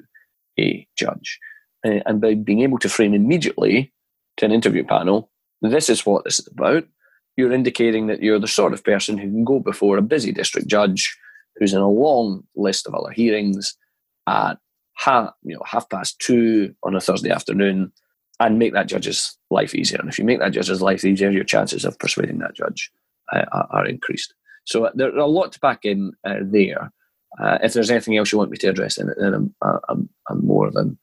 a 0.59 0.85
judge? 0.97 1.39
Uh, 1.85 1.99
and 2.05 2.19
by 2.19 2.33
being 2.33 2.61
able 2.61 2.79
to 2.79 2.89
frame 2.89 3.13
immediately 3.13 3.93
to 4.37 4.45
an 4.45 4.51
interview 4.51 4.83
panel, 4.83 5.29
this 5.61 5.89
is 5.89 6.05
what 6.05 6.25
this 6.25 6.39
is 6.39 6.47
about, 6.47 6.85
you're 7.37 7.53
indicating 7.53 8.07
that 8.07 8.21
you're 8.21 8.39
the 8.39 8.47
sort 8.47 8.73
of 8.73 8.83
person 8.83 9.17
who 9.17 9.29
can 9.29 9.43
go 9.43 9.59
before 9.59 9.97
a 9.97 10.01
busy 10.01 10.31
district 10.31 10.67
judge 10.67 11.17
who's 11.57 11.73
in 11.73 11.81
a 11.81 11.89
long 11.89 12.43
list 12.55 12.87
of 12.87 12.93
other 12.95 13.11
hearings 13.11 13.77
at 14.27 14.57
half, 14.95 15.31
you 15.43 15.55
know, 15.55 15.61
half 15.65 15.89
past 15.89 16.19
two 16.19 16.73
on 16.83 16.95
a 16.95 17.01
Thursday 17.01 17.29
afternoon 17.29 17.91
and 18.39 18.59
make 18.59 18.73
that 18.73 18.87
judge's 18.87 19.37
life 19.49 19.73
easier. 19.73 19.99
And 19.99 20.09
if 20.09 20.19
you 20.19 20.25
make 20.25 20.39
that 20.39 20.51
judge's 20.51 20.81
life 20.81 21.05
easier, 21.05 21.29
your 21.29 21.43
chances 21.43 21.85
of 21.85 21.97
persuading 21.99 22.39
that 22.39 22.55
judge 22.55 22.91
uh, 23.31 23.45
are 23.51 23.85
increased. 23.85 24.33
So 24.65 24.85
uh, 24.85 24.91
there's 24.95 25.13
a 25.15 25.25
lot 25.25 25.51
to 25.53 25.59
pack 25.59 25.85
in 25.85 26.13
uh, 26.25 26.39
there. 26.41 26.91
Uh, 27.39 27.57
if 27.61 27.73
there's 27.73 27.91
anything 27.91 28.17
else 28.17 28.31
you 28.31 28.37
want 28.37 28.51
me 28.51 28.57
to 28.57 28.67
address 28.67 28.95
then 28.95 29.13
I'm, 29.19 29.55
uh, 29.61 29.79
I'm, 29.89 30.09
I'm 30.29 30.45
more 30.45 30.71
than 30.71 30.97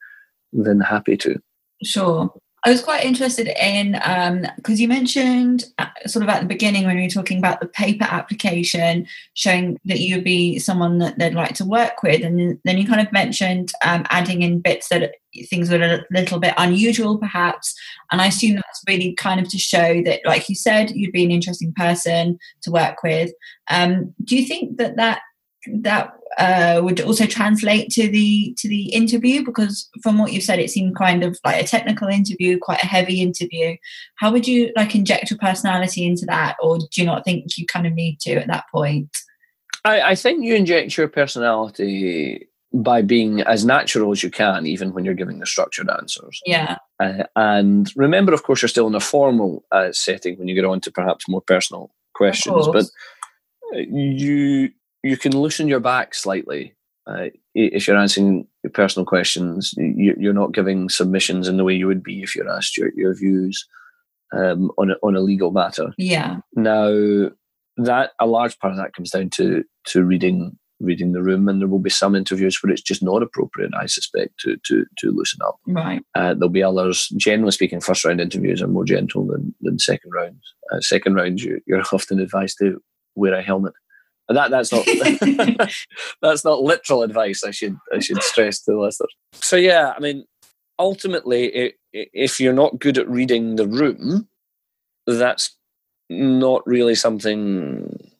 than 0.52 0.80
happy 0.80 1.16
to. 1.16 1.40
Sure. 1.82 2.32
I 2.64 2.70
was 2.70 2.82
quite 2.82 3.04
interested 3.04 3.48
in 3.60 3.92
because 3.92 4.78
um, 4.78 4.80
you 4.80 4.86
mentioned 4.86 5.64
uh, 5.78 5.86
sort 6.06 6.22
of 6.22 6.28
at 6.28 6.40
the 6.40 6.46
beginning 6.46 6.86
when 6.86 6.96
we 6.96 7.02
were 7.02 7.08
talking 7.08 7.38
about 7.38 7.60
the 7.60 7.66
paper 7.66 8.06
application, 8.08 9.08
showing 9.34 9.80
that 9.84 9.98
you'd 9.98 10.22
be 10.22 10.60
someone 10.60 10.98
that 10.98 11.18
they'd 11.18 11.34
like 11.34 11.54
to 11.56 11.64
work 11.64 12.04
with, 12.04 12.22
and 12.22 12.60
then 12.64 12.78
you 12.78 12.86
kind 12.86 13.04
of 13.04 13.12
mentioned 13.12 13.72
um, 13.84 14.06
adding 14.10 14.42
in 14.42 14.60
bits 14.60 14.88
that 14.90 15.12
things 15.50 15.70
were 15.70 15.82
a 15.82 16.04
little 16.12 16.38
bit 16.38 16.54
unusual, 16.56 17.18
perhaps. 17.18 17.74
And 18.12 18.20
I 18.20 18.26
assume 18.26 18.56
that's 18.56 18.84
really 18.86 19.14
kind 19.14 19.40
of 19.40 19.48
to 19.48 19.58
show 19.58 20.00
that, 20.04 20.20
like 20.24 20.48
you 20.48 20.54
said, 20.54 20.92
you'd 20.92 21.12
be 21.12 21.24
an 21.24 21.32
interesting 21.32 21.72
person 21.74 22.38
to 22.62 22.70
work 22.70 23.02
with. 23.02 23.32
Um, 23.70 24.14
do 24.22 24.36
you 24.36 24.46
think 24.46 24.76
that 24.76 24.96
that 24.96 25.22
that 25.66 26.12
uh, 26.38 26.80
would 26.82 27.00
also 27.00 27.26
translate 27.26 27.90
to 27.90 28.08
the 28.08 28.54
to 28.58 28.68
the 28.68 28.86
interview 28.92 29.44
because 29.44 29.88
from 30.02 30.18
what 30.18 30.32
you've 30.32 30.42
said 30.42 30.58
it 30.58 30.70
seemed 30.70 30.96
kind 30.96 31.22
of 31.22 31.38
like 31.44 31.62
a 31.62 31.66
technical 31.66 32.08
interview 32.08 32.58
quite 32.58 32.82
a 32.82 32.86
heavy 32.86 33.20
interview. 33.20 33.76
How 34.16 34.32
would 34.32 34.46
you 34.46 34.72
like 34.76 34.94
inject 34.94 35.30
your 35.30 35.38
personality 35.38 36.06
into 36.06 36.26
that 36.26 36.56
or 36.60 36.78
do 36.78 36.86
you 36.96 37.04
not 37.04 37.24
think 37.24 37.56
you 37.56 37.66
kind 37.66 37.86
of 37.86 37.92
need 37.92 38.20
to 38.20 38.34
at 38.34 38.48
that 38.48 38.64
point? 38.72 39.16
I, 39.84 40.00
I 40.00 40.14
think 40.14 40.44
you 40.44 40.54
inject 40.54 40.96
your 40.96 41.08
personality 41.08 42.48
by 42.74 43.02
being 43.02 43.42
as 43.42 43.66
natural 43.66 44.12
as 44.12 44.22
you 44.22 44.30
can 44.30 44.66
even 44.66 44.94
when 44.94 45.04
you're 45.04 45.14
giving 45.14 45.38
the 45.38 45.46
structured 45.46 45.90
answers. 45.90 46.40
Yeah. 46.46 46.78
Uh, 46.98 47.24
and 47.36 47.92
remember 47.94 48.32
of 48.32 48.42
course 48.42 48.62
you're 48.62 48.68
still 48.68 48.86
in 48.86 48.94
a 48.94 49.00
formal 49.00 49.64
uh, 49.70 49.92
setting 49.92 50.38
when 50.38 50.48
you 50.48 50.54
get 50.54 50.64
on 50.64 50.80
to 50.80 50.90
perhaps 50.90 51.28
more 51.28 51.42
personal 51.42 51.94
questions 52.14 52.68
but 52.68 52.86
you 53.72 54.70
you 55.02 55.16
can 55.16 55.36
loosen 55.36 55.68
your 55.68 55.80
back 55.80 56.14
slightly 56.14 56.74
uh, 57.06 57.26
if 57.54 57.86
you're 57.86 57.96
answering 57.96 58.46
personal 58.72 59.04
questions. 59.04 59.74
You, 59.76 60.30
are 60.30 60.34
not 60.34 60.52
giving 60.52 60.88
submissions 60.88 61.48
in 61.48 61.56
the 61.56 61.64
way 61.64 61.74
you 61.74 61.86
would 61.86 62.02
be 62.02 62.22
if 62.22 62.34
you're 62.36 62.48
asked 62.48 62.76
your, 62.76 62.90
your 62.94 63.14
views 63.14 63.66
um, 64.32 64.70
on 64.78 64.92
a, 64.92 64.94
on 65.02 65.16
a 65.16 65.20
legal 65.20 65.50
matter. 65.50 65.92
Yeah. 65.98 66.38
Now 66.54 67.30
that 67.78 68.10
a 68.20 68.26
large 68.26 68.58
part 68.58 68.72
of 68.72 68.76
that 68.78 68.94
comes 68.94 69.10
down 69.10 69.30
to 69.30 69.64
to 69.86 70.04
reading 70.04 70.58
reading 70.80 71.12
the 71.12 71.22
room, 71.22 71.48
and 71.48 71.60
there 71.60 71.68
will 71.68 71.78
be 71.78 71.90
some 71.90 72.14
interviews 72.14 72.58
where 72.60 72.72
it's 72.72 72.82
just 72.82 73.02
not 73.02 73.22
appropriate. 73.22 73.72
I 73.78 73.86
suspect 73.86 74.38
to 74.40 74.56
to 74.66 74.84
to 74.98 75.10
loosen 75.10 75.40
up. 75.44 75.58
Right. 75.66 76.02
Uh, 76.14 76.34
there'll 76.34 76.48
be 76.48 76.62
others. 76.62 77.08
Generally 77.16 77.52
speaking, 77.52 77.80
first 77.80 78.04
round 78.04 78.20
interviews 78.20 78.62
are 78.62 78.68
more 78.68 78.84
gentle 78.84 79.26
than 79.26 79.54
than 79.60 79.78
second 79.78 80.12
rounds. 80.12 80.54
Uh, 80.72 80.80
second 80.80 81.14
rounds, 81.14 81.42
you, 81.42 81.60
you're 81.66 81.82
often 81.92 82.20
advised 82.20 82.58
to 82.58 82.80
wear 83.14 83.34
a 83.34 83.42
helmet 83.42 83.74
that 84.28 84.50
that's 84.50 84.72
not 84.72 84.86
that's 86.22 86.44
not 86.44 86.62
literal 86.62 87.02
advice. 87.02 87.44
I 87.44 87.50
should 87.50 87.76
I 87.94 87.98
should 87.98 88.22
stress 88.22 88.60
to 88.62 88.72
the 88.72 88.78
listeners. 88.78 89.14
So 89.32 89.56
yeah, 89.56 89.92
I 89.96 90.00
mean, 90.00 90.24
ultimately, 90.78 91.46
it, 91.46 91.74
if 91.92 92.40
you're 92.40 92.52
not 92.52 92.78
good 92.78 92.98
at 92.98 93.08
reading 93.08 93.56
the 93.56 93.66
room, 93.66 94.28
that's 95.06 95.56
not 96.08 96.66
really 96.66 96.94
something 96.94 98.10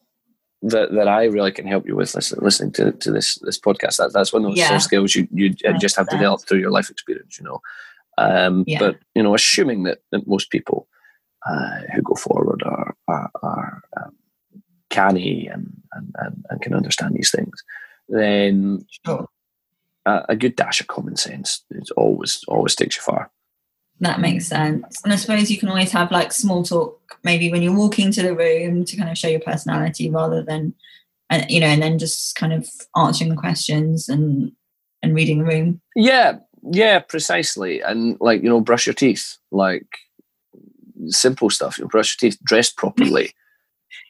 that, 0.63 0.93
that 0.93 1.07
I 1.07 1.25
really 1.25 1.51
can 1.51 1.67
help 1.67 1.85
you 1.85 1.95
with 1.95 2.15
listening, 2.15 2.43
listening 2.43 2.71
to, 2.73 2.91
to 2.91 3.11
this 3.11 3.35
this 3.35 3.59
podcast. 3.59 3.97
That, 3.97 4.13
that's 4.13 4.33
one 4.33 4.45
of 4.45 4.51
those 4.51 4.57
yeah. 4.57 4.77
skills 4.77 5.15
you 5.15 5.27
you 5.31 5.53
just 5.79 5.95
have 5.95 6.07
to 6.09 6.15
develop 6.15 6.41
through 6.41 6.59
your 6.59 6.71
life 6.71 6.89
experience, 6.89 7.37
you 7.37 7.45
know. 7.45 7.61
Um, 8.17 8.63
yeah. 8.67 8.79
But 8.79 8.97
you 9.15 9.23
know, 9.23 9.35
assuming 9.35 9.83
that, 9.83 9.99
that 10.11 10.27
most 10.27 10.49
people 10.49 10.87
uh, 11.45 11.81
who 11.93 12.01
go 12.01 12.15
forward 12.15 12.63
are 12.63 12.95
are, 13.07 13.31
are 13.41 13.83
um, 13.97 14.15
canny 14.93 15.47
and, 15.47 15.73
and, 15.93 16.15
and, 16.19 16.45
and 16.49 16.61
can 16.61 16.73
understand 16.73 17.15
these 17.15 17.31
things, 17.31 17.63
then 18.09 18.85
sure. 19.05 19.27
a, 20.05 20.25
a, 20.29 20.35
good 20.35 20.55
dash 20.55 20.79
of 20.79 20.87
common 20.87 21.15
sense 21.15 21.63
is 21.71 21.89
always 21.91 22.43
always 22.47 22.75
takes 22.75 22.95
you 22.95 23.01
far. 23.01 23.31
That 23.99 24.19
makes 24.19 24.47
sense. 24.47 25.01
And 25.03 25.13
I 25.13 25.15
suppose 25.15 25.49
you 25.49 25.57
can 25.57 25.69
always 25.69 25.91
have 25.91 26.11
like 26.11 26.31
small 26.31 26.63
talk 26.63 26.99
maybe 27.23 27.51
when 27.51 27.61
you're 27.61 27.75
walking 27.75 28.11
to 28.11 28.21
the 28.21 28.35
room 28.35 28.85
to 28.85 28.97
kind 28.97 29.09
of 29.09 29.17
show 29.17 29.27
your 29.27 29.39
personality 29.39 30.09
rather 30.09 30.43
than 30.43 30.73
and 31.29 31.49
you 31.49 31.59
know, 31.59 31.67
and 31.67 31.81
then 31.81 31.97
just 31.97 32.35
kind 32.35 32.53
of 32.53 32.69
answering 32.95 33.31
the 33.31 33.35
questions 33.35 34.07
and 34.09 34.51
and 35.01 35.15
reading 35.15 35.39
the 35.39 35.45
room. 35.45 35.81
Yeah, 35.95 36.39
yeah, 36.71 36.99
precisely. 36.99 37.81
And 37.81 38.17
like, 38.21 38.43
you 38.43 38.49
know, 38.49 38.61
brush 38.61 38.85
your 38.85 38.93
teeth. 38.93 39.37
Like 39.51 39.87
simple 41.07 41.49
stuff. 41.49 41.77
You 41.77 41.85
know, 41.85 41.89
brush 41.89 42.15
your 42.15 42.29
teeth, 42.29 42.39
dress 42.43 42.69
properly. 42.71 43.33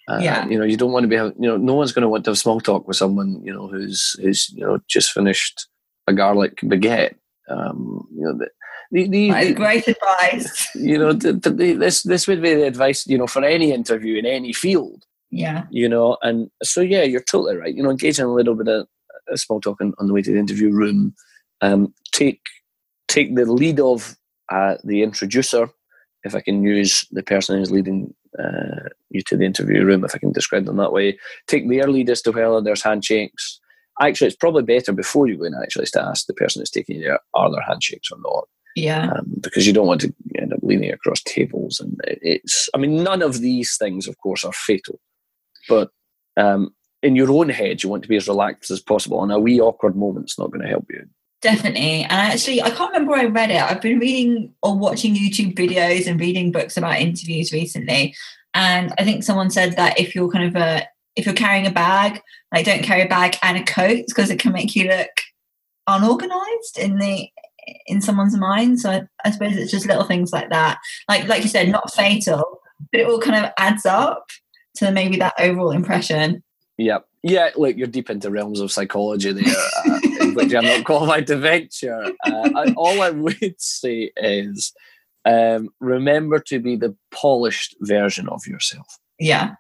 Uh, 0.07 0.19
yeah. 0.21 0.47
You 0.47 0.59
know, 0.59 0.65
you 0.65 0.77
don't 0.77 0.91
want 0.91 1.03
to 1.03 1.07
be, 1.07 1.15
you 1.15 1.49
know, 1.49 1.57
no 1.57 1.75
one's 1.75 1.93
going 1.93 2.01
to 2.01 2.09
want 2.09 2.25
to 2.25 2.31
have 2.31 2.37
small 2.37 2.59
talk 2.59 2.87
with 2.87 2.97
someone, 2.97 3.41
you 3.43 3.53
know, 3.53 3.67
who's, 3.67 4.15
who's, 4.21 4.49
you 4.53 4.65
know, 4.65 4.79
just 4.87 5.11
finished 5.11 5.67
a 6.07 6.13
garlic 6.13 6.57
baguette. 6.61 7.15
Um, 7.49 8.07
you 8.13 8.23
know, 8.23 8.37
the, 8.37 8.49
the, 8.91 9.07
the, 9.07 9.53
great 9.53 9.87
advice. 9.87 10.69
You 10.75 10.97
know, 10.97 11.13
the, 11.13 11.33
the, 11.33 11.73
this 11.73 12.03
this 12.03 12.27
would 12.27 12.41
be 12.41 12.53
the 12.53 12.65
advice, 12.65 13.07
you 13.07 13.17
know, 13.17 13.27
for 13.27 13.43
any 13.43 13.71
interview 13.71 14.17
in 14.17 14.25
any 14.25 14.53
field. 14.53 15.03
Yeah. 15.31 15.63
You 15.71 15.89
know, 15.89 16.17
and 16.21 16.49
so 16.61 16.81
yeah, 16.81 17.03
you're 17.03 17.21
totally 17.21 17.55
right. 17.55 17.73
You 17.73 17.83
know, 17.83 17.89
engage 17.89 18.19
in 18.19 18.25
a 18.25 18.33
little 18.33 18.55
bit 18.55 18.67
of, 18.67 18.87
of 19.29 19.39
small 19.39 19.61
talk 19.61 19.81
on, 19.81 19.93
on, 19.97 20.07
the 20.07 20.13
way 20.13 20.21
to 20.21 20.31
the 20.31 20.39
interview 20.39 20.71
room. 20.71 21.15
Um, 21.61 21.93
take 22.11 22.41
take 23.07 23.35
the 23.35 23.45
lead 23.45 23.79
of 23.79 24.15
uh, 24.51 24.75
the 24.83 25.03
introducer, 25.03 25.69
if 26.23 26.35
I 26.35 26.41
can 26.41 26.63
use 26.63 27.05
the 27.11 27.23
person 27.23 27.57
who's 27.57 27.71
leading 27.71 28.13
uh, 28.39 28.89
you 29.09 29.21
to 29.21 29.37
the 29.37 29.45
interview 29.45 29.83
room, 29.83 30.03
if 30.03 30.15
I 30.15 30.17
can 30.17 30.31
describe 30.31 30.65
them 30.65 30.77
that 30.77 30.93
way. 30.93 31.17
Take 31.47 31.69
their 31.69 31.87
lead 31.87 32.09
as 32.09 32.21
to 32.23 32.31
whether 32.31 32.61
there's 32.61 32.83
handshakes. 32.83 33.59
Actually, 34.01 34.27
it's 34.27 34.35
probably 34.35 34.63
better 34.63 34.91
before 34.91 35.27
you 35.27 35.37
go 35.37 35.43
in 35.43 35.53
actually 35.61 35.85
to 35.85 36.01
ask 36.01 36.25
the 36.25 36.33
person 36.33 36.61
who's 36.61 36.69
taking 36.69 36.99
you 36.99 37.17
are 37.33 37.51
there 37.51 37.61
handshakes 37.61 38.09
or 38.11 38.17
not. 38.21 38.47
Yeah. 38.75 39.11
Um, 39.11 39.25
because 39.39 39.67
you 39.67 39.73
don't 39.73 39.85
want 39.87 40.01
to 40.01 40.13
end 40.39 40.51
up 40.51 40.59
leaning 40.63 40.91
across 40.91 41.21
tables, 41.21 41.79
and 41.79 41.99
it's. 42.07 42.69
I 42.73 42.79
mean, 42.79 43.03
none 43.03 43.21
of 43.21 43.39
these 43.39 43.77
things, 43.77 44.07
of 44.07 44.17
course, 44.17 44.43
are 44.43 44.53
fatal, 44.53 44.99
but 45.69 45.91
um, 46.37 46.73
in 47.03 47.15
your 47.15 47.29
own 47.29 47.49
head, 47.49 47.83
you 47.83 47.89
want 47.89 48.01
to 48.03 48.09
be 48.09 48.15
as 48.15 48.27
relaxed 48.27 48.71
as 48.71 48.79
possible, 48.79 49.21
and 49.21 49.31
a 49.31 49.39
wee 49.39 49.61
awkward 49.61 49.95
moment's 49.95 50.39
not 50.39 50.49
going 50.49 50.63
to 50.63 50.69
help 50.69 50.87
you. 50.89 51.05
Definitely. 51.43 52.03
And 52.03 52.13
actually, 52.13 52.61
I 52.61 52.69
can't 52.69 52.93
remember 52.93 53.11
where 53.11 53.21
I 53.21 53.25
read 53.25 53.51
it. 53.51 53.61
I've 53.61 53.81
been 53.81 53.99
reading 53.99 54.53
or 54.63 54.77
watching 54.77 55.13
YouTube 55.13 55.55
videos 55.55 56.07
and 56.07 56.17
reading 56.17 56.53
books 56.53 56.77
about 56.77 57.01
interviews 57.01 57.51
recently. 57.51 58.15
And 58.53 58.93
I 58.97 59.03
think 59.03 59.23
someone 59.23 59.49
said 59.49 59.75
that 59.75 59.99
if 59.99 60.15
you're 60.15 60.31
kind 60.31 60.45
of 60.45 60.55
a, 60.55 60.87
if 61.17 61.25
you're 61.25 61.35
carrying 61.35 61.67
a 61.67 61.71
bag, 61.71 62.21
like 62.53 62.65
don't 62.65 62.81
carry 62.81 63.01
a 63.01 63.09
bag 63.09 63.35
and 63.43 63.57
a 63.57 63.63
coat 63.63 64.05
because 64.07 64.29
it 64.29 64.39
can 64.39 64.53
make 64.53 64.73
you 64.73 64.87
look 64.87 65.09
unorganized 65.85 66.79
in 66.79 66.97
the 66.97 67.27
in 67.87 68.01
someone's 68.01 68.37
mind. 68.37 68.79
So 68.79 68.89
I, 68.91 69.01
I 69.25 69.31
suppose 69.31 69.57
it's 69.57 69.71
just 69.71 69.85
little 69.85 70.05
things 70.05 70.31
like 70.31 70.49
that. 70.49 70.79
Like 71.09 71.27
like 71.27 71.43
you 71.43 71.49
said, 71.49 71.67
not 71.67 71.93
fatal, 71.93 72.61
but 72.93 73.01
it 73.01 73.07
all 73.07 73.19
kind 73.19 73.43
of 73.43 73.51
adds 73.57 73.85
up 73.85 74.27
to 74.77 74.91
maybe 74.91 75.17
that 75.17 75.33
overall 75.39 75.71
impression. 75.71 76.41
Yep. 76.77 77.05
Yeah, 77.23 77.49
look, 77.55 77.77
you're 77.77 77.87
deep 77.87 78.09
into 78.09 78.29
realms 78.29 78.59
of 78.59 78.71
psychology 78.71 79.31
there, 79.31 79.43
uh, 79.85 79.99
which 80.31 80.53
I'm 80.53 80.65
not 80.65 80.85
qualified 80.89 81.27
to 81.27 81.37
venture. 81.37 82.11
Uh, 82.25 82.49
I, 82.55 82.73
all 82.77 83.01
I 83.01 83.09
would 83.11 83.55
say 83.57 84.11
is 84.17 84.73
Um, 85.25 85.69
remember 85.79 86.39
to 86.39 86.59
be 86.59 86.75
the 86.75 86.95
polished 87.11 87.75
version 87.81 88.27
of 88.27 88.45
yourself. 88.45 88.99
Yeah, 89.19 89.55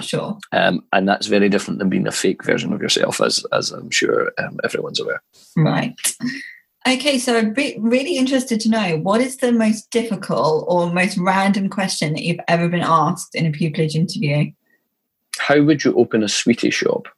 sure. 0.00 0.38
Um, 0.52 0.84
and 0.92 1.08
that's 1.08 1.28
very 1.28 1.48
different 1.48 1.78
than 1.78 1.88
being 1.88 2.06
a 2.06 2.12
fake 2.12 2.44
version 2.44 2.72
of 2.72 2.82
yourself, 2.82 3.20
as 3.20 3.44
as 3.52 3.72
I'm 3.72 3.90
sure 3.90 4.32
um, 4.38 4.58
everyone's 4.64 5.00
aware. 5.00 5.22
Right. 5.56 5.94
Okay, 6.86 7.18
so 7.18 7.36
I'm 7.36 7.54
really 7.54 8.16
interested 8.16 8.60
to 8.60 8.70
know 8.70 8.96
what 8.98 9.20
is 9.20 9.38
the 9.38 9.52
most 9.52 9.90
difficult 9.90 10.64
or 10.68 10.92
most 10.92 11.18
random 11.18 11.68
question 11.68 12.12
that 12.14 12.22
you've 12.22 12.40
ever 12.46 12.68
been 12.68 12.84
asked 12.84 13.34
in 13.34 13.46
a 13.46 13.50
pupillage 13.50 13.94
interview? 13.94 14.52
How 15.38 15.62
would 15.62 15.84
you 15.84 15.94
open 15.94 16.22
a 16.22 16.28
sweetie 16.28 16.70
shop? 16.70 17.08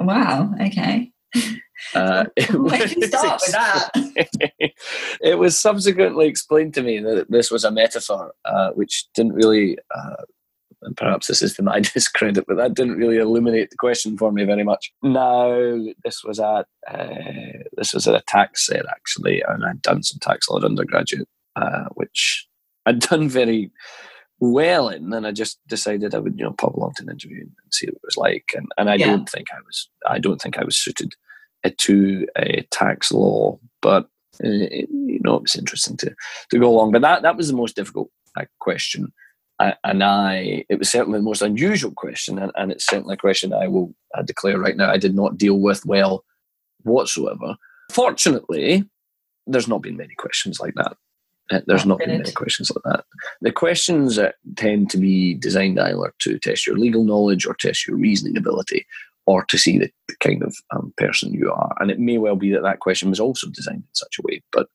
Wow. 0.00 0.54
Okay. 0.60 1.10
Uh, 1.94 2.24
do 2.36 2.44
you 2.46 3.06
start 3.06 3.40
with 3.40 3.52
that? 3.52 3.90
it 5.20 5.38
was 5.38 5.58
subsequently 5.58 6.26
explained 6.26 6.74
to 6.74 6.82
me 6.82 6.98
that 7.00 7.30
this 7.30 7.50
was 7.50 7.64
a 7.64 7.70
metaphor, 7.70 8.32
uh, 8.44 8.70
which 8.70 9.06
didn't 9.14 9.34
really, 9.34 9.78
uh, 9.94 10.24
and 10.82 10.96
perhaps 10.96 11.26
this 11.26 11.42
is 11.42 11.54
to 11.54 11.62
my 11.62 11.80
discredit, 11.94 12.44
but 12.46 12.56
that 12.56 12.74
didn't 12.74 12.96
really 12.96 13.18
illuminate 13.18 13.70
the 13.70 13.76
question 13.76 14.16
for 14.16 14.32
me 14.32 14.44
very 14.44 14.64
much. 14.64 14.92
No, 15.02 15.92
this 16.04 16.22
was 16.24 16.40
at 16.40 16.66
uh, 16.88 17.62
this 17.76 17.94
was 17.94 18.06
at 18.06 18.14
a 18.14 18.22
tax 18.26 18.66
set 18.66 18.86
actually, 18.88 19.42
and 19.42 19.64
I'd 19.64 19.82
done 19.82 20.02
some 20.02 20.18
tax 20.20 20.48
law 20.48 20.58
at 20.58 20.64
undergraduate, 20.64 21.28
uh, 21.56 21.84
which 21.94 22.46
I'd 22.86 23.00
done 23.00 23.28
very 23.28 23.70
well 24.40 24.88
in, 24.88 25.12
and 25.12 25.26
I 25.26 25.32
just 25.32 25.58
decided 25.66 26.14
I 26.14 26.18
would 26.18 26.38
you 26.38 26.44
know 26.44 26.52
pop 26.52 26.74
along 26.74 26.94
to 26.96 27.02
an 27.04 27.10
interview 27.10 27.42
and 27.42 27.50
see 27.72 27.86
what 27.86 27.96
it 27.96 28.02
was 28.04 28.16
like, 28.16 28.52
and 28.54 28.66
and 28.76 28.90
I 28.90 28.94
yeah. 28.94 29.06
don't 29.06 29.28
think 29.28 29.48
I 29.52 29.60
was 29.64 29.88
I 30.06 30.18
don't 30.18 30.40
think 30.40 30.58
I 30.58 30.64
was 30.64 30.76
suited 30.76 31.14
to 31.78 32.26
a 32.36 32.66
tax 32.70 33.12
law, 33.12 33.58
but 33.82 34.08
uh, 34.44 34.48
you 34.48 35.20
know, 35.24 35.36
it's 35.36 35.56
interesting 35.56 35.96
to 35.98 36.14
to 36.50 36.58
go 36.58 36.68
along. 36.68 36.92
But 36.92 37.02
that 37.02 37.22
that 37.22 37.36
was 37.36 37.48
the 37.48 37.56
most 37.56 37.76
difficult 37.76 38.10
uh, 38.36 38.44
question, 38.60 39.12
uh, 39.58 39.72
and 39.84 40.02
I 40.02 40.64
it 40.68 40.78
was 40.78 40.88
certainly 40.88 41.18
the 41.18 41.24
most 41.24 41.42
unusual 41.42 41.92
question, 41.92 42.38
and, 42.38 42.52
and 42.56 42.70
it's 42.72 42.86
certainly 42.86 43.14
a 43.14 43.18
question 43.18 43.52
I 43.52 43.68
will 43.68 43.94
uh, 44.16 44.22
declare 44.22 44.58
right 44.58 44.76
now 44.76 44.90
I 44.90 44.98
did 44.98 45.14
not 45.14 45.38
deal 45.38 45.58
with 45.58 45.84
well 45.86 46.24
whatsoever. 46.82 47.56
Fortunately, 47.90 48.84
there's 49.46 49.68
not 49.68 49.82
been 49.82 49.96
many 49.96 50.14
questions 50.14 50.60
like 50.60 50.74
that. 50.74 50.96
Uh, 51.50 51.60
there's 51.66 51.86
not 51.86 51.98
been 51.98 52.10
many 52.10 52.30
questions 52.32 52.70
like 52.70 52.82
that. 52.84 53.04
The 53.40 53.50
questions 53.50 54.16
that 54.16 54.34
tend 54.56 54.90
to 54.90 54.98
be 54.98 55.34
designed 55.34 55.80
either 55.80 56.12
to 56.18 56.38
test 56.38 56.66
your 56.66 56.76
legal 56.76 57.04
knowledge 57.04 57.46
or 57.46 57.54
test 57.54 57.86
your 57.86 57.96
reasoning 57.96 58.36
ability 58.36 58.86
or 59.28 59.44
to 59.44 59.58
see 59.58 59.76
the, 59.76 59.90
the 60.08 60.16
kind 60.20 60.42
of 60.42 60.56
um, 60.74 60.90
person 60.96 61.34
you 61.34 61.52
are. 61.52 61.76
And 61.80 61.90
it 61.90 62.00
may 62.00 62.16
well 62.16 62.34
be 62.34 62.50
that 62.52 62.62
that 62.62 62.80
question 62.80 63.10
was 63.10 63.20
also 63.20 63.46
designed 63.50 63.82
in 63.82 63.94
such 63.94 64.16
a 64.18 64.22
way, 64.24 64.42
but 64.52 64.68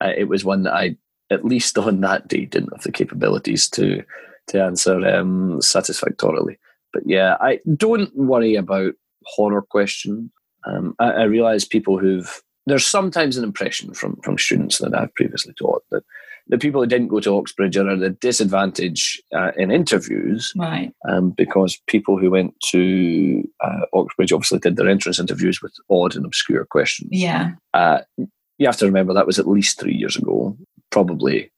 uh, 0.00 0.12
it 0.16 0.28
was 0.28 0.44
one 0.44 0.62
that 0.62 0.72
I, 0.72 0.96
at 1.30 1.44
least 1.44 1.76
on 1.76 2.00
that 2.02 2.28
day, 2.28 2.44
didn't 2.44 2.72
have 2.72 2.84
the 2.84 2.92
capabilities 2.92 3.68
to 3.70 4.04
to 4.50 4.62
answer 4.62 5.04
um, 5.04 5.60
satisfactorily. 5.60 6.58
But 6.92 7.02
yeah, 7.06 7.36
I 7.40 7.58
don't 7.76 8.14
worry 8.16 8.54
about 8.54 8.94
horror 9.24 9.62
questions. 9.62 10.30
Um, 10.64 10.94
I, 11.00 11.10
I 11.10 11.22
realise 11.24 11.64
people 11.64 11.98
who've 11.98 12.40
there's 12.66 12.86
sometimes 12.86 13.36
an 13.36 13.42
impression 13.42 13.94
from 13.94 14.14
from 14.22 14.38
students 14.38 14.78
that 14.78 14.94
I've 14.94 15.14
previously 15.14 15.54
taught 15.54 15.82
that 15.90 16.04
the 16.48 16.58
people 16.58 16.80
who 16.80 16.86
didn't 16.86 17.08
go 17.08 17.20
to 17.20 17.36
Oxbridge 17.36 17.76
are 17.76 17.88
at 17.90 18.02
a 18.02 18.10
disadvantage 18.10 19.20
uh, 19.34 19.52
in 19.56 19.70
interviews, 19.70 20.52
right? 20.56 20.92
Um, 21.08 21.30
because 21.30 21.80
people 21.86 22.18
who 22.18 22.30
went 22.30 22.54
to 22.70 23.46
uh, 23.62 23.80
Oxbridge 23.92 24.32
obviously 24.32 24.58
did 24.58 24.76
their 24.76 24.88
entrance 24.88 25.18
interviews 25.18 25.60
with 25.62 25.72
odd 25.90 26.16
and 26.16 26.24
obscure 26.24 26.64
questions. 26.64 27.10
Yeah. 27.12 27.52
Uh, 27.74 28.00
you 28.16 28.66
have 28.66 28.78
to 28.78 28.86
remember 28.86 29.12
that 29.14 29.26
was 29.26 29.38
at 29.38 29.48
least 29.48 29.78
three 29.78 29.94
years 29.94 30.16
ago, 30.16 30.56
probably 30.90 31.50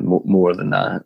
more 0.00 0.54
than 0.54 0.70
that. 0.70 1.04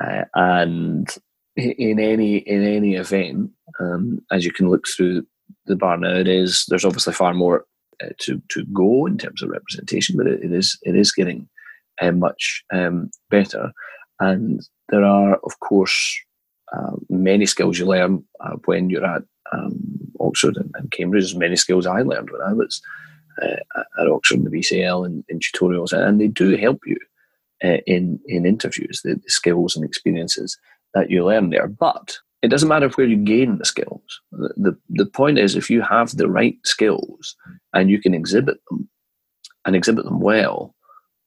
Uh, 0.00 0.24
and 0.34 1.08
in 1.56 1.98
any 2.00 2.38
in 2.38 2.64
any 2.64 2.96
event, 2.96 3.50
um, 3.80 4.20
as 4.30 4.44
you 4.44 4.52
can 4.52 4.68
look 4.68 4.86
through 4.88 5.26
the 5.66 5.76
bar 5.76 5.96
nowadays, 5.96 6.64
there's 6.68 6.84
obviously 6.84 7.12
far 7.12 7.32
more 7.32 7.64
uh, 8.02 8.08
to 8.18 8.42
to 8.50 8.64
go 8.66 9.06
in 9.06 9.18
terms 9.18 9.42
of 9.42 9.50
representation, 9.50 10.16
but 10.16 10.26
it, 10.26 10.42
it 10.42 10.52
is 10.52 10.78
it 10.82 10.96
is 10.96 11.12
getting 11.12 11.48
uh, 12.00 12.12
much 12.12 12.64
um, 12.72 13.10
better. 13.30 13.72
And 14.20 14.60
there 14.88 15.04
are, 15.04 15.36
of 15.36 15.60
course, 15.60 16.18
uh, 16.76 16.96
many 17.08 17.46
skills 17.46 17.78
you 17.78 17.86
learn 17.86 18.24
uh, 18.40 18.56
when 18.64 18.90
you're 18.90 19.04
at 19.04 19.22
um, 19.52 19.78
Oxford 20.20 20.56
and, 20.56 20.70
and, 20.74 20.90
Cambridge. 20.90 21.34
Many 21.34 21.56
skills 21.56 21.86
I 21.86 22.02
learned 22.02 22.30
when 22.30 22.40
I 22.40 22.52
was 22.52 22.80
uh, 23.42 23.56
at 24.00 24.08
Oxford 24.08 24.38
and 24.38 24.46
the 24.46 24.58
BCL 24.58 25.06
and 25.06 25.24
in 25.28 25.38
tutorials, 25.38 25.92
and 25.92 26.20
they 26.20 26.28
do 26.28 26.56
help 26.56 26.80
you 26.84 26.96
uh, 27.62 27.78
in 27.86 28.18
in 28.26 28.46
interviews. 28.46 29.00
The, 29.04 29.14
the 29.14 29.30
skills 29.30 29.76
and 29.76 29.84
experiences 29.84 30.58
that 30.94 31.10
you 31.10 31.24
learn 31.24 31.50
there, 31.50 31.68
but 31.68 32.18
it 32.42 32.48
doesn't 32.48 32.68
matter 32.68 32.88
where 32.90 33.06
you 33.06 33.16
gain 33.16 33.58
the 33.58 33.64
skills. 33.64 34.20
The, 34.30 34.52
the, 34.56 34.78
the 34.90 35.06
point 35.06 35.38
is, 35.38 35.56
if 35.56 35.68
you 35.68 35.82
have 35.82 36.16
the 36.16 36.28
right 36.28 36.56
skills 36.64 37.34
and 37.72 37.90
you 37.90 38.00
can 38.00 38.14
exhibit 38.14 38.58
them 38.70 38.88
and 39.64 39.74
exhibit 39.74 40.04
them 40.04 40.20
well, 40.20 40.74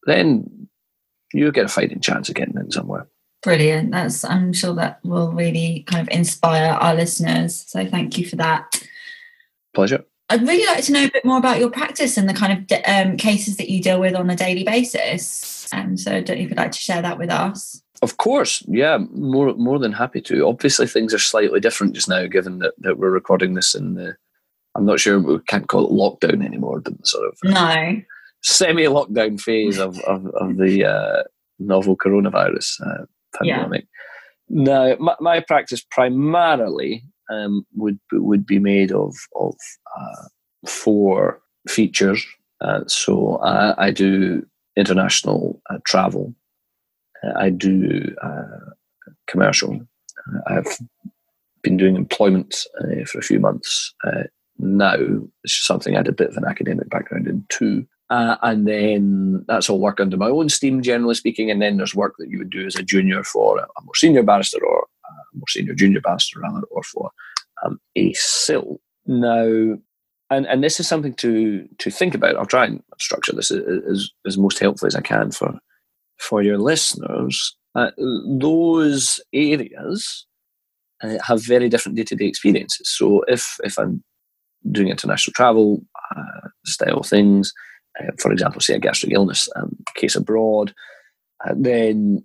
then 0.10 0.68
you 1.34 1.52
get 1.52 1.66
a 1.66 1.70
fighting 1.70 2.02
chance 2.02 2.30
of 2.30 2.36
getting 2.36 2.58
in 2.58 2.72
somewhere. 2.72 3.08
Brilliant. 3.42 3.92
That's 3.92 4.26
I'm 4.26 4.52
sure 4.52 4.74
that 4.76 5.00
will 5.04 5.32
really 5.32 5.84
kind 5.88 6.02
of 6.02 6.14
inspire 6.14 6.74
our 6.74 6.94
listeners. 6.94 7.64
So 7.68 7.86
thank 7.86 8.18
you 8.18 8.26
for 8.26 8.36
that. 8.36 8.84
Pleasure. 9.74 10.04
I'd 10.30 10.48
really 10.48 10.66
like 10.66 10.84
to 10.84 10.92
know 10.92 11.06
a 11.06 11.12
bit 11.12 11.26
more 11.26 11.38
about 11.38 11.60
your 11.60 11.72
practice 11.72 12.18
and 12.18 12.30
the 12.30 12.34
kind 12.34 12.54
of 12.72 12.80
um, 12.86 13.18
cases 13.18 13.58
that 13.58 13.70
you 13.70 13.82
deal 13.82 14.00
with 14.00 14.14
on 14.14 14.30
a 14.30 14.36
daily 14.36 14.64
basis. 14.64 15.68
Um, 15.74 15.98
so 15.98 16.12
I 16.12 16.22
don't 16.22 16.38
know 16.38 16.44
if 16.44 16.50
you'd 16.50 16.58
like 16.58 16.72
to 16.72 16.80
share 16.80 17.02
that 17.02 17.18
with 17.18 17.32
us. 17.32 17.82
Of 18.02 18.18
course, 18.18 18.64
yeah, 18.68 18.98
more 19.12 19.54
more 19.56 19.80
than 19.80 19.92
happy 19.92 20.22
to. 20.22 20.48
Obviously, 20.48 20.88
things 20.88 21.14
are 21.14 21.20
slightly 21.20 21.60
different 21.60 21.94
just 21.94 22.08
now, 22.08 22.28
given 22.28 22.60
that, 22.60 22.74
that 22.80 22.98
we're 22.98 23.10
recording 23.10 23.54
this 23.54 23.74
in 23.76 23.96
the. 23.96 24.16
I'm 24.76 24.86
not 24.86 25.00
sure 25.00 25.20
we 25.20 25.40
can't 25.48 25.68
call 25.68 25.88
it 25.88 25.92
lockdown 25.92 26.46
anymore, 26.46 26.80
but 26.80 27.06
sort 27.06 27.28
of 27.28 27.38
no 27.44 28.02
semi-lockdown 28.42 29.40
phase 29.40 29.78
of, 29.78 30.00
of, 30.02 30.28
of 30.28 30.58
the 30.58 30.86
uh, 30.86 31.24
novel 31.60 31.98
coronavirus 31.98 32.82
uh, 32.86 33.06
pandemic. 33.36 33.88
Yeah. 34.50 34.64
Now, 34.64 34.96
my, 35.00 35.16
my, 35.20 35.40
practice 35.42 35.86
primarily 35.92 37.04
um, 37.30 37.66
would 37.76 38.00
would 38.12 38.46
be 38.46 38.58
made 38.58 38.92
of 38.92 39.16
of 39.36 39.56
uh, 40.00 40.28
four 40.68 41.40
features. 41.68 42.26
Uh, 42.62 42.82
so 42.88 43.38
I, 43.38 43.86
I, 43.86 43.92
do 43.92 44.46
international 44.76 45.62
uh, 45.70 45.78
travel. 45.86 46.34
Uh, 47.24 47.34
I 47.38 47.50
do 47.50 48.16
commercial. 49.28 49.80
I've 50.48 50.80
been 51.62 51.78
doing 51.78 51.96
employment 51.96 52.66
for 53.06 53.20
a 53.20 53.24
few 53.24 53.40
months 53.40 53.94
now. 54.58 54.98
It's 55.44 55.66
something 55.66 55.94
I 55.94 56.00
had 56.00 56.08
a 56.08 56.14
bit 56.14 56.30
of 56.30 56.38
an 56.38 56.46
academic 56.46 56.90
background 56.90 57.28
in 57.28 57.46
too. 57.50 57.86
Uh, 58.10 58.38
and 58.42 58.68
then 58.68 59.46
that's 59.48 59.70
all 59.70 59.80
work 59.80 60.00
under 60.00 60.18
my 60.18 60.30
own 60.30 60.50
steam, 60.50 60.82
generally 60.82 61.14
speaking. 61.14 61.52
And 61.52 61.62
then 61.62 61.78
there's 61.78 61.94
work 61.94 62.16
that 62.18 62.30
you 62.30 62.40
would 62.40 62.50
do 62.50 62.66
as 62.66 62.76
a 62.76 62.84
junior 62.84 63.24
for 63.24 63.60
a, 63.60 63.68
more 63.84 63.96
senior 63.96 64.24
barrister 64.24 64.64
or 64.66 64.88
a 65.06 65.38
more 65.38 65.48
senior 65.48 65.76
junior 65.76 66.02
barrister, 66.02 66.40
rather, 66.40 66.64
or 66.72 66.82
for 66.84 67.12
um, 67.64 67.80
a 67.96 68.12
silk. 68.14 68.82
Now, 69.06 69.78
and, 70.32 70.46
and 70.48 70.64
this 70.64 70.80
is 70.80 70.88
something 70.88 71.14
to 71.16 71.68
to 71.80 71.92
think 71.92 72.16
about. 72.16 72.36
I'll 72.36 72.46
try 72.46 72.66
and 72.66 72.84
structure 73.00 73.34
this 73.34 73.52
as, 73.52 74.12
as 74.26 74.38
most 74.38 74.60
helpful 74.60 74.88
as 74.88 74.96
I 74.96 75.02
can 75.02 75.32
for 75.32 75.60
for 76.18 76.42
your 76.42 76.58
listeners. 76.58 77.56
Uh, 77.76 77.92
those 78.40 79.20
areas 79.34 80.26
uh, 81.04 81.18
have 81.26 81.46
very 81.46 81.70
different 81.70 81.96
day 81.96 82.04
to 82.04 82.16
day 82.16 82.26
experiences. 82.26 82.90
So 82.90 83.24
if 83.28 83.58
if 83.64 83.78
I'm 83.78 84.04
doing 84.72 84.90
international 84.90 85.34
travel 85.34 85.82
uh, 86.16 86.50
style 86.66 87.04
things, 87.04 87.54
uh, 88.00 88.12
for 88.20 88.32
example, 88.32 88.62
say 88.62 88.76
a 88.76 88.80
gastric 88.80 89.14
illness 89.14 89.50
um, 89.56 89.76
case 89.96 90.16
abroad, 90.16 90.74
uh, 91.46 91.54
then 91.58 92.24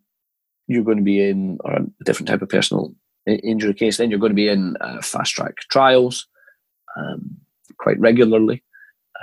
you're 0.66 0.84
going 0.84 0.98
to 0.98 1.04
be 1.04 1.28
in, 1.28 1.58
or 1.64 1.72
a 1.72 1.86
different 2.04 2.28
type 2.28 2.42
of 2.42 2.48
personal 2.48 2.94
injury 3.26 3.74
case, 3.74 3.96
then 3.96 4.10
you're 4.10 4.18
going 4.18 4.30
to 4.30 4.36
be 4.36 4.48
in 4.48 4.76
uh, 4.80 5.00
fast 5.02 5.34
track 5.34 5.54
trials 5.70 6.26
um, 6.96 7.36
quite 7.78 7.98
regularly, 7.98 8.62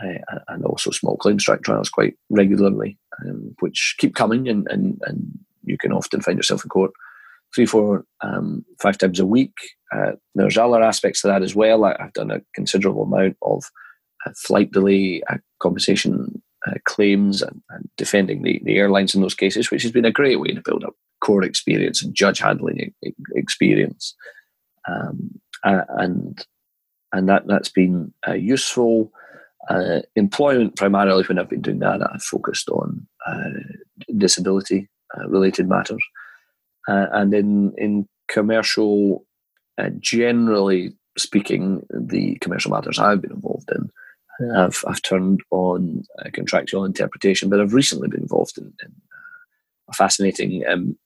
uh, 0.01 0.39
and 0.49 0.65
also 0.65 0.91
small 0.91 1.17
claims 1.17 1.43
track 1.43 1.61
trials 1.63 1.89
quite 1.89 2.15
regularly, 2.29 2.97
um, 3.21 3.55
which 3.59 3.95
keep 3.97 4.15
coming, 4.15 4.47
and, 4.47 4.67
and, 4.69 4.99
and 5.05 5.39
you 5.63 5.77
can 5.77 5.91
often 5.91 6.21
find 6.21 6.37
yourself 6.37 6.63
in 6.63 6.69
court 6.69 6.91
three, 7.53 7.65
four, 7.65 8.05
um, 8.21 8.65
five 8.79 8.97
times 8.97 9.19
a 9.19 9.25
week. 9.25 9.53
Uh, 9.93 10.13
there's 10.35 10.57
other 10.57 10.81
aspects 10.81 11.21
to 11.21 11.27
that 11.27 11.43
as 11.43 11.53
well. 11.53 11.83
I, 11.83 11.95
have 11.99 12.13
done 12.13 12.31
a 12.31 12.41
considerable 12.55 13.03
amount 13.03 13.37
of 13.41 13.63
flight 14.35 14.71
delay 14.71 15.21
compensation 15.59 16.41
uh, 16.67 16.73
claims 16.85 17.41
and, 17.41 17.61
and, 17.71 17.89
defending 17.97 18.43
the, 18.43 18.61
the 18.63 18.77
airlines 18.77 19.15
in 19.15 19.21
those 19.21 19.33
cases, 19.33 19.71
which 19.71 19.81
has 19.81 19.91
been 19.91 20.05
a 20.05 20.11
great 20.11 20.39
way 20.39 20.49
to 20.49 20.61
build 20.63 20.83
up 20.83 20.93
core 21.19 21.43
experience 21.43 22.03
and 22.03 22.13
judge 22.13 22.39
handling 22.39 22.93
experience. 23.35 24.15
Um, 24.87 25.39
and 25.63 26.45
and 27.13 27.29
that, 27.29 27.47
that's 27.47 27.69
been 27.69 28.13
uh, 28.27 28.33
useful. 28.33 29.11
Uh, 29.69 29.99
employment, 30.15 30.75
primarily 30.75 31.23
when 31.23 31.37
I've 31.37 31.49
been 31.49 31.61
doing 31.61 31.79
that, 31.79 32.01
I've 32.01 32.23
focused 32.23 32.69
on 32.69 33.07
uh, 33.27 33.49
disability 34.17 34.89
uh, 35.17 35.27
related 35.27 35.67
matters. 35.67 36.03
Uh, 36.87 37.07
and 37.11 37.33
in 37.33 37.73
in 37.77 38.07
commercial, 38.27 39.25
generally 39.99 40.93
speaking, 41.17 41.85
the 41.89 42.37
commercial 42.41 42.71
matters 42.71 42.97
I've 42.97 43.21
been 43.21 43.31
involved 43.31 43.69
in, 43.71 43.89
I've, 44.55 44.83
I've 44.87 45.01
turned 45.01 45.41
on 45.51 46.03
contractual 46.33 46.85
interpretation, 46.85 47.49
but 47.49 47.59
I've 47.59 47.73
recently 47.73 48.07
been 48.07 48.21
involved 48.21 48.57
in, 48.57 48.73
in 48.83 48.93
a 49.89 49.93
fascinating 49.93 50.63
um, 50.67 50.97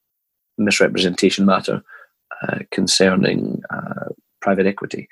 misrepresentation 0.58 1.46
matter 1.46 1.84
uh, 2.44 2.60
concerning 2.72 3.62
uh, 3.70 4.10
private 4.42 4.66
equity, 4.66 5.08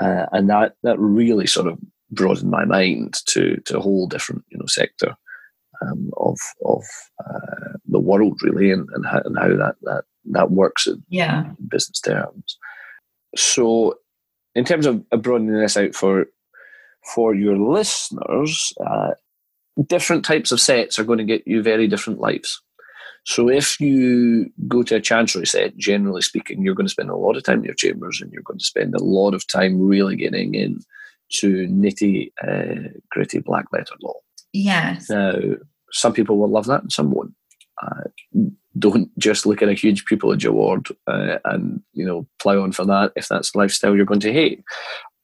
uh, 0.00 0.26
and 0.32 0.48
that 0.50 0.74
that 0.82 0.98
really 0.98 1.46
sort 1.46 1.66
of 1.66 1.78
broadened 2.10 2.50
my 2.50 2.64
mind 2.64 3.20
to 3.26 3.56
to 3.64 3.78
a 3.78 3.80
whole 3.80 4.06
different 4.06 4.44
you 4.50 4.58
know 4.58 4.66
sector 4.66 5.16
um, 5.82 6.10
of 6.16 6.38
of 6.64 6.82
uh, 7.24 7.76
the 7.86 8.00
world 8.00 8.40
really, 8.42 8.70
and, 8.70 8.88
and, 8.94 9.06
how, 9.06 9.20
and 9.24 9.38
how 9.38 9.48
that 9.48 9.76
that 9.82 10.04
that 10.26 10.50
works 10.50 10.86
in 10.86 11.02
yeah. 11.08 11.50
business 11.68 12.00
terms. 12.00 12.58
So, 13.36 13.94
in 14.54 14.64
terms 14.64 14.86
of 14.86 15.08
broadening 15.22 15.58
this 15.60 15.76
out 15.76 15.94
for 15.94 16.26
for 17.04 17.34
your 17.34 17.56
listeners, 17.56 18.72
uh, 18.86 19.12
different 19.86 20.24
types 20.24 20.52
of 20.52 20.60
sets 20.60 20.98
are 20.98 21.04
going 21.04 21.18
to 21.18 21.24
get 21.24 21.46
you 21.46 21.62
very 21.62 21.86
different 21.86 22.20
lives. 22.20 22.60
So 23.24 23.48
if 23.48 23.80
you 23.80 24.50
go 24.66 24.82
to 24.84 24.96
a 24.96 25.00
chancery 25.00 25.46
set, 25.46 25.76
generally 25.76 26.22
speaking, 26.22 26.62
you're 26.62 26.74
going 26.74 26.86
to 26.86 26.92
spend 26.92 27.10
a 27.10 27.16
lot 27.16 27.36
of 27.36 27.44
time 27.44 27.58
in 27.58 27.64
your 27.64 27.74
chambers 27.74 28.20
and 28.20 28.32
you're 28.32 28.42
going 28.42 28.58
to 28.58 28.64
spend 28.64 28.94
a 28.94 29.02
lot 29.02 29.34
of 29.34 29.46
time 29.46 29.80
really 29.80 30.16
getting 30.16 30.54
in 30.54 30.80
to 31.32 31.68
nitty 31.68 32.32
uh, 32.42 32.88
gritty 33.10 33.38
black 33.38 33.66
letter 33.72 33.94
law. 34.02 34.14
Yes. 34.52 35.08
Now, 35.10 35.34
some 35.92 36.12
people 36.12 36.38
will 36.38 36.48
love 36.48 36.66
that 36.66 36.82
and 36.82 36.92
some 36.92 37.10
won't. 37.10 37.34
Uh, 37.82 38.40
don't 38.78 39.16
just 39.18 39.46
look 39.46 39.62
at 39.62 39.68
a 39.68 39.74
huge 39.74 40.04
pupillage 40.04 40.46
award 40.46 40.88
uh, 41.06 41.38
and 41.46 41.82
you 41.92 42.04
know 42.04 42.26
plow 42.38 42.62
on 42.62 42.72
for 42.72 42.84
that 42.84 43.12
if 43.16 43.26
that's 43.26 43.52
the 43.52 43.58
lifestyle 43.58 43.96
you're 43.96 44.04
going 44.04 44.20
to 44.20 44.32
hate. 44.32 44.62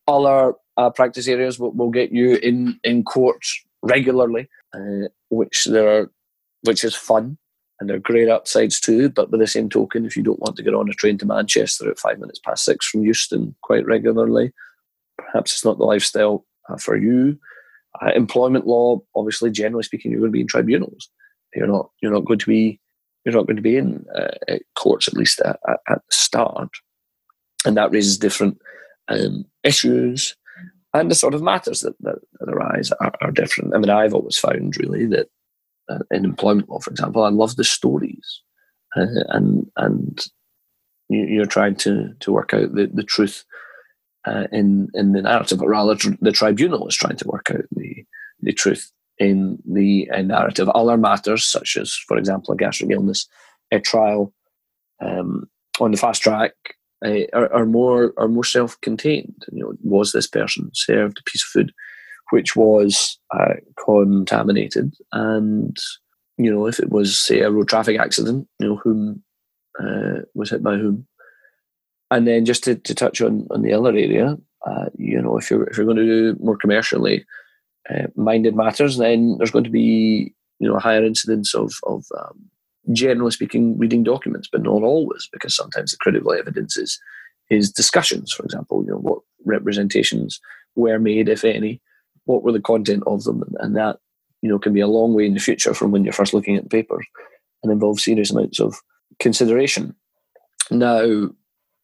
Other 0.08 0.54
uh, 0.76 0.90
practice 0.90 1.28
areas 1.28 1.58
will, 1.58 1.72
will, 1.72 1.90
get 1.90 2.12
you 2.12 2.36
in 2.36 2.78
in 2.84 3.02
courts 3.02 3.64
regularly, 3.82 4.48
uh, 4.74 5.08
which 5.30 5.64
there 5.64 5.88
are, 5.88 6.10
which 6.62 6.84
is 6.84 6.94
fun 6.94 7.38
and 7.78 7.88
there 7.88 7.96
are 7.96 8.00
great 8.00 8.28
upsides 8.28 8.80
too. 8.80 9.08
But 9.08 9.30
by 9.30 9.38
the 9.38 9.46
same 9.46 9.68
token, 9.68 10.06
if 10.06 10.16
you 10.16 10.22
don't 10.22 10.40
want 10.40 10.56
to 10.56 10.62
get 10.62 10.74
on 10.74 10.88
a 10.88 10.94
train 10.94 11.18
to 11.18 11.26
Manchester 11.26 11.90
at 11.90 11.98
five 11.98 12.18
minutes 12.18 12.38
past 12.38 12.64
six 12.64 12.86
from 12.86 13.04
Euston 13.04 13.54
quite 13.62 13.86
regularly, 13.86 14.52
perhaps 15.18 15.52
it's 15.52 15.64
not 15.64 15.78
the 15.78 15.84
lifestyle 15.84 16.46
uh, 16.68 16.76
for 16.76 16.96
you. 16.96 17.38
Uh, 18.00 18.12
employment 18.14 18.66
law, 18.66 19.00
obviously, 19.14 19.50
generally 19.50 19.82
speaking, 19.82 20.10
you're 20.10 20.20
going 20.20 20.30
to 20.30 20.36
be 20.36 20.42
in 20.42 20.46
tribunals. 20.46 21.10
You're 21.54 21.66
not. 21.66 21.90
You're 22.02 22.12
not 22.12 22.24
going 22.24 22.38
to 22.38 22.46
be. 22.46 22.80
You're 23.24 23.34
not 23.34 23.46
going 23.46 23.56
to 23.56 23.62
be 23.62 23.76
in 23.76 24.04
uh, 24.14 24.56
courts 24.76 25.08
at 25.08 25.14
least 25.14 25.40
at, 25.40 25.58
at, 25.68 25.80
at, 25.88 25.98
the 25.98 26.14
start, 26.14 26.68
and 27.64 27.76
that 27.76 27.90
raises 27.90 28.18
different 28.18 28.58
um, 29.08 29.46
issues, 29.64 30.36
and 31.00 31.10
the 31.10 31.14
sort 31.14 31.34
of 31.34 31.42
matters 31.42 31.80
that, 31.80 31.94
that, 32.00 32.18
that 32.40 32.48
arise 32.48 32.90
are, 33.00 33.12
are, 33.20 33.30
different. 33.30 33.74
I 33.74 33.78
mean, 33.78 33.90
I've 33.90 34.14
always 34.14 34.38
found 34.38 34.76
really 34.76 35.06
that 35.06 35.28
uh, 35.88 35.98
in 36.10 36.24
employment 36.24 36.68
law, 36.68 36.80
for 36.80 36.90
example, 36.90 37.22
I 37.22 37.30
love 37.30 37.56
the 37.56 37.64
stories, 37.64 38.42
uh, 38.96 39.06
and 39.28 39.70
and 39.76 40.26
you, 41.08 41.42
are 41.42 41.46
trying 41.46 41.76
to 41.76 42.12
to 42.20 42.32
work 42.32 42.54
out 42.54 42.74
the, 42.74 42.90
the 42.92 43.04
truth 43.04 43.44
uh, 44.26 44.46
in 44.52 44.88
in 44.94 45.12
the 45.12 45.22
narrative, 45.22 45.58
but 45.58 45.68
rather 45.68 45.94
tr- 45.94 46.10
the 46.20 46.32
tribunal 46.32 46.88
is 46.88 46.96
trying 46.96 47.16
to 47.16 47.28
work 47.28 47.50
out 47.50 47.64
the 47.72 48.04
the 48.40 48.52
truth 48.52 48.90
in 49.18 49.58
the 49.64 50.06
narrative. 50.24 50.68
Other 50.68 50.98
matters, 50.98 51.44
such 51.44 51.78
as, 51.78 51.94
for 51.94 52.18
example, 52.18 52.52
a 52.52 52.56
gastric 52.56 52.90
illness 52.90 53.26
a 53.72 53.80
trial 53.80 54.32
um, 55.02 55.48
on 55.80 55.90
the 55.90 55.96
fast 55.96 56.22
track, 56.22 56.52
are, 57.04 57.52
are, 57.52 57.66
more 57.66 58.12
are 58.16 58.28
more 58.28 58.44
self 58.44 58.80
contained. 58.80 59.44
You 59.52 59.62
know, 59.62 59.72
was 59.82 60.12
this 60.12 60.26
person 60.26 60.70
served 60.74 61.18
a 61.18 61.30
piece 61.30 61.42
of 61.44 61.48
food 61.48 61.72
which 62.30 62.56
was 62.56 63.18
uh, 63.38 63.54
contaminated, 63.84 64.94
and 65.12 65.76
you 66.38 66.52
know, 66.52 66.66
if 66.66 66.78
it 66.78 66.90
was 66.90 67.18
say 67.18 67.40
a 67.40 67.50
road 67.50 67.68
traffic 67.68 67.98
accident, 67.98 68.48
you 68.58 68.68
know, 68.68 68.76
whom 68.76 69.22
uh, 69.80 70.22
was 70.34 70.50
hit 70.50 70.62
by 70.62 70.76
whom, 70.76 71.06
and 72.10 72.26
then 72.26 72.44
just 72.44 72.64
to, 72.64 72.74
to 72.76 72.94
touch 72.94 73.20
on, 73.20 73.46
on 73.50 73.62
the 73.62 73.72
other 73.72 73.90
area, 73.90 74.36
uh, 74.66 74.86
you 74.96 75.20
know, 75.20 75.38
if 75.38 75.50
you're 75.50 75.64
if 75.64 75.76
you're 75.76 75.86
going 75.86 75.98
to 75.98 76.04
do 76.04 76.36
more 76.40 76.56
commercially 76.56 77.24
uh, 77.90 78.06
minded 78.16 78.56
matters, 78.56 78.96
then 78.96 79.36
there's 79.38 79.50
going 79.50 79.64
to 79.64 79.70
be 79.70 80.34
you 80.58 80.68
know 80.68 80.76
a 80.76 80.80
higher 80.80 81.04
incidence 81.04 81.54
of 81.54 81.72
of 81.84 82.04
um, 82.18 82.50
generally 82.92 83.30
speaking 83.30 83.78
reading 83.78 84.02
documents, 84.02 84.48
but 84.50 84.62
not 84.62 84.82
always, 84.82 85.28
because 85.32 85.54
sometimes 85.54 85.92
the 85.92 85.98
critical 85.98 86.32
evidence 86.32 86.76
is 86.76 87.00
is 87.50 87.70
discussions. 87.70 88.32
For 88.32 88.44
example, 88.44 88.82
you 88.84 88.90
know 88.90 88.98
what 88.98 89.20
representations 89.44 90.40
were 90.74 90.98
made, 90.98 91.28
if 91.28 91.44
any, 91.44 91.80
what 92.24 92.42
were 92.42 92.52
the 92.52 92.60
content 92.60 93.02
of 93.06 93.24
them, 93.24 93.42
and 93.60 93.76
that 93.76 93.98
you 94.42 94.48
know 94.48 94.58
can 94.58 94.72
be 94.72 94.80
a 94.80 94.88
long 94.88 95.14
way 95.14 95.26
in 95.26 95.34
the 95.34 95.40
future 95.40 95.74
from 95.74 95.90
when 95.90 96.04
you're 96.04 96.12
first 96.12 96.34
looking 96.34 96.56
at 96.56 96.64
the 96.64 96.68
papers, 96.68 97.06
and 97.62 97.72
involve 97.72 98.00
serious 98.00 98.30
amounts 98.30 98.60
of 98.60 98.80
consideration. 99.18 99.94
Now, 100.70 101.30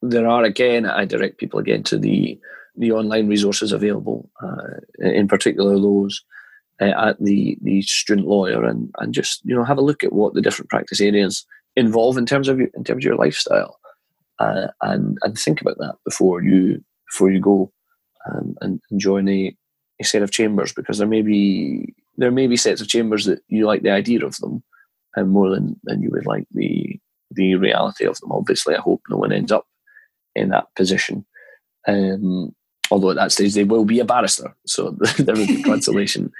there 0.01 0.27
are 0.27 0.43
again, 0.43 0.85
I 0.85 1.05
direct 1.05 1.37
people 1.37 1.59
again 1.59 1.83
to 1.83 1.97
the 1.97 2.39
the 2.75 2.91
online 2.91 3.27
resources 3.27 3.71
available, 3.71 4.29
uh, 4.41 4.79
in 4.99 5.27
particular 5.27 5.79
those 5.79 6.23
uh, 6.81 7.09
at 7.09 7.23
the 7.23 7.57
the 7.61 7.81
student 7.83 8.27
lawyer, 8.27 8.63
and 8.63 8.89
and 8.99 9.13
just 9.13 9.41
you 9.43 9.55
know 9.55 9.63
have 9.63 9.77
a 9.77 9.81
look 9.81 10.03
at 10.03 10.13
what 10.13 10.33
the 10.33 10.41
different 10.41 10.69
practice 10.69 11.01
areas 11.01 11.45
involve 11.75 12.17
in 12.17 12.25
terms 12.25 12.47
of 12.47 12.59
your, 12.59 12.69
in 12.75 12.83
terms 12.83 13.03
of 13.03 13.07
your 13.07 13.15
lifestyle, 13.15 13.79
uh, 14.39 14.67
and 14.81 15.17
and 15.23 15.37
think 15.37 15.61
about 15.61 15.77
that 15.77 15.95
before 16.05 16.41
you 16.41 16.83
before 17.09 17.31
you 17.31 17.39
go 17.39 17.71
um, 18.29 18.55
and 18.61 18.81
join 18.97 19.27
a, 19.29 19.55
a 19.99 20.03
set 20.03 20.21
of 20.21 20.31
chambers 20.31 20.73
because 20.73 20.97
there 20.97 21.07
may 21.07 21.21
be 21.21 21.93
there 22.17 22.31
may 22.31 22.47
be 22.47 22.57
sets 22.57 22.81
of 22.81 22.87
chambers 22.87 23.25
that 23.25 23.39
you 23.47 23.65
like 23.65 23.81
the 23.81 23.91
idea 23.91 24.25
of 24.25 24.37
them, 24.37 24.63
and 25.15 25.29
more 25.29 25.49
than 25.49 25.79
than 25.83 26.01
you 26.01 26.09
would 26.11 26.25
like 26.25 26.47
the 26.51 26.99
the 27.31 27.55
reality 27.55 28.05
of 28.05 28.19
them. 28.19 28.31
Obviously, 28.31 28.75
I 28.75 28.79
hope 28.79 29.01
no 29.09 29.17
one 29.17 29.31
ends 29.31 29.51
up 29.51 29.65
in 30.35 30.49
that 30.49 30.67
position. 30.75 31.25
Um, 31.87 32.55
although 32.91 33.09
at 33.09 33.15
that 33.17 33.31
stage 33.31 33.53
they 33.53 33.63
will 33.63 33.85
be 33.85 33.99
a 33.99 34.05
barrister, 34.05 34.55
so 34.65 34.91
there 35.17 35.35
will 35.35 35.47
be 35.47 35.63
consolation 35.63 36.31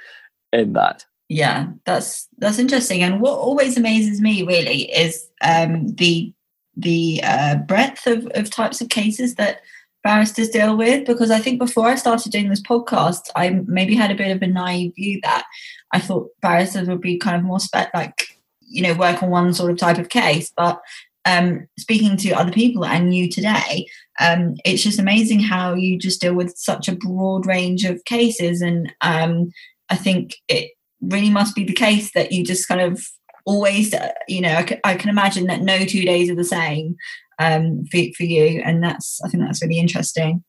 in 0.54 0.72
that. 0.74 1.04
Yeah, 1.28 1.68
that's 1.84 2.28
that's 2.38 2.58
interesting. 2.58 3.02
And 3.02 3.20
what 3.20 3.38
always 3.38 3.76
amazes 3.76 4.20
me 4.20 4.42
really 4.42 4.90
is 4.92 5.28
um, 5.42 5.94
the 5.94 6.32
the 6.76 7.20
uh, 7.22 7.56
breadth 7.56 8.06
of, 8.06 8.26
of 8.34 8.50
types 8.50 8.80
of 8.80 8.88
cases 8.88 9.36
that 9.36 9.60
barristers 10.02 10.50
deal 10.50 10.76
with. 10.76 11.06
Because 11.06 11.30
I 11.30 11.38
think 11.38 11.58
before 11.58 11.86
I 11.88 11.94
started 11.94 12.30
doing 12.30 12.50
this 12.50 12.62
podcast, 12.62 13.30
I 13.34 13.50
maybe 13.66 13.94
had 13.94 14.10
a 14.10 14.16
bit 14.16 14.36
of 14.36 14.42
a 14.42 14.46
naive 14.46 14.94
view 14.96 15.20
that 15.22 15.44
I 15.92 15.98
thought 16.00 16.28
barristers 16.42 16.88
would 16.88 17.00
be 17.00 17.16
kind 17.16 17.36
of 17.36 17.42
more 17.42 17.60
spec 17.60 17.90
like 17.94 18.38
you 18.60 18.82
know 18.82 18.94
work 18.94 19.22
on 19.22 19.30
one 19.30 19.54
sort 19.54 19.70
of 19.70 19.78
type 19.78 19.98
of 19.98 20.10
case, 20.10 20.52
but 20.56 20.80
um, 21.26 21.66
speaking 21.78 22.16
to 22.18 22.32
other 22.32 22.52
people 22.52 22.84
and 22.84 23.14
you 23.14 23.30
today, 23.30 23.86
um, 24.20 24.56
it's 24.64 24.82
just 24.82 24.98
amazing 24.98 25.40
how 25.40 25.74
you 25.74 25.98
just 25.98 26.20
deal 26.20 26.34
with 26.34 26.56
such 26.56 26.88
a 26.88 26.96
broad 26.96 27.46
range 27.46 27.84
of 27.84 28.04
cases. 28.04 28.60
And 28.60 28.92
um, 29.00 29.50
I 29.94 29.96
think 29.96 30.34
it 30.48 30.72
really 31.00 31.30
must 31.30 31.54
be 31.54 31.64
the 31.64 31.72
case 31.72 32.10
that 32.14 32.32
you 32.32 32.44
just 32.44 32.66
kind 32.66 32.80
of 32.80 33.00
always, 33.46 33.94
uh, 33.94 34.10
you 34.26 34.40
know, 34.40 34.54
I, 34.56 34.66
c- 34.66 34.80
I 34.82 34.94
can 34.96 35.08
imagine 35.08 35.46
that 35.46 35.62
no 35.62 35.84
two 35.84 36.04
days 36.04 36.28
are 36.30 36.34
the 36.34 36.42
same 36.44 36.96
um, 37.38 37.84
for, 37.90 38.00
for 38.16 38.24
you. 38.24 38.60
And 38.64 38.82
that's, 38.82 39.20
I 39.24 39.28
think 39.28 39.44
that's 39.44 39.62
really 39.62 39.78
interesting. 39.78 40.42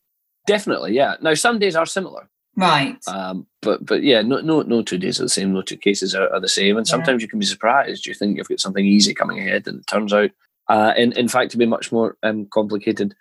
Definitely, 0.48 0.93
yeah. 0.93 1.16
Now, 1.22 1.36
some 1.36 1.60
days 1.60 1.76
are 1.76 1.86
similar. 1.86 2.28
Right. 2.58 2.98
Um, 3.08 3.46
but 3.62 3.86
but 3.86 4.02
yeah, 4.02 4.22
no 4.22 4.39
no 4.39 4.62
no 4.62 4.82
two 4.82 4.98
days 4.98 5.20
are 5.20 5.26
the 5.26 5.30
same. 5.30 5.52
No 5.52 5.62
two 5.62 5.78
cases 5.78 6.16
are, 6.16 6.32
are 6.34 6.39
the 6.39 6.48
same, 6.48 6.78
and 6.78 6.88
sometimes 6.88 7.22
yeah. 7.22 7.26
you 7.26 7.28
can 7.28 7.39
be 7.39 7.46
surprised. 7.46 8.06
You 8.06 8.14
think 8.14 8.38
you've 8.38 8.48
got 8.48 8.62
something 8.62 8.86
easy 8.86 9.14
coming 9.14 9.39
ahead, 9.39 9.68
and 9.68 9.80
it 9.80 9.88
turns 9.88 10.14
out 10.14 10.32
uh, 10.70 10.93
in, 10.96 11.12
in 11.14 11.28
fact, 11.28 11.52
to 11.52 11.58
be 11.58 11.66
much 11.66 11.91
more 11.91 12.16
um, 12.24 12.48
complicated 12.54 13.14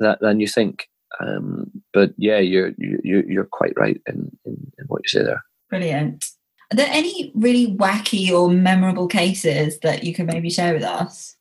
that, 0.00 0.18
than 0.20 0.40
you 0.40 0.48
think. 0.48 0.88
Um, 1.20 1.70
but 1.92 2.10
yeah, 2.16 2.38
you're 2.38 2.72
you, 2.78 3.22
you're 3.28 3.44
quite 3.44 3.74
right 3.76 4.00
in, 4.08 4.36
in, 4.44 4.72
in 4.78 4.84
what 4.88 5.02
you 5.04 5.08
say 5.08 5.22
there. 5.22 5.44
Brilliant. 5.70 6.24
Are 6.72 6.76
there 6.76 6.88
any 6.90 7.32
really 7.34 7.74
wacky 7.74 8.30
or 8.30 8.50
memorable 8.50 9.08
cases 9.08 9.78
that 9.80 10.04
you 10.04 10.14
can 10.14 10.26
maybe 10.26 10.50
share 10.50 10.74
with 10.74 10.84
us? 10.84 11.36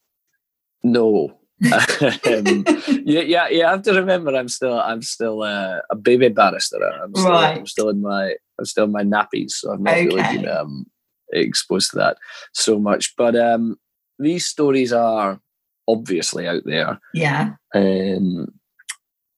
No. 0.84 1.36
um, 1.74 2.64
yeah, 3.04 3.22
yeah, 3.22 3.50
you 3.50 3.66
have 3.66 3.82
to 3.82 3.94
remember 3.94 4.34
I'm 4.34 4.48
still 4.48 4.80
I'm 4.80 5.02
still 5.02 5.44
uh, 5.44 5.80
a 5.90 5.96
baby 5.96 6.30
barrister. 6.30 6.82
I'm 6.82 7.14
still, 7.14 7.30
right. 7.30 7.58
I'm 7.58 7.68
still 7.68 7.90
in 7.90 8.02
my 8.02 8.36
I'm 8.58 8.66
still 8.66 8.86
in 8.86 8.94
my 8.94 9.04
nappies, 9.04 9.52
so 9.52 9.74
I've 9.74 9.82
not 9.82 9.96
okay. 9.96 10.06
really 10.06 10.38
been 10.38 10.48
um, 10.48 10.86
exposed 11.34 11.92
to 11.92 11.98
that 11.98 12.18
so 12.54 12.80
much. 12.80 13.14
But 13.18 13.36
um, 13.36 13.78
these 14.20 14.46
stories 14.46 14.94
are 14.94 15.42
obviously 15.86 16.48
out 16.48 16.64
there. 16.66 17.00
Yeah. 17.14 17.56
Um, 17.76 18.48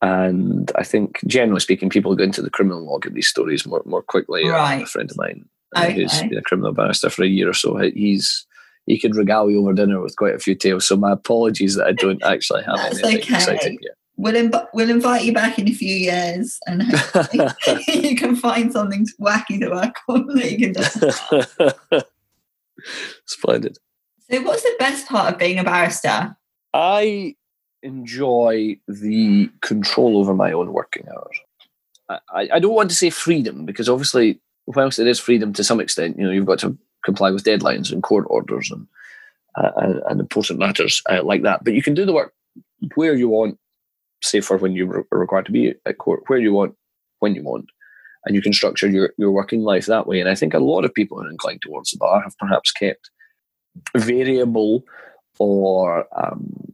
and 0.01 0.71
I 0.75 0.83
think, 0.83 1.19
generally 1.27 1.59
speaking, 1.59 1.89
people 1.89 2.15
go 2.15 2.23
into 2.23 2.41
the 2.41 2.49
criminal 2.49 2.83
law 2.83 2.97
get 2.97 3.13
these 3.13 3.27
stories 3.27 3.65
more 3.65 3.83
more 3.85 4.01
quickly. 4.01 4.47
Right. 4.47 4.83
A 4.83 4.85
friend 4.85 5.09
of 5.09 5.17
mine 5.17 5.45
uh, 5.75 5.83
okay. 5.83 5.93
who's 5.93 6.21
been 6.21 6.37
a 6.37 6.41
criminal 6.41 6.73
barrister 6.73 7.09
for 7.09 7.23
a 7.23 7.27
year 7.27 7.49
or 7.49 7.53
so, 7.53 7.77
he's 7.77 8.45
he 8.87 8.99
could 8.99 9.15
regale 9.15 9.49
you 9.49 9.61
over 9.61 9.73
dinner 9.73 10.01
with 10.01 10.15
quite 10.15 10.35
a 10.35 10.39
few 10.39 10.55
tales. 10.55 10.87
So 10.87 10.97
my 10.97 11.11
apologies 11.11 11.75
that 11.75 11.87
I 11.87 11.91
don't 11.91 12.21
actually 12.23 12.63
have 12.63 12.75
That's 12.77 13.03
anything 13.03 13.21
okay. 13.21 13.35
exciting 13.35 13.77
yet. 13.81 13.95
We'll, 14.17 14.33
inv- 14.33 14.67
we'll 14.73 14.89
invite 14.89 15.23
you 15.23 15.33
back 15.33 15.57
in 15.57 15.67
a 15.67 15.73
few 15.73 15.95
years 15.95 16.59
and 16.67 16.83
you 17.87 18.15
can 18.15 18.35
find 18.35 18.71
something 18.71 19.07
wacky 19.19 19.59
to 19.59 19.69
work 19.69 19.95
on 20.09 20.27
that 20.27 20.51
you 20.51 20.73
can 20.73 22.01
do. 22.01 22.01
Splendid. 23.25 23.77
So, 24.29 24.41
what's 24.41 24.63
the 24.63 24.75
best 24.79 25.07
part 25.07 25.33
of 25.33 25.39
being 25.39 25.59
a 25.59 25.63
barrister? 25.63 26.35
I 26.73 27.35
enjoy 27.83 28.77
the 28.87 29.49
control 29.61 30.17
over 30.17 30.33
my 30.33 30.51
own 30.51 30.73
working 30.73 31.07
hours. 31.09 31.39
I, 32.33 32.49
I 32.53 32.59
don't 32.59 32.75
want 32.75 32.89
to 32.89 32.95
say 32.95 33.09
freedom 33.09 33.65
because 33.65 33.87
obviously, 33.87 34.39
whilst 34.67 34.99
it 34.99 35.07
is 35.07 35.19
freedom 35.19 35.53
to 35.53 35.63
some 35.63 35.79
extent, 35.79 36.17
you 36.17 36.25
know, 36.25 36.31
you've 36.31 36.45
got 36.45 36.59
to 36.59 36.77
comply 37.05 37.31
with 37.31 37.43
deadlines 37.43 37.91
and 37.91 38.03
court 38.03 38.25
orders 38.29 38.69
and 38.69 38.87
uh, 39.55 39.71
and, 39.77 40.01
and 40.09 40.19
important 40.19 40.59
matters 40.59 41.01
uh, 41.09 41.23
like 41.23 41.43
that. 41.43 41.63
But 41.63 41.73
you 41.73 41.83
can 41.83 41.93
do 41.93 42.05
the 42.05 42.13
work 42.13 42.33
where 42.95 43.13
you 43.13 43.29
want, 43.29 43.57
say 44.23 44.41
for 44.41 44.57
when 44.57 44.73
you 44.73 44.89
are 44.91 45.05
required 45.11 45.45
to 45.47 45.51
be 45.51 45.73
at 45.85 45.97
court, 45.97 46.23
where 46.27 46.39
you 46.39 46.53
want, 46.53 46.75
when 47.19 47.35
you 47.35 47.43
want, 47.43 47.65
and 48.25 48.35
you 48.35 48.41
can 48.41 48.53
structure 48.53 48.87
your, 48.87 49.13
your 49.17 49.31
working 49.31 49.61
life 49.61 49.87
that 49.87 50.07
way. 50.07 50.19
And 50.19 50.29
I 50.29 50.35
think 50.35 50.53
a 50.53 50.59
lot 50.59 50.85
of 50.85 50.93
people 50.93 51.17
who 51.17 51.25
are 51.25 51.29
inclined 51.29 51.61
towards 51.61 51.91
the 51.91 51.97
bar 51.97 52.21
have 52.21 52.37
perhaps 52.37 52.71
kept 52.71 53.09
variable 53.97 54.83
or 55.39 56.05
um, 56.15 56.53
uh, 56.55 56.70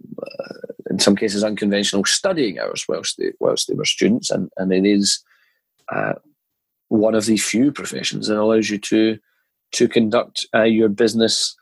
in 0.89 0.99
some 0.99 1.15
cases 1.15 1.43
unconventional 1.43 2.05
studying 2.05 2.59
hours 2.59 2.85
whilst 2.87 3.17
they, 3.17 3.31
whilst 3.39 3.67
they 3.67 3.75
were 3.75 3.85
students, 3.85 4.29
and, 4.29 4.49
and 4.57 4.73
it 4.73 4.85
is 4.85 5.23
uh, 5.91 6.13
one 6.89 7.15
of 7.15 7.25
the 7.25 7.37
few 7.37 7.71
professions 7.71 8.27
that 8.27 8.37
allows 8.37 8.69
you 8.69 8.77
to 8.77 9.17
to 9.73 9.87
conduct 9.87 10.45
uh, 10.55 10.63
your 10.63 10.89
business 10.89 11.55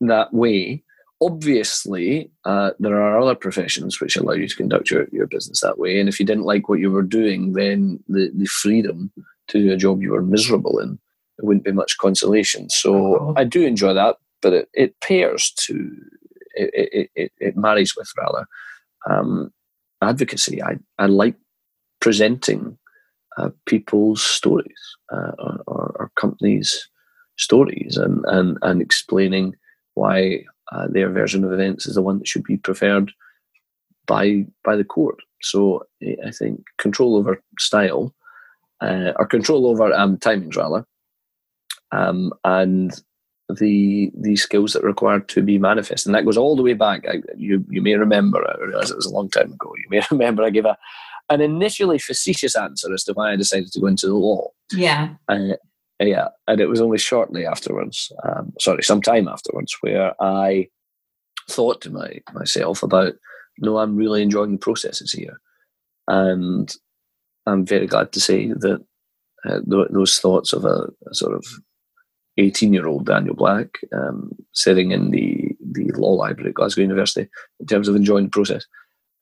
that 0.00 0.32
way. 0.34 0.82
Obviously, 1.22 2.30
uh, 2.44 2.72
there 2.78 3.00
are 3.00 3.18
other 3.18 3.34
professions 3.34 4.00
which 4.00 4.16
allow 4.16 4.32
you 4.32 4.48
to 4.48 4.56
conduct 4.56 4.90
your, 4.90 5.06
your 5.12 5.26
business 5.26 5.60
that 5.60 5.78
way. 5.78 5.98
And 5.98 6.08
if 6.08 6.20
you 6.20 6.26
didn't 6.26 6.44
like 6.44 6.68
what 6.68 6.80
you 6.80 6.90
were 6.90 7.02
doing, 7.02 7.54
then 7.54 8.02
the, 8.08 8.30
the 8.34 8.46
freedom 8.46 9.10
to 9.48 9.62
do 9.62 9.72
a 9.72 9.76
job 9.76 10.02
you 10.02 10.10
were 10.10 10.22
miserable 10.22 10.78
in, 10.78 10.98
it 11.38 11.44
wouldn't 11.44 11.64
be 11.64 11.72
much 11.72 11.96
consolation. 11.98 12.68
So 12.68 13.32
I 13.36 13.44
do 13.44 13.64
enjoy 13.64 13.94
that, 13.94 14.16
but 14.42 14.52
it, 14.52 14.68
it 14.74 15.00
pairs 15.00 15.52
to, 15.66 15.96
it, 16.56 17.10
it, 17.14 17.32
it 17.38 17.56
marries 17.56 17.94
with 17.96 18.10
rather 18.18 18.46
um, 19.08 19.52
advocacy. 20.02 20.62
I, 20.62 20.76
I 20.98 21.06
like 21.06 21.36
presenting 22.00 22.78
uh, 23.36 23.50
people's 23.66 24.22
stories 24.22 24.96
uh, 25.12 25.32
or, 25.38 25.92
or, 25.96 26.10
companies' 26.16 26.88
stories 27.36 27.96
and, 27.96 28.24
and, 28.28 28.56
and 28.62 28.80
explaining 28.80 29.54
why 29.94 30.42
uh, 30.72 30.86
their 30.88 31.10
version 31.10 31.44
of 31.44 31.52
events 31.52 31.86
is 31.86 31.94
the 31.94 32.02
one 32.02 32.18
that 32.18 32.26
should 32.26 32.44
be 32.44 32.56
preferred 32.56 33.12
by 34.06 34.46
by 34.64 34.76
the 34.76 34.84
court. 34.84 35.16
So 35.42 35.84
I 36.24 36.30
think 36.30 36.64
control 36.78 37.16
over 37.16 37.42
style 37.58 38.14
uh, 38.80 39.12
or 39.16 39.26
control 39.26 39.66
over 39.66 39.92
um, 39.92 40.16
timings 40.16 40.56
rather, 40.56 40.86
um, 41.92 42.32
and 42.44 42.92
the 43.48 44.10
the 44.18 44.36
skills 44.36 44.72
that 44.72 44.82
are 44.82 44.88
required 44.88 45.28
to 45.28 45.42
be 45.42 45.58
manifest, 45.58 46.06
and 46.06 46.14
that 46.14 46.24
goes 46.24 46.36
all 46.36 46.56
the 46.56 46.62
way 46.62 46.74
back. 46.74 47.06
I, 47.08 47.22
you 47.36 47.64
you 47.70 47.82
may 47.82 47.94
remember. 47.94 48.44
I 48.48 48.64
realize 48.64 48.90
it 48.90 48.96
was 48.96 49.06
a 49.06 49.14
long 49.14 49.30
time 49.30 49.52
ago. 49.52 49.72
You 49.76 49.86
may 49.90 50.02
remember 50.10 50.42
I 50.42 50.50
gave 50.50 50.64
a 50.64 50.76
an 51.28 51.40
initially 51.40 51.98
facetious 51.98 52.56
answer 52.56 52.92
as 52.92 53.04
to 53.04 53.12
why 53.12 53.32
I 53.32 53.36
decided 53.36 53.72
to 53.72 53.80
go 53.80 53.88
into 53.88 54.06
the 54.06 54.14
law. 54.14 54.50
Yeah. 54.72 55.14
Uh, 55.28 55.54
yeah, 55.98 56.28
and 56.46 56.60
it 56.60 56.66
was 56.66 56.80
only 56.80 56.98
shortly 56.98 57.46
afterwards, 57.46 58.12
um, 58.24 58.52
sorry, 58.60 58.82
some 58.82 59.00
time 59.00 59.28
afterwards, 59.28 59.74
where 59.80 60.12
I 60.22 60.68
thought 61.48 61.80
to 61.82 61.90
my 61.90 62.20
myself 62.34 62.82
about, 62.82 63.14
no, 63.58 63.78
I'm 63.78 63.96
really 63.96 64.22
enjoying 64.22 64.52
the 64.52 64.58
processes 64.58 65.12
here, 65.12 65.40
and 66.06 66.72
I'm 67.46 67.64
very 67.64 67.86
glad 67.86 68.12
to 68.12 68.20
say 68.20 68.48
that 68.48 68.84
uh, 69.46 69.60
th- 69.70 69.88
those 69.90 70.18
thoughts 70.18 70.52
of 70.52 70.64
a, 70.64 70.88
a, 71.10 71.14
sort 71.14 71.34
of 71.34 71.46
18 72.38 72.72
year 72.72 72.86
old 72.86 73.06
Daniel 73.06 73.34
Black 73.34 73.78
um, 73.92 74.30
sitting 74.52 74.90
in 74.90 75.10
the 75.10 75.56
the 75.72 75.90
law 75.92 76.12
library 76.12 76.50
at 76.50 76.54
Glasgow 76.54 76.82
University 76.82 77.28
in 77.60 77.66
terms 77.66 77.88
of 77.88 77.96
enjoying 77.96 78.26
the 78.26 78.30
process, 78.30 78.66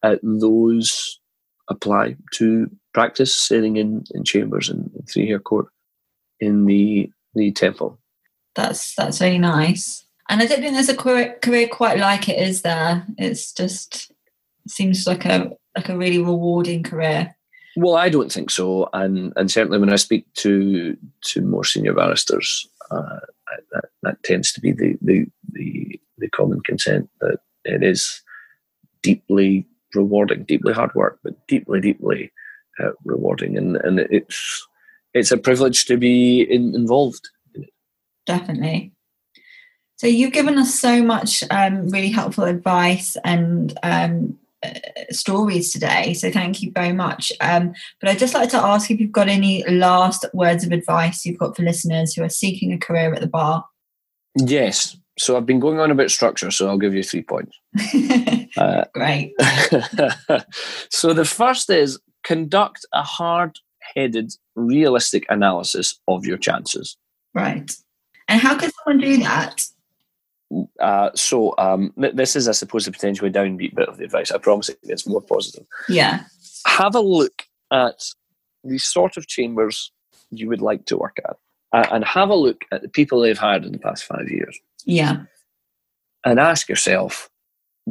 uh, 0.02 0.16
those 0.22 1.20
apply 1.68 2.16
to 2.34 2.70
practice 2.92 3.34
sitting 3.34 3.76
in, 3.76 4.04
in 4.12 4.24
chambers 4.24 4.68
in, 4.68 4.90
in 4.94 5.06
Three 5.06 5.26
Hare 5.26 5.38
Court 5.38 5.66
in 6.40 6.66
the 6.66 7.10
the 7.34 7.52
temple. 7.52 7.98
That's 8.54 8.94
that's 8.94 9.20
really 9.20 9.38
nice. 9.38 10.04
And 10.28 10.40
I 10.40 10.46
don't 10.46 10.60
think 10.60 10.72
there's 10.72 10.88
a 10.88 10.96
career, 10.96 11.36
career 11.42 11.68
quite 11.68 11.98
like 11.98 12.28
it, 12.28 12.38
is 12.38 12.62
there? 12.62 13.06
It's 13.18 13.52
just 13.52 14.10
it 14.64 14.70
seems 14.70 15.06
like 15.06 15.24
a 15.26 15.50
like 15.76 15.88
a 15.88 15.96
really 15.96 16.18
rewarding 16.18 16.82
career. 16.82 17.34
Well, 17.76 17.96
I 17.96 18.08
don't 18.08 18.30
think 18.30 18.50
so, 18.50 18.88
and 18.92 19.32
and 19.36 19.50
certainly 19.50 19.78
when 19.78 19.92
I 19.92 19.96
speak 19.96 20.32
to 20.34 20.96
to 21.26 21.40
more 21.42 21.64
senior 21.64 21.92
barristers, 21.92 22.68
uh, 22.90 23.20
that, 23.72 23.84
that 24.02 24.22
tends 24.22 24.52
to 24.52 24.60
be 24.60 24.72
the, 24.72 24.96
the 25.00 25.26
the 25.52 26.00
the 26.18 26.28
common 26.30 26.60
consent 26.60 27.08
that 27.20 27.38
it 27.64 27.82
is 27.82 28.22
deeply 29.02 29.66
rewarding, 29.94 30.44
deeply 30.44 30.72
hard 30.72 30.94
work, 30.94 31.18
but 31.22 31.34
deeply 31.46 31.80
deeply 31.80 32.32
uh, 32.82 32.90
rewarding, 33.04 33.56
and 33.56 33.76
and 33.76 34.00
it's 34.00 34.66
it's 35.12 35.32
a 35.32 35.36
privilege 35.36 35.86
to 35.86 35.96
be 35.96 36.42
in, 36.42 36.74
involved 36.74 37.28
in 37.54 37.64
it. 37.64 37.70
Definitely. 38.26 38.92
So 39.96 40.08
you've 40.08 40.32
given 40.32 40.58
us 40.58 40.74
so 40.74 41.02
much 41.02 41.44
um, 41.50 41.88
really 41.88 42.10
helpful 42.10 42.44
advice 42.44 43.16
and 43.24 43.78
um, 43.82 44.38
stories 45.10 45.72
today. 45.72 46.14
So 46.14 46.30
thank 46.30 46.62
you 46.62 46.70
very 46.72 46.92
much. 46.92 47.32
Um, 47.40 47.74
but 48.00 48.10
I'd 48.10 48.18
just 48.18 48.34
like 48.34 48.50
to 48.50 48.58
ask 48.58 48.90
if 48.90 49.00
you've 49.00 49.12
got 49.12 49.28
any 49.28 49.64
last 49.68 50.24
words 50.32 50.64
of 50.64 50.72
advice 50.72 51.24
you've 51.24 51.38
got 51.38 51.56
for 51.56 51.62
listeners 51.62 52.14
who 52.14 52.22
are 52.22 52.28
seeking 52.28 52.72
a 52.72 52.78
career 52.78 53.12
at 53.12 53.20
the 53.20 53.26
bar. 53.26 53.64
Yes. 54.36 54.96
So 55.18 55.36
I've 55.36 55.46
been 55.46 55.60
going 55.60 55.78
on 55.78 55.90
about 55.90 56.10
structure, 56.10 56.50
so 56.50 56.68
I'll 56.68 56.78
give 56.78 56.94
you 56.94 57.04
three 57.04 57.22
points. 57.22 57.56
uh, 58.56 58.84
Great. 58.92 59.32
so 60.90 61.12
the 61.12 61.24
first 61.24 61.70
is 61.70 62.00
conduct 62.24 62.84
a 62.92 63.02
hard 63.02 63.58
headed, 63.94 64.32
realistic 64.56 65.24
analysis 65.28 66.00
of 66.08 66.26
your 66.26 66.38
chances. 66.38 66.96
Right. 67.32 67.70
And 68.28 68.40
how 68.40 68.56
can 68.56 68.70
someone 68.72 69.04
do 69.04 69.18
that? 69.18 69.62
Uh, 70.80 71.10
so 71.14 71.54
um, 71.58 71.92
th- 72.00 72.14
this 72.14 72.36
is, 72.36 72.48
I 72.48 72.52
suppose, 72.52 72.86
a 72.86 72.92
potentially 72.92 73.30
downbeat 73.30 73.74
bit 73.74 73.88
of 73.88 73.96
the 73.96 74.04
advice. 74.04 74.30
I 74.30 74.38
promise 74.38 74.68
it 74.68 74.82
gets 74.82 75.06
more 75.06 75.20
positive. 75.20 75.66
Yeah. 75.88 76.24
Have 76.66 76.94
a 76.94 77.00
look 77.00 77.44
at 77.72 78.04
the 78.62 78.78
sort 78.78 79.16
of 79.16 79.26
chambers 79.26 79.92
you 80.30 80.48
would 80.48 80.62
like 80.62 80.86
to 80.86 80.96
work 80.96 81.18
at, 81.24 81.36
uh, 81.72 81.86
and 81.92 82.04
have 82.04 82.30
a 82.30 82.34
look 82.34 82.64
at 82.72 82.82
the 82.82 82.88
people 82.88 83.20
they've 83.20 83.38
hired 83.38 83.64
in 83.64 83.72
the 83.72 83.78
past 83.78 84.04
five 84.04 84.28
years. 84.28 84.58
Yeah. 84.84 85.22
And 86.24 86.40
ask 86.40 86.68
yourself, 86.68 87.28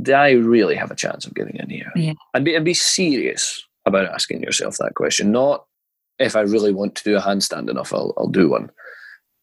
do 0.01 0.13
I 0.13 0.31
really 0.31 0.75
have 0.75 0.91
a 0.91 0.95
chance 0.95 1.25
of 1.25 1.35
getting 1.35 1.57
in 1.57 1.69
here? 1.69 1.91
Yeah. 1.95 2.13
And 2.33 2.43
be, 2.43 2.55
and 2.55 2.65
be 2.65 2.73
serious 2.73 3.63
about 3.85 4.07
asking 4.07 4.41
yourself 4.41 4.77
that 4.77 4.95
question, 4.95 5.31
not 5.31 5.65
if 6.19 6.35
I 6.35 6.41
really 6.41 6.73
want 6.73 6.95
to 6.95 7.03
do 7.03 7.17
a 7.17 7.21
handstand 7.21 7.69
enough, 7.69 7.93
I'll, 7.93 8.13
I'll 8.17 8.27
do 8.27 8.49
one. 8.49 8.71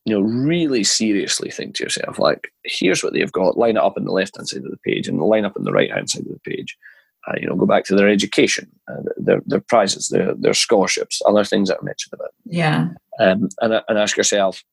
You 0.07 0.15
know, 0.15 0.21
really 0.21 0.83
seriously 0.83 1.51
think 1.51 1.75
to 1.75 1.85
yourself, 1.85 2.19
like, 2.19 2.53
here's 2.65 3.05
what 3.05 3.13
they've 3.13 3.31
got. 3.31 3.59
Line 3.59 3.77
it 3.77 3.83
up 3.83 3.97
on 3.97 4.05
the 4.05 4.13
left 4.13 4.37
hand 4.37 4.49
side 4.49 4.65
of 4.65 4.71
the 4.71 4.79
page 4.79 5.07
and 5.07 5.21
line 5.21 5.45
up 5.45 5.57
on 5.57 5.65
the 5.65 5.73
right 5.73 5.93
hand 5.93 6.09
side 6.09 6.27
of 6.27 6.33
the 6.33 6.41
page. 6.41 6.77
Uh, 7.29 7.35
you 7.39 7.47
know, 7.47 7.55
go 7.55 7.67
back 7.67 7.85
to 7.85 7.95
their 7.95 8.09
education, 8.09 8.71
uh, 8.89 9.03
their 9.19 9.43
their 9.45 9.61
prizes, 9.61 10.09
their 10.09 10.35
their 10.35 10.55
scholarships, 10.55 11.21
other 11.27 11.45
things 11.45 11.69
that 11.69 11.79
I 11.81 11.85
mentioned 11.85 12.15
about. 12.15 12.31
Yeah. 12.47 12.89
Um, 13.19 13.51
and 13.61 13.75
and 13.87 13.99
ask 13.99 14.17
yourself, 14.17 14.65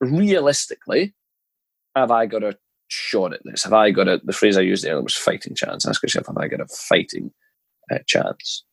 realistically, 0.00 1.12
have 1.94 2.10
I 2.10 2.24
got 2.24 2.42
a 2.42 2.56
shot 2.88 3.34
at 3.34 3.44
this? 3.44 3.64
Have 3.64 3.74
I 3.74 3.90
got 3.90 4.08
a? 4.08 4.22
The 4.24 4.32
phrase 4.32 4.56
I 4.56 4.62
used 4.62 4.84
there 4.84 5.00
was 5.02 5.14
fighting 5.14 5.54
chance. 5.54 5.86
Ask 5.86 6.02
yourself, 6.02 6.28
have 6.28 6.38
I 6.38 6.48
got 6.48 6.62
a 6.62 6.66
fighting 6.66 7.30
uh, 7.90 7.98
chance? 8.06 8.64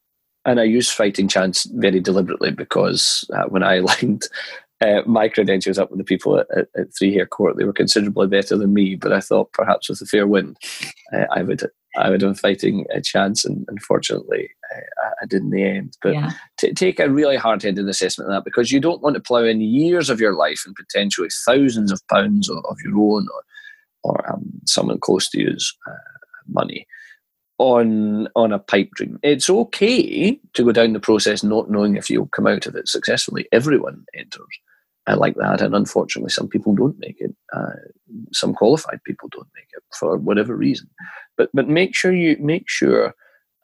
and 0.45 0.60
I 0.60 0.64
use 0.64 0.91
fighting 0.91 1.28
chance 1.28 1.66
very 1.66 2.00
deliberately 2.00 2.52
because 2.52 3.30
uh, 3.34 3.43
when 3.50 3.64
I 3.64 3.80
lined 3.80 4.28
uh, 4.82 5.01
my 5.05 5.27
credentials 5.27 5.77
up 5.77 5.89
with 5.89 5.97
the 5.97 6.05
people 6.05 6.39
at, 6.39 6.47
at, 6.55 6.67
at, 6.77 6.88
Three 6.97 7.13
Hare 7.13 7.25
Court, 7.25 7.57
they 7.57 7.65
were 7.65 7.73
considerably 7.73 8.27
better 8.27 8.57
than 8.57 8.73
me. 8.73 8.95
But 8.95 9.11
I 9.11 9.19
thought 9.19 9.51
perhaps 9.51 9.89
with 9.89 10.01
a 10.01 10.05
fair 10.05 10.25
wind, 10.25 10.57
uh, 11.13 11.25
I 11.32 11.43
would 11.43 11.63
I 11.97 12.09
would 12.09 12.21
have 12.21 12.32
a 12.32 12.36
fighting 12.36 12.86
a 12.93 13.01
chance, 13.01 13.43
and 13.43 13.65
unfortunately, 13.67 14.49
uh, 14.73 15.09
I 15.21 15.25
did 15.25 15.41
in 15.41 15.49
the 15.49 15.63
end. 15.63 15.97
But 16.01 16.13
yeah. 16.13 16.32
t- 16.57 16.73
take 16.73 16.99
a 16.99 17.09
really 17.09 17.36
hard-headed 17.36 17.88
assessment 17.88 18.30
of 18.30 18.36
that 18.36 18.45
because 18.45 18.71
you 18.71 18.80
don't 18.80 19.01
want 19.01 19.15
to 19.15 19.21
plough 19.21 19.43
in 19.43 19.59
years 19.59 20.09
of 20.09 20.19
your 20.19 20.34
life 20.34 20.63
and 20.65 20.75
potentially 20.75 21.30
thousands 21.45 21.91
of 21.91 22.05
pounds 22.07 22.49
of, 22.49 22.63
of 22.69 22.77
your 22.84 22.97
own 22.97 23.27
or 23.34 23.43
or 24.03 24.32
um, 24.32 24.49
someone 24.65 24.97
close 24.97 25.30
to 25.30 25.41
you's 25.41 25.75
uh, 25.88 25.91
money 26.47 26.88
on 27.57 28.30
on 28.36 28.53
a 28.53 28.59
pipe 28.59 28.91
dream. 28.95 29.19
It's 29.21 29.49
okay 29.49 30.39
to 30.53 30.63
go 30.63 30.71
down 30.71 30.93
the 30.93 30.99
process 30.99 31.43
not 31.43 31.69
knowing 31.69 31.97
if 31.97 32.09
you'll 32.09 32.27
come 32.27 32.47
out 32.47 32.65
of 32.65 32.75
it 32.75 32.88
successfully. 32.88 33.47
Everyone 33.51 34.05
enters 34.15 34.47
I 35.10 35.16
like 35.16 35.36
that. 35.36 35.62
And 35.62 35.76
unfortunately, 35.76 36.30
some 36.30 36.47
people 36.47 36.76
don't 36.76 36.99
make 36.99 37.20
it. 37.20 37.36
Uh, 37.51 37.72
some 38.32 38.53
qualified 38.53 38.99
people 39.05 39.28
don't 39.32 39.47
make 39.55 39.68
it 39.74 39.84
for 39.97 40.18
whatever 40.18 40.55
reason. 40.55 40.88
But 41.36 41.49
but 41.53 41.68
make 41.68 41.95
sure 41.95 42.14
you 42.14 42.38
make 42.39 42.70
sure 42.70 43.16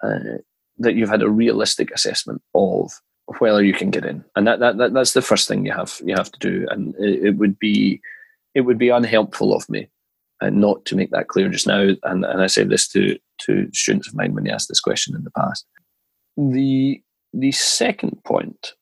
uh, 0.03 0.39
that 0.79 0.95
you've 0.95 1.09
had 1.09 1.21
a 1.21 1.29
realistic 1.29 1.91
assessment 1.91 2.41
of 2.55 2.91
whether 3.39 3.63
you 3.63 3.73
can 3.73 3.91
get 3.91 4.05
in, 4.05 4.23
and 4.35 4.47
that, 4.47 4.59
that, 4.59 4.77
that 4.77 4.93
that's 4.93 5.13
the 5.13 5.21
first 5.21 5.47
thing 5.47 5.65
you 5.65 5.71
have 5.71 6.01
you 6.03 6.15
have 6.15 6.31
to 6.31 6.39
do. 6.39 6.65
And 6.71 6.95
it, 6.97 7.25
it 7.25 7.37
would 7.37 7.59
be 7.59 8.01
it 8.55 8.61
would 8.61 8.79
be 8.79 8.89
unhelpful 8.89 9.53
of 9.53 9.69
me 9.69 9.87
and 10.41 10.63
uh, 10.63 10.67
not 10.67 10.83
to 10.85 10.95
make 10.95 11.11
that 11.11 11.27
clear 11.27 11.49
just 11.49 11.67
now. 11.67 11.89
And, 12.03 12.25
and 12.25 12.41
I 12.41 12.47
said 12.47 12.69
this 12.69 12.87
to 12.89 13.19
to 13.39 13.69
students 13.71 14.07
of 14.07 14.15
mine 14.15 14.33
when 14.33 14.45
they 14.45 14.51
asked 14.51 14.69
this 14.69 14.81
question 14.81 15.15
in 15.15 15.23
the 15.23 15.31
past. 15.31 15.65
The 16.37 17.01
the 17.33 17.51
second 17.51 18.23
point 18.23 18.73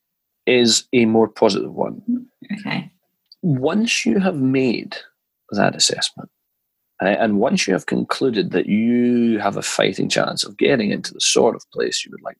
is 0.46 0.88
a 0.94 1.06
more 1.06 1.28
positive 1.28 1.74
one. 1.74 2.02
Okay. 2.60 2.91
Once 3.41 4.06
you 4.06 4.20
have 4.20 4.36
made 4.36 4.96
that 5.52 5.76
assessment, 5.76 6.30
and 7.00 7.39
once 7.39 7.68
you 7.68 7.74
have 7.74 7.86
concluded 7.86 8.52
that 8.52 8.68
you 8.68 9.38
have 9.39 9.58
a 9.58 9.62
fighting 9.62 10.08
chance 10.08 10.44
of 10.44 10.58
getting 10.58 10.91
into 10.91 11.14
the 11.14 11.20
sort 11.20 11.56
of 11.56 11.70
place 11.72 12.06
you 12.06 12.12
would 12.12 12.22
like 12.22 12.38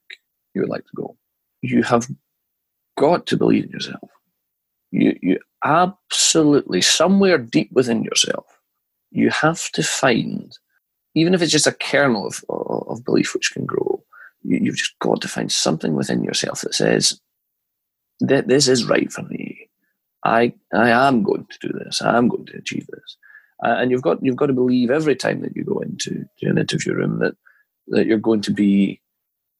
you 0.54 0.62
would 0.62 0.70
like 0.70 0.86
to 0.86 0.95
go, 0.95 1.18
you 1.62 1.84
have 1.84 2.08
got 2.97 3.26
to 3.26 3.38
believe 3.38 3.66
in 3.66 3.72
yourself. 3.72 4.10
You 4.91 5.18
you 5.22 5.39
absolutely 5.64 6.82
somewhere 6.82 7.38
deep 7.38 7.72
within 7.72 8.04
yourself, 8.04 8.45
you 9.12 9.30
have 9.30 9.70
to 9.72 9.84
find, 9.84 10.51
even 11.16 11.34
if 11.34 11.41
it's 11.41 11.51
just 11.51 11.68
a 11.68 11.72
kernel 11.72 12.28
of, 12.28 12.43
of 12.49 13.04
belief 13.04 13.34
which 13.34 13.51
can 13.54 13.66
grow, 13.66 14.04
you, 14.43 14.60
you've 14.62 14.78
just 14.78 14.97
got 14.99 15.22
to 15.22 15.28
find 15.28 15.51
something 15.51 15.95
within 15.95 16.24
yourself 16.24 16.62
that 16.62 16.76
says 16.76 17.20
that 18.24 18.47
this 18.47 18.67
is 18.67 18.86
right 18.86 19.11
for 19.11 19.24
me. 19.24 19.69
I 20.24 20.53
I 20.74 20.89
am 20.89 21.24
going 21.24 21.45
to 21.51 21.67
do 21.67 21.74
this. 21.74 22.01
I 22.01 22.17
am 22.17 22.28
going 22.30 22.45
to 22.47 22.57
achieve 22.57 22.88
this. 22.88 23.17
Uh, 23.63 23.76
and 23.78 23.91
you've 23.91 24.01
got 24.01 24.24
you've 24.24 24.36
got 24.36 24.47
to 24.47 24.53
believe 24.53 24.89
every 24.89 25.15
time 25.15 25.41
that 25.41 25.55
you 25.55 25.63
go 25.63 25.80
into 25.80 26.26
an 26.41 26.57
interview 26.57 26.93
room 26.93 27.19
that 27.19 27.36
that 27.88 28.05
you're 28.05 28.17
going 28.17 28.41
to 28.41 28.51
be 28.51 29.01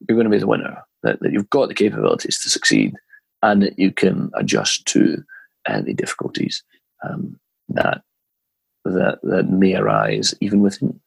you're 0.08 0.16
going 0.16 0.26
to 0.26 0.32
be 0.32 0.40
the 0.40 0.48
winner. 0.48 0.84
That, 1.04 1.20
that 1.20 1.34
you've 1.34 1.50
got 1.50 1.68
the 1.68 1.76
capabilities 1.76 2.40
to 2.42 2.50
succeed, 2.50 2.96
and 3.42 3.62
that 3.62 3.78
you 3.78 3.92
can 3.92 4.32
adjust 4.36 4.86
to 4.88 5.22
any 5.68 5.94
difficulties 5.94 6.64
um, 7.04 7.38
that 7.70 8.04
that 8.86 9.20
that 9.24 9.50
may 9.50 9.76
arise 9.76 10.34
even 10.40 10.62
within 10.62 11.02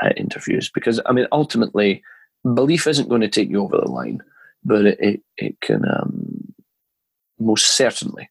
uh, 0.00 0.10
interviews. 0.16 0.70
Because 0.72 1.00
I 1.04 1.12
mean, 1.12 1.26
ultimately, 1.32 2.04
belief 2.54 2.86
isn't 2.86 3.08
going 3.08 3.22
to 3.22 3.28
take 3.28 3.50
you 3.50 3.60
over 3.60 3.76
the 3.76 3.90
line, 3.90 4.22
but 4.64 4.86
it 4.86 5.00
it, 5.00 5.20
it 5.36 5.60
can 5.60 5.82
um, 5.84 6.39
most 7.40 7.76
certainly 7.76 8.28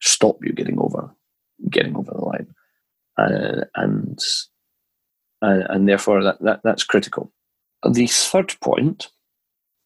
stop 0.00 0.38
you 0.44 0.52
getting 0.52 0.78
over 0.78 1.10
getting 1.68 1.96
over 1.96 2.12
the 2.12 2.24
line, 2.24 2.46
uh, 3.18 3.64
and 3.76 4.18
uh, 5.42 5.64
and 5.68 5.88
therefore 5.88 6.22
that, 6.22 6.40
that 6.42 6.60
that's 6.62 6.84
critical. 6.84 7.32
The 7.88 8.06
third 8.06 8.54
point, 8.60 9.08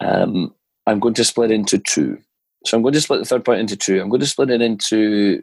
um, 0.00 0.54
I'm 0.86 1.00
going 1.00 1.14
to 1.14 1.24
split 1.24 1.50
into 1.50 1.78
two. 1.78 2.18
So 2.66 2.76
I'm 2.76 2.82
going 2.82 2.94
to 2.94 3.00
split 3.00 3.20
the 3.20 3.26
third 3.26 3.44
point 3.44 3.60
into 3.60 3.76
two. 3.76 4.00
I'm 4.00 4.08
going 4.08 4.20
to 4.20 4.26
split 4.26 4.50
it 4.50 4.62
into 4.62 5.42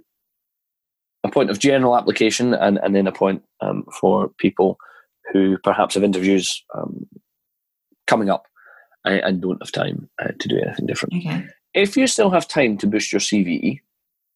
a 1.23 1.29
point 1.29 1.49
of 1.49 1.59
general 1.59 1.95
application 1.95 2.53
and, 2.53 2.79
and 2.83 2.95
then 2.95 3.07
a 3.07 3.11
point 3.11 3.43
um, 3.61 3.85
for 3.99 4.29
people 4.39 4.77
who 5.31 5.57
perhaps 5.59 5.93
have 5.93 6.03
interviews 6.03 6.63
um, 6.75 7.07
coming 8.07 8.29
up 8.29 8.47
and, 9.05 9.19
and, 9.19 9.41
don't 9.41 9.61
have 9.61 9.71
time 9.71 10.09
uh, 10.19 10.31
to 10.39 10.47
do 10.47 10.57
anything 10.57 10.87
different. 10.87 11.13
Okay. 11.15 11.45
If 11.73 11.95
you 11.95 12.07
still 12.07 12.31
have 12.31 12.47
time 12.47 12.77
to 12.77 12.87
boost 12.87 13.11
your 13.13 13.21
CV, 13.21 13.79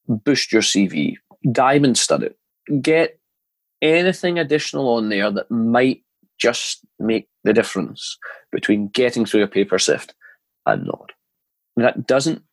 boost 0.07 0.51
your 0.51 0.61
CV, 0.61 1.15
diamond 1.51 1.97
stud 1.97 2.23
it, 2.23 2.37
get 2.81 3.19
anything 3.81 4.39
additional 4.39 4.89
on 4.95 5.09
there 5.09 5.31
that 5.31 5.51
might 5.51 6.03
just 6.37 6.85
make 6.99 7.27
the 7.43 7.53
difference 7.53 8.17
between 8.51 8.87
getting 8.87 9.25
through 9.25 9.43
a 9.43 9.47
paper 9.47 9.79
sift 9.79 10.13
and 10.65 10.85
not. 10.85 11.11
That 11.75 12.07
doesn't 12.07 12.43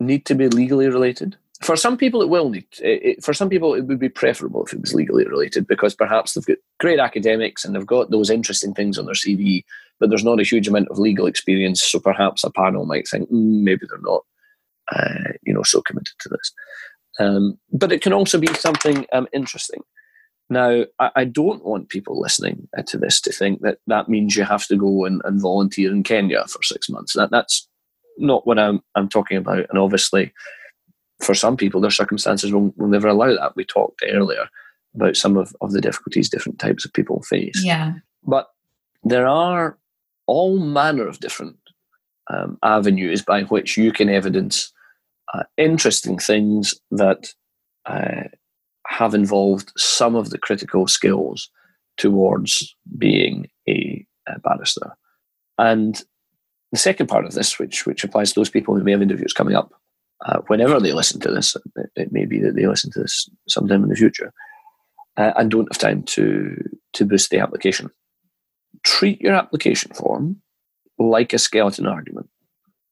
need 0.00 0.24
to 0.26 0.34
be 0.34 0.48
legally 0.48 0.88
related 0.88 1.36
for 1.60 1.76
some 1.76 1.96
people 1.96 2.22
it 2.22 2.28
will 2.28 2.50
need 2.50 2.66
it, 2.80 3.02
it, 3.02 3.24
for 3.24 3.34
some 3.34 3.48
people 3.48 3.74
it 3.74 3.82
would 3.82 3.98
be 3.98 4.08
preferable 4.08 4.64
if 4.64 4.72
it 4.72 4.80
was 4.80 4.94
legally 4.94 5.26
related 5.26 5.66
because 5.66 5.94
perhaps 5.94 6.34
they've 6.34 6.46
got 6.46 6.58
great 6.78 7.00
academics 7.00 7.64
and 7.64 7.74
they've 7.74 7.86
got 7.86 8.10
those 8.10 8.30
interesting 8.30 8.72
things 8.74 8.98
on 8.98 9.06
their 9.06 9.14
cv 9.14 9.64
but 9.98 10.08
there's 10.08 10.24
not 10.24 10.40
a 10.40 10.44
huge 10.44 10.68
amount 10.68 10.88
of 10.88 10.98
legal 10.98 11.26
experience 11.26 11.82
so 11.82 11.98
perhaps 11.98 12.44
a 12.44 12.50
panel 12.50 12.86
might 12.86 13.08
think 13.08 13.28
mm, 13.30 13.62
maybe 13.62 13.86
they're 13.88 13.98
not 14.00 14.22
uh, 14.92 15.32
you 15.42 15.52
know 15.52 15.62
so 15.62 15.80
committed 15.82 16.14
to 16.20 16.28
this. 16.28 16.52
Um, 17.20 17.58
but 17.72 17.92
it 17.92 18.02
can 18.02 18.12
also 18.12 18.38
be 18.38 18.52
something 18.54 19.06
um, 19.12 19.28
interesting. 19.32 19.82
Now 20.50 20.84
I, 20.98 21.10
I, 21.16 21.24
don't 21.24 21.64
want 21.64 21.88
people 21.88 22.20
listening 22.20 22.68
uh, 22.78 22.82
to 22.86 22.96
this 22.96 23.20
to 23.22 23.32
think 23.32 23.60
that 23.62 23.78
that 23.86 24.08
means 24.08 24.36
you 24.36 24.44
have 24.44 24.66
to 24.68 24.76
go 24.76 25.04
and, 25.04 25.20
and 25.24 25.40
volunteer 25.40 25.90
in 25.90 26.04
kenya 26.04 26.46
for 26.46 26.62
six 26.62 26.88
months. 26.88 27.14
That, 27.14 27.30
that's 27.30 27.68
not 28.16 28.46
what 28.46 28.58
I'm, 28.58 28.80
I'm 28.94 29.08
talking 29.08 29.36
about 29.36 29.66
and 29.68 29.78
obviously 29.78 30.32
for 31.20 31.34
some 31.34 31.56
people, 31.56 31.80
their 31.80 31.90
circumstances 31.90 32.52
will, 32.52 32.72
will 32.76 32.88
never 32.88 33.08
allow 33.08 33.34
that. 33.34 33.56
We 33.56 33.64
talked 33.64 34.02
earlier 34.08 34.48
about 34.94 35.16
some 35.16 35.36
of, 35.36 35.54
of 35.60 35.72
the 35.72 35.80
difficulties 35.80 36.28
different 36.28 36.58
types 36.58 36.84
of 36.84 36.92
people 36.92 37.22
face. 37.22 37.62
Yeah. 37.62 37.94
But 38.24 38.48
there 39.02 39.26
are 39.26 39.78
all 40.26 40.58
manner 40.58 41.06
of 41.06 41.20
different 41.20 41.56
um, 42.30 42.58
avenues 42.62 43.22
by 43.22 43.42
which 43.44 43.76
you 43.76 43.92
can 43.92 44.08
evidence 44.08 44.72
uh, 45.34 45.44
interesting 45.56 46.18
things 46.18 46.74
that 46.90 47.32
uh, 47.86 48.24
have 48.86 49.14
involved 49.14 49.72
some 49.76 50.14
of 50.14 50.30
the 50.30 50.38
critical 50.38 50.86
skills 50.86 51.50
towards 51.96 52.74
being 52.96 53.48
a, 53.68 54.06
a, 54.26 54.38
barrister. 54.40 54.96
And 55.58 56.00
the 56.72 56.78
second 56.78 57.08
part 57.08 57.24
of 57.24 57.32
this, 57.32 57.58
which 57.58 57.86
which 57.86 58.04
applies 58.04 58.32
to 58.32 58.40
those 58.40 58.50
people 58.50 58.74
who 58.74 58.84
may 58.84 58.92
have 58.92 59.02
interviews 59.02 59.32
coming 59.32 59.54
up, 59.54 59.72
uh, 60.26 60.40
whenever 60.48 60.80
they 60.80 60.92
listen 60.92 61.20
to 61.20 61.30
this. 61.30 61.56
It, 61.76 61.90
it, 61.96 62.12
may 62.12 62.24
be 62.24 62.40
that 62.40 62.56
they 62.56 62.66
listen 62.66 62.90
to 62.92 63.00
this 63.00 63.28
sometime 63.48 63.82
in 63.82 63.88
the 63.88 63.96
future 63.96 64.32
uh, 65.16 65.32
and 65.36 65.50
don't 65.50 65.72
have 65.72 65.78
time 65.78 66.02
to 66.04 66.56
to 66.94 67.04
boost 67.04 67.30
the 67.30 67.38
application. 67.38 67.90
Treat 68.82 69.20
your 69.20 69.34
application 69.34 69.92
form 69.92 70.40
like 70.98 71.32
a 71.32 71.38
skeleton 71.38 71.86
argument. 71.86 72.28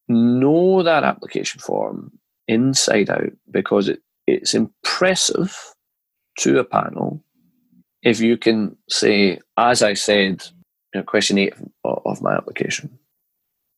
Know 0.07 0.83
that 0.83 1.03
application 1.03 1.59
form 1.59 2.11
inside 2.47 3.09
out 3.09 3.33
because 3.51 3.89
it, 3.89 4.01
it's 4.25 4.53
impressive 4.53 5.57
to 6.39 6.59
a 6.59 6.63
panel 6.63 7.23
if 8.03 8.21
you 8.21 8.37
can 8.37 8.77
say, 8.89 9.39
as 9.57 9.83
I 9.83 9.93
said, 9.93 10.43
you 10.93 10.99
know, 10.99 11.03
question 11.03 11.37
eight 11.37 11.53
of, 11.83 12.01
of 12.05 12.21
my 12.21 12.35
application. 12.35 12.97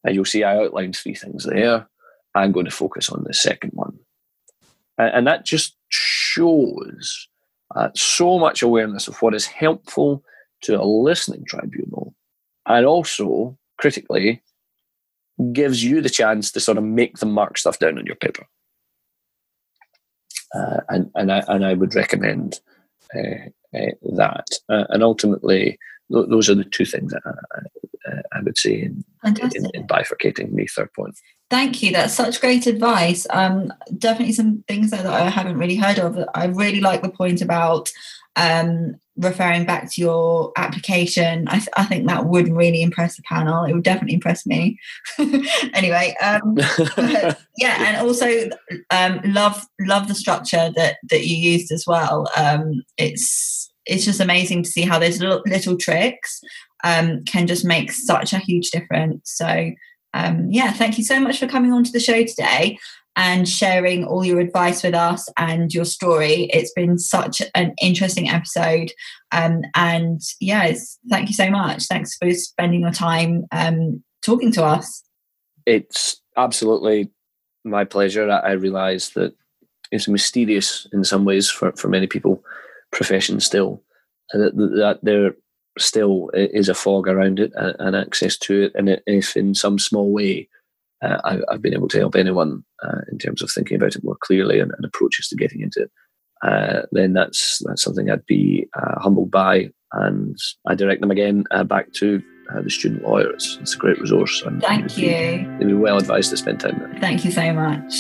And 0.03 0.13
you'll 0.13 0.25
see 0.25 0.43
I 0.43 0.57
outlined 0.57 0.95
three 0.95 1.15
things 1.15 1.45
there 1.45 1.87
I'm 2.35 2.51
going 2.51 2.65
to 2.65 2.71
focus 2.71 3.09
on 3.09 3.23
the 3.23 3.33
second 3.33 3.71
one. 3.73 3.97
And, 4.97 5.13
and 5.15 5.27
that 5.27 5.45
just 5.45 5.75
shows 5.89 7.27
uh, 7.75 7.89
so 7.95 8.39
much 8.39 8.61
awareness 8.61 9.07
of 9.07 9.21
what 9.21 9.35
is 9.35 9.45
helpful 9.45 10.23
to 10.61 10.79
a 10.79 10.83
listening 10.83 11.45
tribunal 11.45 12.13
and 12.65 12.85
also 12.85 13.57
critically 13.77 14.41
gives 15.53 15.83
you 15.83 16.01
the 16.01 16.09
chance 16.09 16.51
to 16.51 16.59
sort 16.59 16.77
of 16.77 16.83
make 16.83 17.17
them 17.17 17.31
mark 17.31 17.57
stuff 17.57 17.79
down 17.79 17.97
on 17.97 18.05
your 18.05 18.15
paper. 18.15 18.45
Uh, 20.53 20.81
and 20.89 21.11
and 21.15 21.31
I 21.31 21.43
and 21.47 21.63
I 21.63 21.75
would 21.75 21.93
recommend 21.93 22.59
uh, 23.15 23.49
uh, 23.77 23.91
that. 24.17 24.47
Uh, 24.67 24.85
and 24.89 25.03
ultimately, 25.03 25.77
th- 26.11 26.27
those 26.27 26.49
are 26.49 26.55
the 26.55 26.63
two 26.63 26.85
things 26.85 27.11
that 27.13 27.21
I, 27.25 28.21
I 28.33 28.41
would 28.41 28.57
say 28.57 28.81
in, 28.81 29.03
in, 29.23 29.69
in, 29.73 29.87
bifurcating 29.87 30.55
the 30.55 30.67
third 30.67 30.91
point. 30.93 31.15
Thank 31.49 31.81
you. 31.81 31.91
That's 31.91 32.13
such 32.13 32.41
great 32.41 32.67
advice. 32.67 33.25
Um, 33.31 33.73
definitely 33.97 34.33
some 34.33 34.63
things 34.67 34.91
that 34.91 35.05
I 35.05 35.29
haven't 35.29 35.57
really 35.57 35.75
heard 35.75 35.97
of. 35.97 36.17
I 36.35 36.45
really 36.45 36.79
like 36.79 37.01
the 37.01 37.09
point 37.09 37.41
about 37.41 37.91
um, 38.35 38.95
referring 39.17 39.65
back 39.65 39.91
to 39.91 40.01
your 40.01 40.51
application. 40.57 41.47
I, 41.47 41.57
th- 41.57 41.69
I, 41.75 41.85
think 41.85 42.07
that 42.07 42.25
would 42.25 42.49
really 42.49 42.81
impress 42.81 43.17
the 43.17 43.23
panel. 43.23 43.63
It 43.63 43.73
would 43.73 43.83
definitely 43.83 44.13
impress 44.13 44.45
me. 44.45 44.79
anyway, 45.73 46.15
um, 46.21 46.57
yeah, 47.57 47.83
and 47.83 47.97
also 47.97 48.49
um, 48.91 49.19
love 49.25 49.65
love 49.81 50.07
the 50.07 50.15
structure 50.15 50.71
that 50.75 50.97
that 51.09 51.25
you 51.25 51.35
used 51.35 51.71
as 51.71 51.85
well. 51.85 52.29
Um, 52.37 52.83
it's 52.97 53.71
it's 53.85 54.05
just 54.05 54.19
amazing 54.19 54.63
to 54.63 54.69
see 54.69 54.83
how 54.83 54.99
those 54.99 55.19
little, 55.19 55.41
little 55.47 55.75
tricks 55.75 56.41
um, 56.83 57.23
can 57.25 57.47
just 57.47 57.65
make 57.65 57.91
such 57.91 58.33
a 58.33 58.39
huge 58.39 58.69
difference. 58.69 59.31
So 59.35 59.71
um, 60.13 60.47
yeah, 60.49 60.71
thank 60.71 60.97
you 60.97 61.03
so 61.03 61.19
much 61.19 61.39
for 61.39 61.47
coming 61.47 61.71
on 61.71 61.83
to 61.83 61.91
the 61.91 61.99
show 61.99 62.23
today 62.23 62.77
and 63.15 63.49
sharing 63.49 64.05
all 64.05 64.23
your 64.23 64.39
advice 64.39 64.81
with 64.81 64.93
us 64.93 65.27
and 65.37 65.73
your 65.73 65.85
story. 65.85 66.49
It's 66.53 66.71
been 66.71 66.97
such 66.97 67.41
an 67.53 67.73
interesting 67.81 68.29
episode. 68.29 68.91
Um, 69.31 69.61
and 69.75 70.21
yeah, 70.39 70.73
thank 71.09 71.27
you 71.27 71.35
so 71.35 71.49
much. 71.49 71.85
Thanks 71.85 72.15
for 72.15 72.31
spending 72.31 72.81
your 72.81 72.91
time 72.91 73.45
um, 73.51 74.03
talking 74.21 74.51
to 74.53 74.63
us. 74.63 75.03
It's 75.65 76.21
absolutely 76.37 77.11
my 77.65 77.83
pleasure. 77.83 78.29
I, 78.29 78.51
realise 78.51 79.09
that 79.09 79.35
it's 79.91 80.07
mysterious 80.07 80.87
in 80.93 81.03
some 81.03 81.25
ways 81.25 81.49
for, 81.49 81.73
for 81.73 81.89
many 81.89 82.07
people 82.07 82.43
profession 82.91 83.39
still 83.39 83.83
that, 84.31 84.55
that 84.55 84.99
there 85.03 85.35
still 85.81 86.29
is 86.33 86.69
a 86.69 86.73
fog 86.73 87.07
around 87.07 87.39
it 87.39 87.51
and, 87.55 87.75
and 87.79 87.95
access 87.95 88.37
to 88.37 88.63
it 88.63 88.71
and 88.75 89.01
if 89.07 89.35
in 89.35 89.53
some 89.53 89.79
small 89.79 90.11
way 90.11 90.47
uh, 91.01 91.19
I, 91.23 91.39
have 91.51 91.61
been 91.61 91.73
able 91.73 91.87
to 91.89 91.97
help 91.97 92.15
anyone 92.15 92.63
uh, 92.83 93.01
in 93.11 93.17
terms 93.17 93.41
of 93.41 93.51
thinking 93.51 93.77
about 93.77 93.95
it 93.95 94.03
more 94.03 94.17
clearly 94.21 94.59
and, 94.59 94.71
and 94.71 94.85
approaches 94.85 95.27
to 95.29 95.35
getting 95.35 95.61
into 95.61 95.83
it 95.83 95.91
uh, 96.41 96.81
then 96.91 97.13
that's 97.13 97.61
that's 97.65 97.83
something 97.83 98.09
I'd 98.09 98.25
be 98.25 98.67
uh, 98.77 98.99
humbled 98.99 99.31
by 99.31 99.69
and 99.93 100.37
I 100.67 100.75
direct 100.75 101.01
them 101.01 101.11
again 101.11 101.45
uh, 101.51 101.63
back 101.63 101.91
to 101.93 102.21
uh, 102.53 102.61
the 102.61 102.69
student 102.69 103.03
lawyer. 103.03 103.31
It's, 103.31 103.57
it's, 103.61 103.75
a 103.75 103.77
great 103.77 103.99
resource. 103.99 104.41
And 104.43 104.61
Thank 104.61 104.97
you. 104.97 105.47
They'd 105.59 105.67
be 105.67 105.73
well 105.73 105.97
advised 105.97 106.31
to 106.31 106.37
spend 106.37 106.59
time 106.59 106.79
there. 106.79 106.99
Thank 106.99 107.25
you 107.25 107.31
so 107.31 107.53
much. 107.53 107.93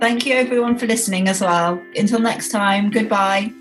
Thank 0.00 0.26
you, 0.26 0.34
everyone, 0.34 0.78
for 0.78 0.86
listening 0.86 1.28
as 1.28 1.40
well. 1.40 1.82
Until 1.96 2.20
next 2.20 2.50
time, 2.50 2.90
goodbye. 2.90 3.52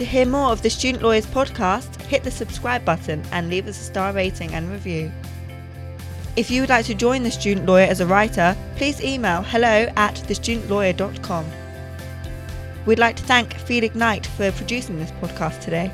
To 0.00 0.06
hear 0.06 0.24
more 0.24 0.50
of 0.50 0.62
the 0.62 0.70
Student 0.70 1.02
Lawyers 1.02 1.26
podcast, 1.26 2.00
hit 2.04 2.24
the 2.24 2.30
subscribe 2.30 2.86
button 2.86 3.22
and 3.32 3.50
leave 3.50 3.68
us 3.68 3.78
a 3.78 3.84
star 3.84 4.14
rating 4.14 4.54
and 4.54 4.70
review. 4.70 5.12
If 6.36 6.50
you 6.50 6.62
would 6.62 6.70
like 6.70 6.86
to 6.86 6.94
join 6.94 7.22
the 7.22 7.30
Student 7.30 7.66
Lawyer 7.66 7.84
as 7.84 8.00
a 8.00 8.06
writer, 8.06 8.56
please 8.76 9.04
email 9.04 9.42
hello 9.42 9.92
at 9.96 10.14
thestudentlawyer.com. 10.14 11.44
We'd 12.86 12.98
like 12.98 13.16
to 13.16 13.22
thank 13.24 13.52
Feed 13.52 13.84
Ignite 13.84 14.24
for 14.24 14.50
producing 14.52 14.98
this 14.98 15.10
podcast 15.20 15.60
today. 15.60 15.92